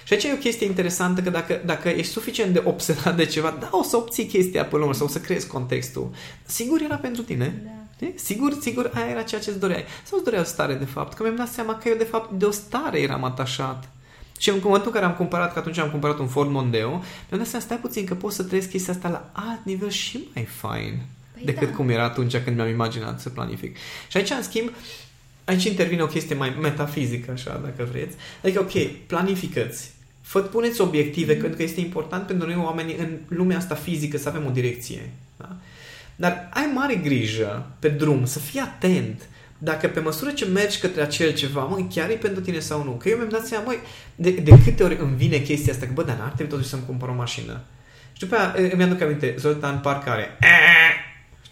Și 0.05 0.13
aici 0.13 0.25
e 0.25 0.33
o 0.33 0.37
chestie 0.37 0.67
interesantă 0.67 1.21
că 1.23 1.31
dacă, 1.31 1.63
dacă 1.65 1.89
ești 1.89 2.13
suficient 2.13 2.53
de 2.53 2.63
obsedat 2.65 3.17
de 3.17 3.25
ceva, 3.25 3.57
da, 3.61 3.69
o 3.71 3.83
să 3.83 3.97
obții 3.97 4.27
chestia 4.27 4.65
până 4.65 4.77
la 4.77 4.83
urmă 4.83 4.95
sau 4.95 5.07
o 5.07 5.11
să 5.11 5.21
creezi 5.21 5.47
contextul. 5.47 6.11
Sigur 6.45 6.81
era 6.81 6.97
pentru 6.97 7.23
tine. 7.23 7.63
Da. 7.65 7.71
Știi? 7.95 8.19
Sigur, 8.19 8.53
sigur, 8.61 8.91
aia 8.95 9.11
era 9.11 9.23
ceea 9.23 9.41
ce 9.41 9.51
îți 9.51 9.59
doreai. 9.59 9.85
Sau 10.05 10.17
îți 10.17 10.25
dorea 10.25 10.41
o 10.41 10.45
stare, 10.45 10.75
de 10.75 10.85
fapt? 10.85 11.15
Că 11.15 11.23
mi-am 11.23 11.37
dat 11.37 11.49
seama 11.49 11.75
că 11.75 11.89
eu, 11.89 11.97
de 11.97 12.05
fapt, 12.05 12.31
de 12.31 12.45
o 12.45 12.51
stare 12.51 13.01
eram 13.01 13.25
atașat. 13.25 13.89
Și 14.39 14.49
în 14.49 14.61
momentul 14.63 14.87
în 14.89 14.95
care 14.95 15.05
am 15.05 15.15
cumpărat, 15.15 15.53
că 15.53 15.59
atunci 15.59 15.79
am 15.79 15.91
cumpărat 15.91 16.19
un 16.19 16.27
Ford 16.27 16.51
Mondeo, 16.51 16.89
mi-am 16.89 17.03
dat 17.29 17.47
seama, 17.47 17.65
stai 17.65 17.77
puțin, 17.77 18.05
că 18.05 18.15
pot 18.15 18.33
să 18.33 18.43
trăiesc 18.43 18.69
chestia 18.69 18.93
asta 18.93 19.09
la 19.09 19.31
alt 19.33 19.65
nivel 19.65 19.91
și 19.91 20.29
mai 20.35 20.45
fain 20.45 21.01
Păi 21.33 21.43
decât 21.45 21.69
da. 21.69 21.75
cum 21.75 21.89
era 21.89 22.05
atunci 22.05 22.37
când 22.37 22.57
mi-am 22.57 22.69
imaginat 22.69 23.21
să 23.21 23.29
planific. 23.29 23.77
Și 24.09 24.17
aici, 24.17 24.31
în 24.31 24.43
schimb, 24.43 24.71
aici 25.45 25.65
intervine 25.65 26.03
o 26.03 26.07
chestie 26.07 26.35
mai 26.35 26.57
metafizică, 26.61 27.31
așa, 27.31 27.61
dacă 27.65 27.89
vreți. 27.91 28.17
Adică, 28.43 28.61
ok, 28.61 28.87
planificați. 29.07 29.91
Fă, 30.21 30.41
puneți 30.41 30.81
obiective, 30.81 31.33
pentru 31.33 31.57
că 31.57 31.63
este 31.63 31.81
important 31.81 32.27
pentru 32.27 32.47
noi 32.47 32.57
oamenii 32.57 32.97
în 32.99 33.19
lumea 33.29 33.57
asta 33.57 33.75
fizică 33.75 34.19
să 34.19 34.29
avem 34.29 34.47
o 34.47 34.51
direcție. 34.51 35.11
Da? 35.37 35.57
Dar 36.17 36.49
ai 36.53 36.71
mare 36.75 36.95
grijă 36.95 37.67
pe 37.79 37.89
drum, 37.89 38.25
să 38.25 38.39
fii 38.39 38.61
atent. 38.61 39.29
Dacă 39.59 39.89
pe 39.89 40.01
măsură 40.01 40.31
ce 40.31 40.45
mergi 40.45 40.79
către 40.79 41.03
acel 41.03 41.35
ceva, 41.35 41.65
măi, 41.65 41.89
chiar 41.95 42.11
e 42.11 42.15
pentru 42.15 42.41
tine 42.41 42.59
sau 42.59 42.85
nu? 42.85 42.91
Că 42.91 43.09
eu 43.09 43.17
mi-am 43.17 43.29
dat 43.29 43.47
seama, 43.47 43.65
măi, 43.65 43.79
de, 44.15 44.31
de 44.31 44.51
câte 44.65 44.83
ori 44.83 44.97
îmi 45.01 45.17
vine 45.17 45.39
chestia 45.39 45.73
asta, 45.73 45.87
că 45.87 45.93
bă, 45.93 46.03
dar 46.03 46.17
n-ar 46.17 46.29
trebui 46.29 46.53
totuși 46.53 46.69
să-mi 46.69 46.83
cumpăr 46.87 47.09
o 47.09 47.15
mașină. 47.15 47.61
Și 48.13 48.19
după 48.19 48.37
aia 48.37 48.55
îmi 48.73 48.83
aduc 48.83 49.01
aminte, 49.01 49.35
Zoltan 49.39 49.81
Parcare. 49.81 50.39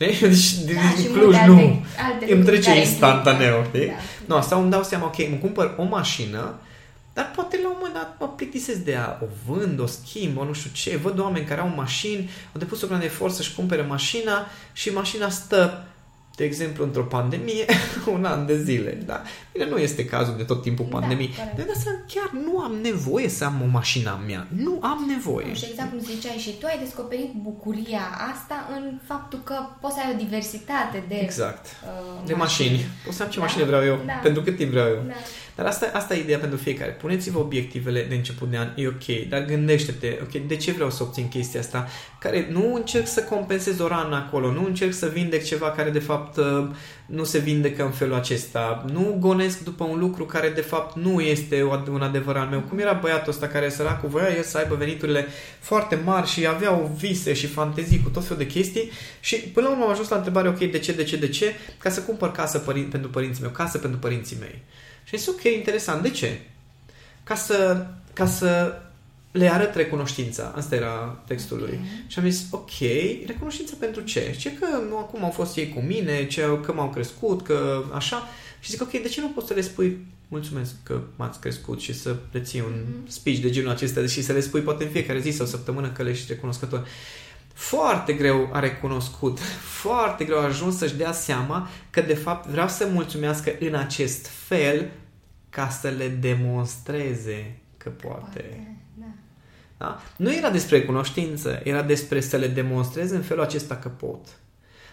Știi? 0.00 0.18
Deci, 0.28 0.52
din 0.64 0.74
Da, 0.74 0.80
și 1.02 1.06
Cluj, 1.08 1.22
multe 1.22 1.44
nu. 1.46 1.54
alte- 1.56 1.82
alte 2.12 2.24
Îmi 2.24 2.34
lucruri 2.34 2.44
trece 2.44 2.68
care 2.68 2.78
instantaneu, 2.78 3.56
implică. 3.58 3.84
știi? 3.84 3.94
Da. 4.26 4.34
Nu, 4.36 4.42
sau 4.42 4.60
îmi 4.62 4.70
dau 4.70 4.82
seama, 4.82 5.04
ok, 5.06 5.18
îmi 5.18 5.38
cumpăr 5.40 5.74
o 5.78 5.82
mașină, 5.82 6.54
dar 7.12 7.30
poate 7.34 7.58
la 7.62 7.68
un 7.68 7.74
moment 7.76 7.94
dat 7.94 8.16
mă 8.20 8.28
plictisesc 8.28 8.78
de 8.78 8.90
ea, 8.90 9.18
o 9.22 9.26
vând, 9.52 9.80
o 9.80 9.86
schimb, 9.86 10.38
o 10.38 10.44
nu 10.44 10.52
știu 10.52 10.70
ce. 10.72 10.96
Văd 10.96 11.18
oameni 11.18 11.44
care 11.46 11.60
au 11.60 11.72
mașini, 11.76 12.30
au 12.52 12.58
depus 12.58 12.82
o 12.82 12.86
grămadă 12.86 13.06
de 13.06 13.12
efort 13.12 13.34
să-și 13.34 13.54
cumpere 13.54 13.82
mașina 13.82 14.46
și 14.72 14.88
mașina 14.88 15.28
stă, 15.28 15.84
de 16.40 16.46
exemplu, 16.46 16.84
într-o 16.84 17.02
pandemie, 17.02 17.64
un 18.16 18.24
an 18.24 18.46
de 18.46 18.62
zile. 18.62 18.98
Da? 19.06 19.22
Bine, 19.52 19.68
nu 19.68 19.76
este 19.78 20.04
cazul 20.04 20.34
de 20.36 20.42
tot 20.42 20.62
timpul 20.62 20.86
Da, 20.90 20.98
pandemii. 20.98 21.34
corect. 21.36 21.56
de 21.56 21.72
asta 21.76 21.90
chiar 22.14 22.30
nu 22.44 22.58
am 22.58 22.72
nevoie 22.82 23.28
să 23.28 23.44
am 23.44 23.60
o 23.62 23.66
mașină 23.70 24.10
a 24.10 24.20
mea. 24.26 24.46
Nu 24.56 24.78
am 24.82 25.04
nevoie. 25.08 25.54
Și 25.54 25.66
exact 25.70 25.90
cum 25.90 25.98
ziceai 26.00 26.36
și 26.36 26.50
tu, 26.60 26.66
ai 26.66 26.78
descoperit 26.84 27.32
bucuria 27.42 28.02
asta 28.32 28.68
în 28.76 28.98
faptul 29.06 29.40
că 29.44 29.54
poți 29.80 29.94
să 29.94 30.00
ai 30.04 30.12
o 30.14 30.16
diversitate 30.24 31.04
de, 31.08 31.14
Exact. 31.14 31.66
uh, 31.66 32.26
De 32.26 32.34
mașini. 32.34 32.80
Pot 33.04 33.14
să 33.14 33.22
am 33.22 33.28
ce 33.28 33.38
Da. 33.38 33.44
mașină 33.44 33.64
vreau 33.64 33.84
eu, 33.84 33.98
Da. 34.06 34.12
pentru 34.12 34.42
cât 34.42 34.56
timp 34.56 34.70
vreau 34.70 34.86
eu. 34.88 35.02
Da. 35.06 35.12
Dar 35.60 35.68
asta, 35.68 35.90
asta 35.92 36.14
e 36.14 36.20
ideea 36.20 36.38
pentru 36.38 36.58
fiecare. 36.58 36.90
Puneți-vă 36.90 37.38
obiectivele 37.38 38.02
de 38.08 38.14
început 38.14 38.50
de 38.50 38.56
an, 38.56 38.68
e 38.76 38.86
ok, 38.86 39.28
dar 39.28 39.44
gândește-te, 39.44 40.18
ok, 40.22 40.46
de 40.46 40.56
ce 40.56 40.72
vreau 40.72 40.90
să 40.90 41.02
obțin 41.02 41.28
chestia 41.28 41.60
asta? 41.60 41.88
Care 42.20 42.48
nu 42.50 42.74
încerc 42.74 43.06
să 43.06 43.22
compensez 43.22 43.78
o 43.78 43.86
rană 43.88 44.16
acolo, 44.16 44.52
nu 44.52 44.64
încerc 44.64 44.92
să 44.92 45.06
vindec 45.06 45.44
ceva 45.44 45.70
care 45.70 45.90
de 45.90 45.98
fapt 45.98 46.36
uh, 46.36 46.66
nu 47.06 47.24
se 47.24 47.38
vindecă 47.38 47.84
în 47.84 47.90
felul 47.90 48.14
acesta, 48.14 48.84
nu 48.92 49.16
gonesc 49.18 49.64
după 49.64 49.84
un 49.84 49.98
lucru 49.98 50.24
care 50.24 50.48
de 50.48 50.60
fapt 50.60 50.96
nu 50.96 51.20
este 51.20 51.62
o- 51.62 51.82
un 51.92 52.02
adevărat 52.02 52.50
meu. 52.50 52.60
Cum 52.60 52.78
era 52.78 52.92
băiatul 52.92 53.32
ăsta 53.32 53.46
care 53.46 53.68
săracul 53.68 54.08
voia 54.08 54.28
el 54.36 54.42
să 54.42 54.58
aibă 54.58 54.74
veniturile 54.74 55.26
foarte 55.60 55.94
mari 56.04 56.28
și 56.28 56.46
avea 56.46 56.72
vise 56.96 57.32
și 57.32 57.46
fantezii 57.46 58.00
cu 58.02 58.08
tot 58.08 58.22
felul 58.22 58.38
de 58.38 58.46
chestii 58.46 58.90
și 59.20 59.36
până 59.36 59.66
la 59.66 59.72
urmă 59.72 59.84
am 59.84 59.90
ajuns 59.90 60.08
la 60.08 60.16
întrebare, 60.16 60.48
ok, 60.48 60.58
de 60.58 60.78
ce, 60.78 60.92
de 60.92 61.02
ce, 61.04 61.16
de 61.16 61.28
ce? 61.28 61.52
Ca 61.78 61.90
să 61.90 62.00
cumpăr 62.00 62.30
casă 62.32 62.58
părin- 62.58 62.88
pentru 62.90 63.10
părinții 63.10 63.42
mei, 63.42 63.50
o 63.54 63.56
casă 63.56 63.78
pentru 63.78 63.98
părinții 63.98 64.36
mei. 64.40 64.62
Și 65.10 65.16
zis, 65.16 65.26
ok, 65.26 65.42
interesant. 65.42 66.02
De 66.02 66.10
ce? 66.10 66.40
Ca 67.24 67.34
să, 67.34 67.86
ca 68.12 68.26
să 68.26 68.80
le 69.30 69.52
arăt 69.52 69.74
recunoștința. 69.74 70.52
Asta 70.56 70.74
era 70.74 71.22
textul 71.26 71.58
lui. 71.58 71.80
Și 72.06 72.18
am 72.18 72.30
zis, 72.30 72.46
ok, 72.50 72.78
recunoștință 73.26 73.74
pentru 73.74 74.02
ce? 74.02 74.36
Ce 74.38 74.52
că 74.52 74.66
nu 74.88 74.98
acum 74.98 75.24
au 75.24 75.30
fost 75.30 75.56
ei 75.56 75.68
cu 75.68 75.80
mine, 75.80 76.26
ce, 76.26 76.58
că 76.64 76.72
m-au 76.72 76.90
crescut, 76.90 77.42
că 77.42 77.84
așa. 77.94 78.28
Și 78.60 78.70
zic, 78.70 78.82
ok, 78.82 78.90
de 78.90 79.08
ce 79.08 79.20
nu 79.20 79.28
poți 79.28 79.46
să 79.46 79.54
le 79.54 79.60
spui 79.60 79.98
mulțumesc 80.30 80.72
că 80.82 81.00
m-ați 81.16 81.40
crescut 81.40 81.80
și 81.80 81.94
să 81.94 82.16
le 82.32 82.40
ții 82.40 82.60
un 82.60 82.84
speech 83.06 83.38
de 83.38 83.50
genul 83.50 83.70
acesta 83.70 84.06
și 84.06 84.22
să 84.22 84.32
le 84.32 84.40
spui 84.40 84.60
poate 84.60 84.84
în 84.84 84.90
fiecare 84.90 85.20
zi 85.20 85.30
sau 85.30 85.46
săptămână 85.46 85.88
că 85.88 86.02
le 86.02 86.10
ești 86.10 86.32
recunoscător. 86.32 86.86
Foarte 87.54 88.12
greu 88.12 88.48
a 88.52 88.58
recunoscut, 88.58 89.38
foarte 89.82 90.24
greu 90.24 90.38
a 90.38 90.44
ajuns 90.44 90.76
să-și 90.76 90.94
dea 90.94 91.12
seama 91.12 91.68
că 91.90 92.00
de 92.00 92.14
fapt 92.14 92.48
vreau 92.48 92.68
să 92.68 92.88
mulțumească 92.92 93.52
în 93.60 93.74
acest 93.74 94.26
fel 94.26 94.90
ca 95.50 95.68
să 95.68 95.88
le 95.88 96.08
demonstreze 96.08 97.56
că 97.76 97.88
poate. 97.88 98.18
Poate, 98.20 98.76
da. 98.94 99.06
Da? 99.76 100.02
Nu 100.16 100.34
era 100.34 100.50
despre 100.50 100.82
cunoștință, 100.82 101.60
era 101.64 101.82
despre 101.82 102.20
să 102.20 102.36
le 102.36 102.46
demonstrezi 102.46 103.14
în 103.14 103.22
felul 103.22 103.42
acesta 103.42 103.76
că 103.76 103.88
pot. 103.88 104.26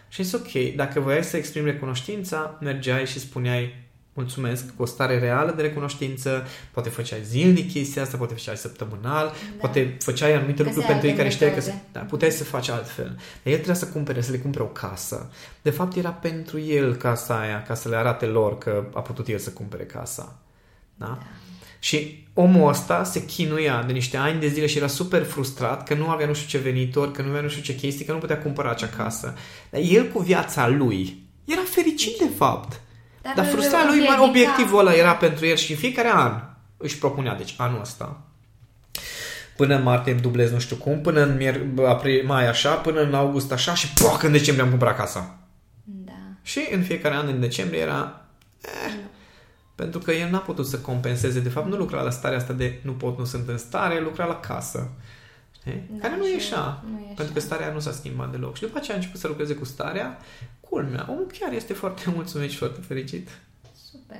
Și 0.09 0.21
este 0.21 0.35
ok, 0.35 0.75
dacă 0.75 0.99
voiai 0.99 1.23
să 1.23 1.37
exprimi 1.37 1.65
recunoștința, 1.65 2.57
mergeai 2.61 3.05
și 3.05 3.19
spuneai 3.19 3.87
mulțumesc, 4.13 4.75
cu 4.75 4.81
o 4.81 4.85
stare 4.85 5.19
reală 5.19 5.51
de 5.51 5.61
recunoștință, 5.61 6.45
poate 6.71 6.89
făceai 6.89 7.21
zilnic 7.23 7.71
chestia 7.71 8.01
asta, 8.01 8.17
poate 8.17 8.33
făceai 8.33 8.57
săptămânal, 8.57 9.25
da. 9.25 9.33
poate 9.59 9.97
făceai 9.99 10.33
anumite 10.33 10.63
lucruri 10.63 10.85
pentru 10.85 11.07
ei 11.07 11.13
care 11.13 11.29
știai 11.29 11.53
că 11.53 11.61
da, 11.91 11.99
puteai 11.99 12.31
să 12.31 12.43
faci 12.43 12.69
altfel. 12.69 13.05
Dar 13.05 13.53
el 13.53 13.53
trebuia 13.53 13.73
să 13.75 13.87
cumpere, 13.87 14.21
să 14.21 14.31
le 14.31 14.37
cumpere 14.37 14.63
o 14.63 14.67
casă. 14.67 15.31
De 15.61 15.69
fapt 15.69 15.95
era 15.95 16.09
pentru 16.09 16.59
el 16.59 16.95
casa 16.95 17.39
aia, 17.39 17.61
ca 17.61 17.73
să 17.73 17.89
le 17.89 17.95
arate 17.95 18.25
lor 18.25 18.57
că 18.57 18.89
a 18.93 19.01
putut 19.01 19.27
el 19.27 19.37
să 19.37 19.49
cumpere 19.49 19.83
casa. 19.83 20.39
Da? 20.97 21.05
da. 21.05 21.19
Și 21.79 22.27
omul 22.33 22.69
ăsta 22.69 23.03
se 23.03 23.25
chinuia 23.25 23.83
de 23.83 23.93
niște 23.93 24.17
ani 24.17 24.39
de 24.39 24.47
zile 24.47 24.65
și 24.65 24.77
era 24.77 24.87
super 24.87 25.23
frustrat 25.23 25.87
că 25.87 25.93
nu 25.93 26.09
avea 26.09 26.27
nu 26.27 26.33
știu 26.33 26.59
ce 26.59 26.63
venitor, 26.69 27.11
că 27.11 27.21
nu 27.21 27.29
avea 27.29 27.41
nu 27.41 27.47
știu 27.47 27.61
ce 27.61 27.75
chestii, 27.75 28.05
că 28.05 28.11
nu 28.11 28.17
putea 28.17 28.37
cumpăra 28.37 28.69
acea 28.69 28.87
casă. 28.87 29.37
Dar 29.69 29.81
el 29.83 30.07
cu 30.07 30.19
viața 30.19 30.67
lui 30.67 31.23
era 31.45 31.61
fericit 31.65 32.17
de 32.17 32.29
fapt. 32.37 32.81
Dar, 33.21 33.33
Dar 33.35 33.45
frustrarea 33.45 33.87
lui, 33.87 33.99
mai 33.99 34.17
obiectivul 34.19 34.79
ăla 34.79 34.93
era 34.93 35.15
pentru 35.15 35.45
el 35.45 35.55
și 35.55 35.71
în 35.71 35.77
fiecare 35.77 36.11
an 36.13 36.41
își 36.77 36.97
propunea, 36.97 37.35
deci 37.35 37.55
anul 37.57 37.81
ăsta, 37.81 38.21
până 39.55 39.75
în 39.75 39.83
martie 39.83 40.11
îmi 40.11 40.21
dublez 40.21 40.51
nu 40.51 40.59
știu 40.59 40.75
cum, 40.75 41.01
până 41.01 41.21
în 41.21 41.37
mier- 41.37 41.85
april, 41.87 42.25
mai 42.25 42.47
așa, 42.47 42.73
până 42.73 43.01
în 43.01 43.13
august 43.13 43.51
așa 43.51 43.73
și 43.73 43.93
poc, 43.93 44.23
în 44.23 44.31
decembrie 44.31 44.63
am 44.63 44.69
cumpărat 44.69 44.97
casa. 44.97 45.37
Da. 45.83 46.11
Și 46.41 46.67
în 46.71 46.81
fiecare 46.81 47.15
an 47.15 47.27
în 47.27 47.39
decembrie 47.39 47.79
era 47.79 48.25
eh, 48.61 48.93
pentru 49.77 49.99
că 49.99 50.11
el 50.11 50.29
n-a 50.29 50.37
putut 50.37 50.67
să 50.67 50.79
compenseze. 50.79 51.39
De 51.39 51.49
fapt, 51.49 51.67
nu 51.67 51.75
lucra 51.75 52.01
la 52.01 52.09
starea 52.09 52.37
asta 52.37 52.53
de 52.53 52.79
nu 52.83 52.91
pot, 52.91 53.17
nu 53.17 53.25
sunt 53.25 53.47
în 53.47 53.57
stare, 53.57 54.01
lucra 54.01 54.25
la 54.25 54.39
casă. 54.39 54.89
Da, 55.63 55.71
Care 56.01 56.17
nu 56.17 56.27
e 56.27 56.35
așa. 56.35 56.83
Nu 56.91 56.99
e 56.99 57.13
pentru 57.15 57.33
că 57.33 57.39
starea 57.39 57.71
nu 57.71 57.79
s-a 57.79 57.91
schimbat 57.91 58.31
deloc. 58.31 58.55
Și 58.55 58.61
după 58.61 58.77
aceea 58.77 58.95
a 58.95 58.99
început 58.99 59.19
să 59.19 59.27
lucreze 59.27 59.53
cu 59.53 59.65
starea. 59.65 60.17
Culmea, 60.59 61.05
omul 61.09 61.27
chiar 61.39 61.53
este 61.53 61.73
foarte 61.73 62.03
mulțumit 62.15 62.49
și 62.49 62.57
foarte 62.57 62.81
fericit. 62.81 63.29
Super. 63.91 64.17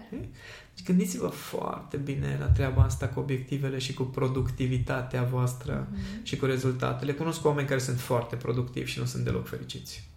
Deci 0.76 0.86
gândiți-vă 0.86 1.28
foarte 1.28 1.98
bine 1.98 2.38
la 2.40 2.46
treaba 2.46 2.82
asta 2.82 3.08
cu 3.08 3.20
obiectivele 3.20 3.78
și 3.78 3.94
cu 3.94 4.04
productivitatea 4.04 5.24
voastră 5.24 5.88
mm-hmm. 5.88 6.24
și 6.24 6.38
cu 6.38 6.46
rezultatele. 6.46 7.12
Cunosc 7.14 7.46
oameni 7.46 7.68
care 7.68 7.80
sunt 7.80 8.00
foarte 8.00 8.36
productivi 8.36 8.92
și 8.92 9.00
nu 9.00 9.06
sunt 9.06 9.24
deloc 9.24 9.48
fericiți. 9.48 10.10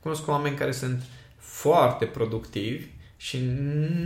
Cunosc 0.00 0.28
oameni 0.28 0.56
care 0.56 0.72
sunt 0.72 1.02
foarte 1.36 2.04
productivi 2.04 2.96
și 3.20 3.38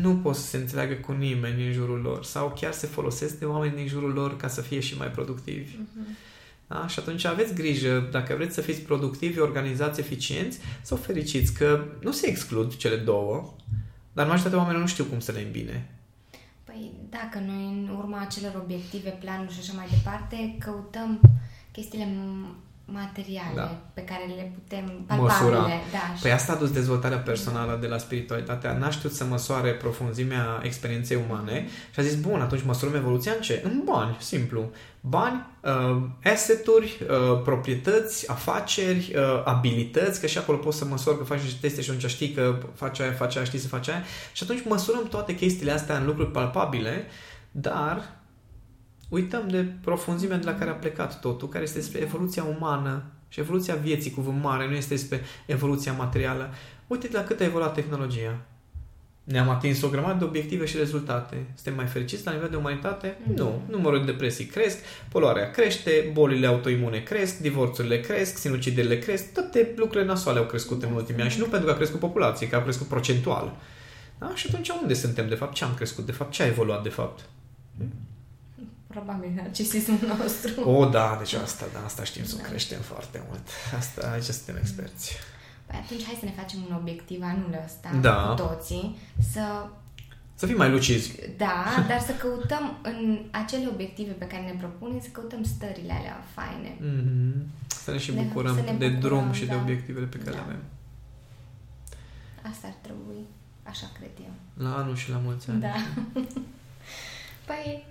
nu 0.01 0.17
pot 0.17 0.35
să 0.35 0.47
se 0.47 0.57
înțeleagă 0.57 0.95
cu 0.95 1.13
nimeni 1.13 1.67
în 1.67 1.73
jurul 1.73 2.01
lor 2.01 2.25
sau 2.25 2.57
chiar 2.61 2.73
se 2.73 2.87
folosesc 2.87 3.39
de 3.39 3.45
oameni 3.45 3.77
din 3.77 3.87
jurul 3.87 4.13
lor 4.13 4.37
ca 4.37 4.49
să 4.49 4.61
fie 4.61 4.81
și 4.81 4.97
mai 4.97 5.09
productivi. 5.11 5.73
Uh-huh. 5.73 6.31
Da? 6.67 6.87
Și 6.87 6.99
atunci 6.99 7.25
aveți 7.25 7.55
grijă, 7.55 8.09
dacă 8.11 8.35
vreți 8.35 8.55
să 8.55 8.61
fiți 8.61 8.81
productivi, 8.81 9.41
organizați, 9.41 10.01
eficienți 10.01 10.59
sau 10.83 10.97
fericiți, 10.97 11.55
că 11.55 11.85
nu 12.01 12.13
se 12.13 12.29
exclud 12.29 12.77
cele 12.77 12.97
două, 12.97 13.55
dar 14.13 14.27
majoritatea 14.27 14.59
oamenilor 14.59 14.85
nu 14.85 14.93
știu 14.93 15.05
cum 15.05 15.21
să 15.21 15.33
le 15.33 15.41
îmbine. 15.41 15.91
Păi 16.65 16.93
dacă 17.11 17.39
noi 17.47 17.65
în 17.65 17.95
urma 17.99 18.21
acelor 18.21 18.61
obiective, 18.63 19.11
planuri 19.11 19.53
și 19.53 19.59
așa 19.61 19.73
mai 19.73 19.87
departe, 19.91 20.57
căutăm 20.59 21.21
chestiile 21.73 22.09
materiale 22.85 23.55
da. 23.55 23.81
pe 23.95 24.01
care 24.01 24.23
le 24.37 24.53
putem 24.55 25.05
palpabile. 25.07 25.39
Măsura. 25.39 25.67
Da, 25.93 26.15
păi 26.23 26.33
asta 26.33 26.53
a 26.53 26.57
dus 26.57 26.71
dezvoltarea 26.71 27.19
personală 27.19 27.79
de 27.81 27.87
la 27.87 27.99
spiritualitatea. 27.99 28.73
N-a 28.73 28.91
știut 28.91 29.13
să 29.13 29.25
măsoare 29.25 29.71
profunzimea 29.71 30.61
experienței 30.63 31.25
umane 31.29 31.67
și 31.93 32.01
a 32.01 32.03
zis, 32.03 32.15
bun, 32.15 32.41
atunci 32.41 32.63
măsurăm 32.63 32.95
evoluția 32.95 33.33
în 33.33 33.41
ce? 33.41 33.63
În 33.65 33.83
bani, 33.85 34.17
simplu. 34.21 34.71
Bani, 35.01 35.47
uh, 35.61 36.03
asseturi, 36.25 36.99
uh, 37.03 37.43
proprietăți, 37.45 38.31
afaceri, 38.31 39.15
uh, 39.17 39.43
abilități, 39.45 40.21
că 40.21 40.27
și 40.27 40.39
acolo 40.39 40.59
poți 40.59 40.79
să 40.79 40.85
măsori 40.85 41.19
că 41.19 41.25
faci 41.25 41.41
niște 41.41 41.59
teste 41.61 41.83
și 41.83 41.91
atunci 41.91 42.11
știi 42.11 42.31
că 42.31 42.59
faci 42.75 43.01
aia, 43.01 43.13
faci 43.13 43.37
aia, 43.37 43.45
știi 43.45 43.59
să 43.59 43.69
faci 43.69 43.89
aia. 43.89 44.03
Și 44.33 44.43
atunci 44.43 44.65
măsurăm 44.69 45.07
toate 45.09 45.35
chestiile 45.35 45.73
astea 45.73 45.97
în 45.97 46.07
lucruri 46.07 46.31
palpabile, 46.31 47.07
dar 47.51 48.22
uităm 49.13 49.49
de 49.49 49.67
profunzimea 49.81 50.37
de 50.37 50.45
la 50.45 50.55
care 50.55 50.71
a 50.71 50.75
plecat 50.75 51.21
totul, 51.21 51.49
care 51.49 51.65
este 51.65 51.79
despre 51.79 52.01
evoluția 52.01 52.45
umană 52.59 53.03
și 53.29 53.41
evoluția 53.41 53.75
vieții, 53.75 54.11
cuvânt 54.11 54.43
mare, 54.43 54.69
nu 54.69 54.75
este 54.75 54.95
despre 54.95 55.21
evoluția 55.47 55.93
materială. 55.93 56.51
Uite-te 56.87 57.17
la 57.17 57.25
cât 57.25 57.41
a 57.41 57.45
evoluat 57.45 57.75
tehnologia. 57.75 58.41
Ne-am 59.25 59.49
atins 59.49 59.83
o 59.83 59.89
grămadă 59.89 60.19
de 60.19 60.25
obiective 60.25 60.65
și 60.65 60.77
rezultate. 60.77 61.37
Suntem 61.55 61.75
mai 61.75 61.87
fericiți 61.87 62.27
la 62.27 62.33
nivel 62.33 62.49
de 62.49 62.57
umanitate? 62.57 63.19
Mm. 63.27 63.35
Nu. 63.35 63.63
Numărul 63.71 63.99
de 63.99 64.11
depresii 64.11 64.45
cresc, 64.45 64.79
poluarea 65.09 65.51
crește, 65.51 66.11
bolile 66.13 66.47
autoimune 66.47 66.99
cresc, 66.99 67.39
divorțurile 67.39 68.01
cresc, 68.01 68.37
sinuciderile 68.37 68.99
cresc, 68.99 69.33
toate 69.33 69.73
lucrurile 69.77 70.11
nasoale 70.11 70.39
au 70.39 70.45
crescut 70.45 70.83
în 70.83 70.93
ultimii 70.93 71.23
ani 71.23 71.31
și 71.31 71.39
nu 71.39 71.45
pentru 71.45 71.67
că 71.67 71.73
a 71.73 71.77
crescut 71.77 72.01
populație, 72.01 72.49
că 72.49 72.57
a 72.57 72.63
crescut 72.63 72.87
procentual. 72.87 73.57
Da? 74.19 74.33
Și 74.35 74.47
atunci 74.51 74.69
unde 74.69 74.95
suntem 74.95 75.29
de 75.29 75.35
fapt? 75.35 75.55
Ce 75.55 75.65
am 75.65 75.75
crescut 75.75 76.07
de 76.07 76.13
fapt? 76.13 76.33
Ce 76.33 76.43
a 76.43 76.47
evoluat 76.47 76.83
de 76.83 76.89
fapt? 76.89 77.29
Probabil 78.93 79.31
narcisismul 79.35 79.99
nostru. 80.19 80.71
O, 80.71 80.87
da, 80.87 81.17
deci 81.19 81.33
asta, 81.33 81.65
da, 81.73 81.85
asta 81.85 82.05
știm 82.05 82.25
să 82.25 82.37
da. 82.37 82.43
creștem 82.43 82.81
foarte 82.81 83.23
mult. 83.29 83.47
Asta, 83.79 84.11
aici 84.13 84.23
suntem 84.23 84.57
experți. 84.57 85.13
Păi 85.67 85.81
atunci 85.85 86.05
hai 86.05 86.17
să 86.19 86.25
ne 86.25 86.31
facem 86.41 86.59
un 86.69 86.77
obiectiv 86.77 87.23
anul 87.23 87.61
ăsta 87.65 87.89
da. 88.01 88.15
cu 88.15 88.35
toții, 88.35 88.97
să... 89.33 89.67
Să 90.35 90.47
fim 90.47 90.57
mai 90.57 90.71
lucizi. 90.71 91.19
Da, 91.37 91.65
dar 91.91 92.01
să 92.01 92.13
căutăm 92.13 92.79
în 92.83 93.19
acele 93.31 93.67
obiective 93.67 94.13
pe 94.13 94.27
care 94.27 94.43
ne 94.43 94.57
propunem, 94.59 95.01
să 95.01 95.09
căutăm 95.13 95.45
stările 95.45 95.93
alea 95.93 96.25
faine. 96.35 96.77
Mm-hmm. 96.77 97.47
Să 97.67 97.91
ne 97.91 97.99
și 97.99 98.13
bucurăm 98.13 98.55
de, 98.55 98.61
de 98.61 98.71
bucurăm, 98.71 99.01
drum 99.01 99.33
și 99.33 99.45
da. 99.45 99.55
de 99.55 99.61
obiectivele 99.61 100.07
pe 100.07 100.19
care 100.19 100.31
da. 100.31 100.37
le 100.37 100.43
avem. 100.43 100.63
Asta 102.51 102.67
ar 102.67 102.75
trebui, 102.81 103.27
așa 103.63 103.91
cred 103.99 104.11
eu. 104.21 104.65
La 104.65 104.77
anul 104.77 104.97
și 104.97 105.11
la 105.11 105.17
mulți 105.17 105.51
ani. 105.51 105.61
Da. 105.61 105.75
păi, 107.49 107.87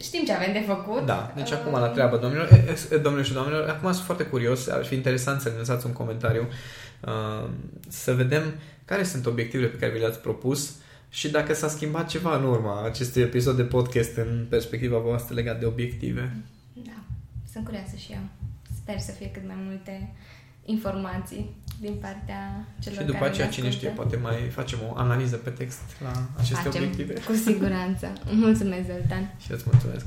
știm 0.00 0.24
ce 0.24 0.32
avem 0.32 0.52
de 0.52 0.64
făcut. 0.66 1.06
Da, 1.06 1.32
deci 1.36 1.50
uh... 1.50 1.56
acum 1.56 1.72
la 1.72 1.88
treabă, 1.88 2.16
domnilor, 2.16 2.48
domnilor 3.02 3.24
și 3.24 3.32
domnilor, 3.32 3.68
acum 3.68 3.92
sunt 3.92 4.04
foarte 4.04 4.24
curios, 4.24 4.68
ar 4.68 4.84
fi 4.84 4.94
interesant 4.94 5.40
să 5.40 5.48
ne 5.48 5.56
lăsați 5.56 5.86
un 5.86 5.92
comentariu, 5.92 6.48
uh, 7.00 7.48
să 7.88 8.12
vedem 8.12 8.54
care 8.84 9.02
sunt 9.02 9.26
obiectivele 9.26 9.68
pe 9.68 9.76
care 9.76 9.92
vi 9.92 9.98
le-ați 9.98 10.18
propus 10.18 10.76
și 11.08 11.30
dacă 11.30 11.54
s-a 11.54 11.68
schimbat 11.68 12.08
ceva 12.08 12.36
în 12.36 12.44
urma 12.44 12.84
acestui 12.84 13.22
episod 13.22 13.56
de 13.56 13.62
podcast 13.62 14.16
în 14.16 14.46
perspectiva 14.48 14.98
voastră 14.98 15.34
legat 15.34 15.58
de 15.58 15.66
obiective. 15.66 16.36
Da, 16.72 17.02
sunt 17.52 17.64
curioasă 17.64 17.96
și 17.96 18.12
eu. 18.12 18.22
Sper 18.82 18.98
să 18.98 19.12
fie 19.12 19.30
cât 19.30 19.46
mai 19.46 19.56
multe 19.66 20.14
informații 20.64 21.56
din 21.80 21.94
partea 22.00 22.66
celor 22.78 22.98
Și 22.98 23.04
după 23.04 23.24
aceea, 23.24 23.48
cine 23.48 23.70
știe, 23.70 23.88
poate 23.88 24.16
mai 24.16 24.36
facem 24.58 24.78
o 24.88 24.92
analiză 24.96 25.36
pe 25.36 25.50
text 25.50 25.80
la 26.02 26.12
aceste 26.36 26.68
facem, 26.68 26.82
obiective. 26.82 27.12
cu 27.12 27.32
siguranță. 27.32 28.12
Mulțumesc, 28.30 28.86
Zoltan. 28.86 29.34
și 29.38 29.52
îți 29.52 29.64
mulțumesc. 29.70 30.06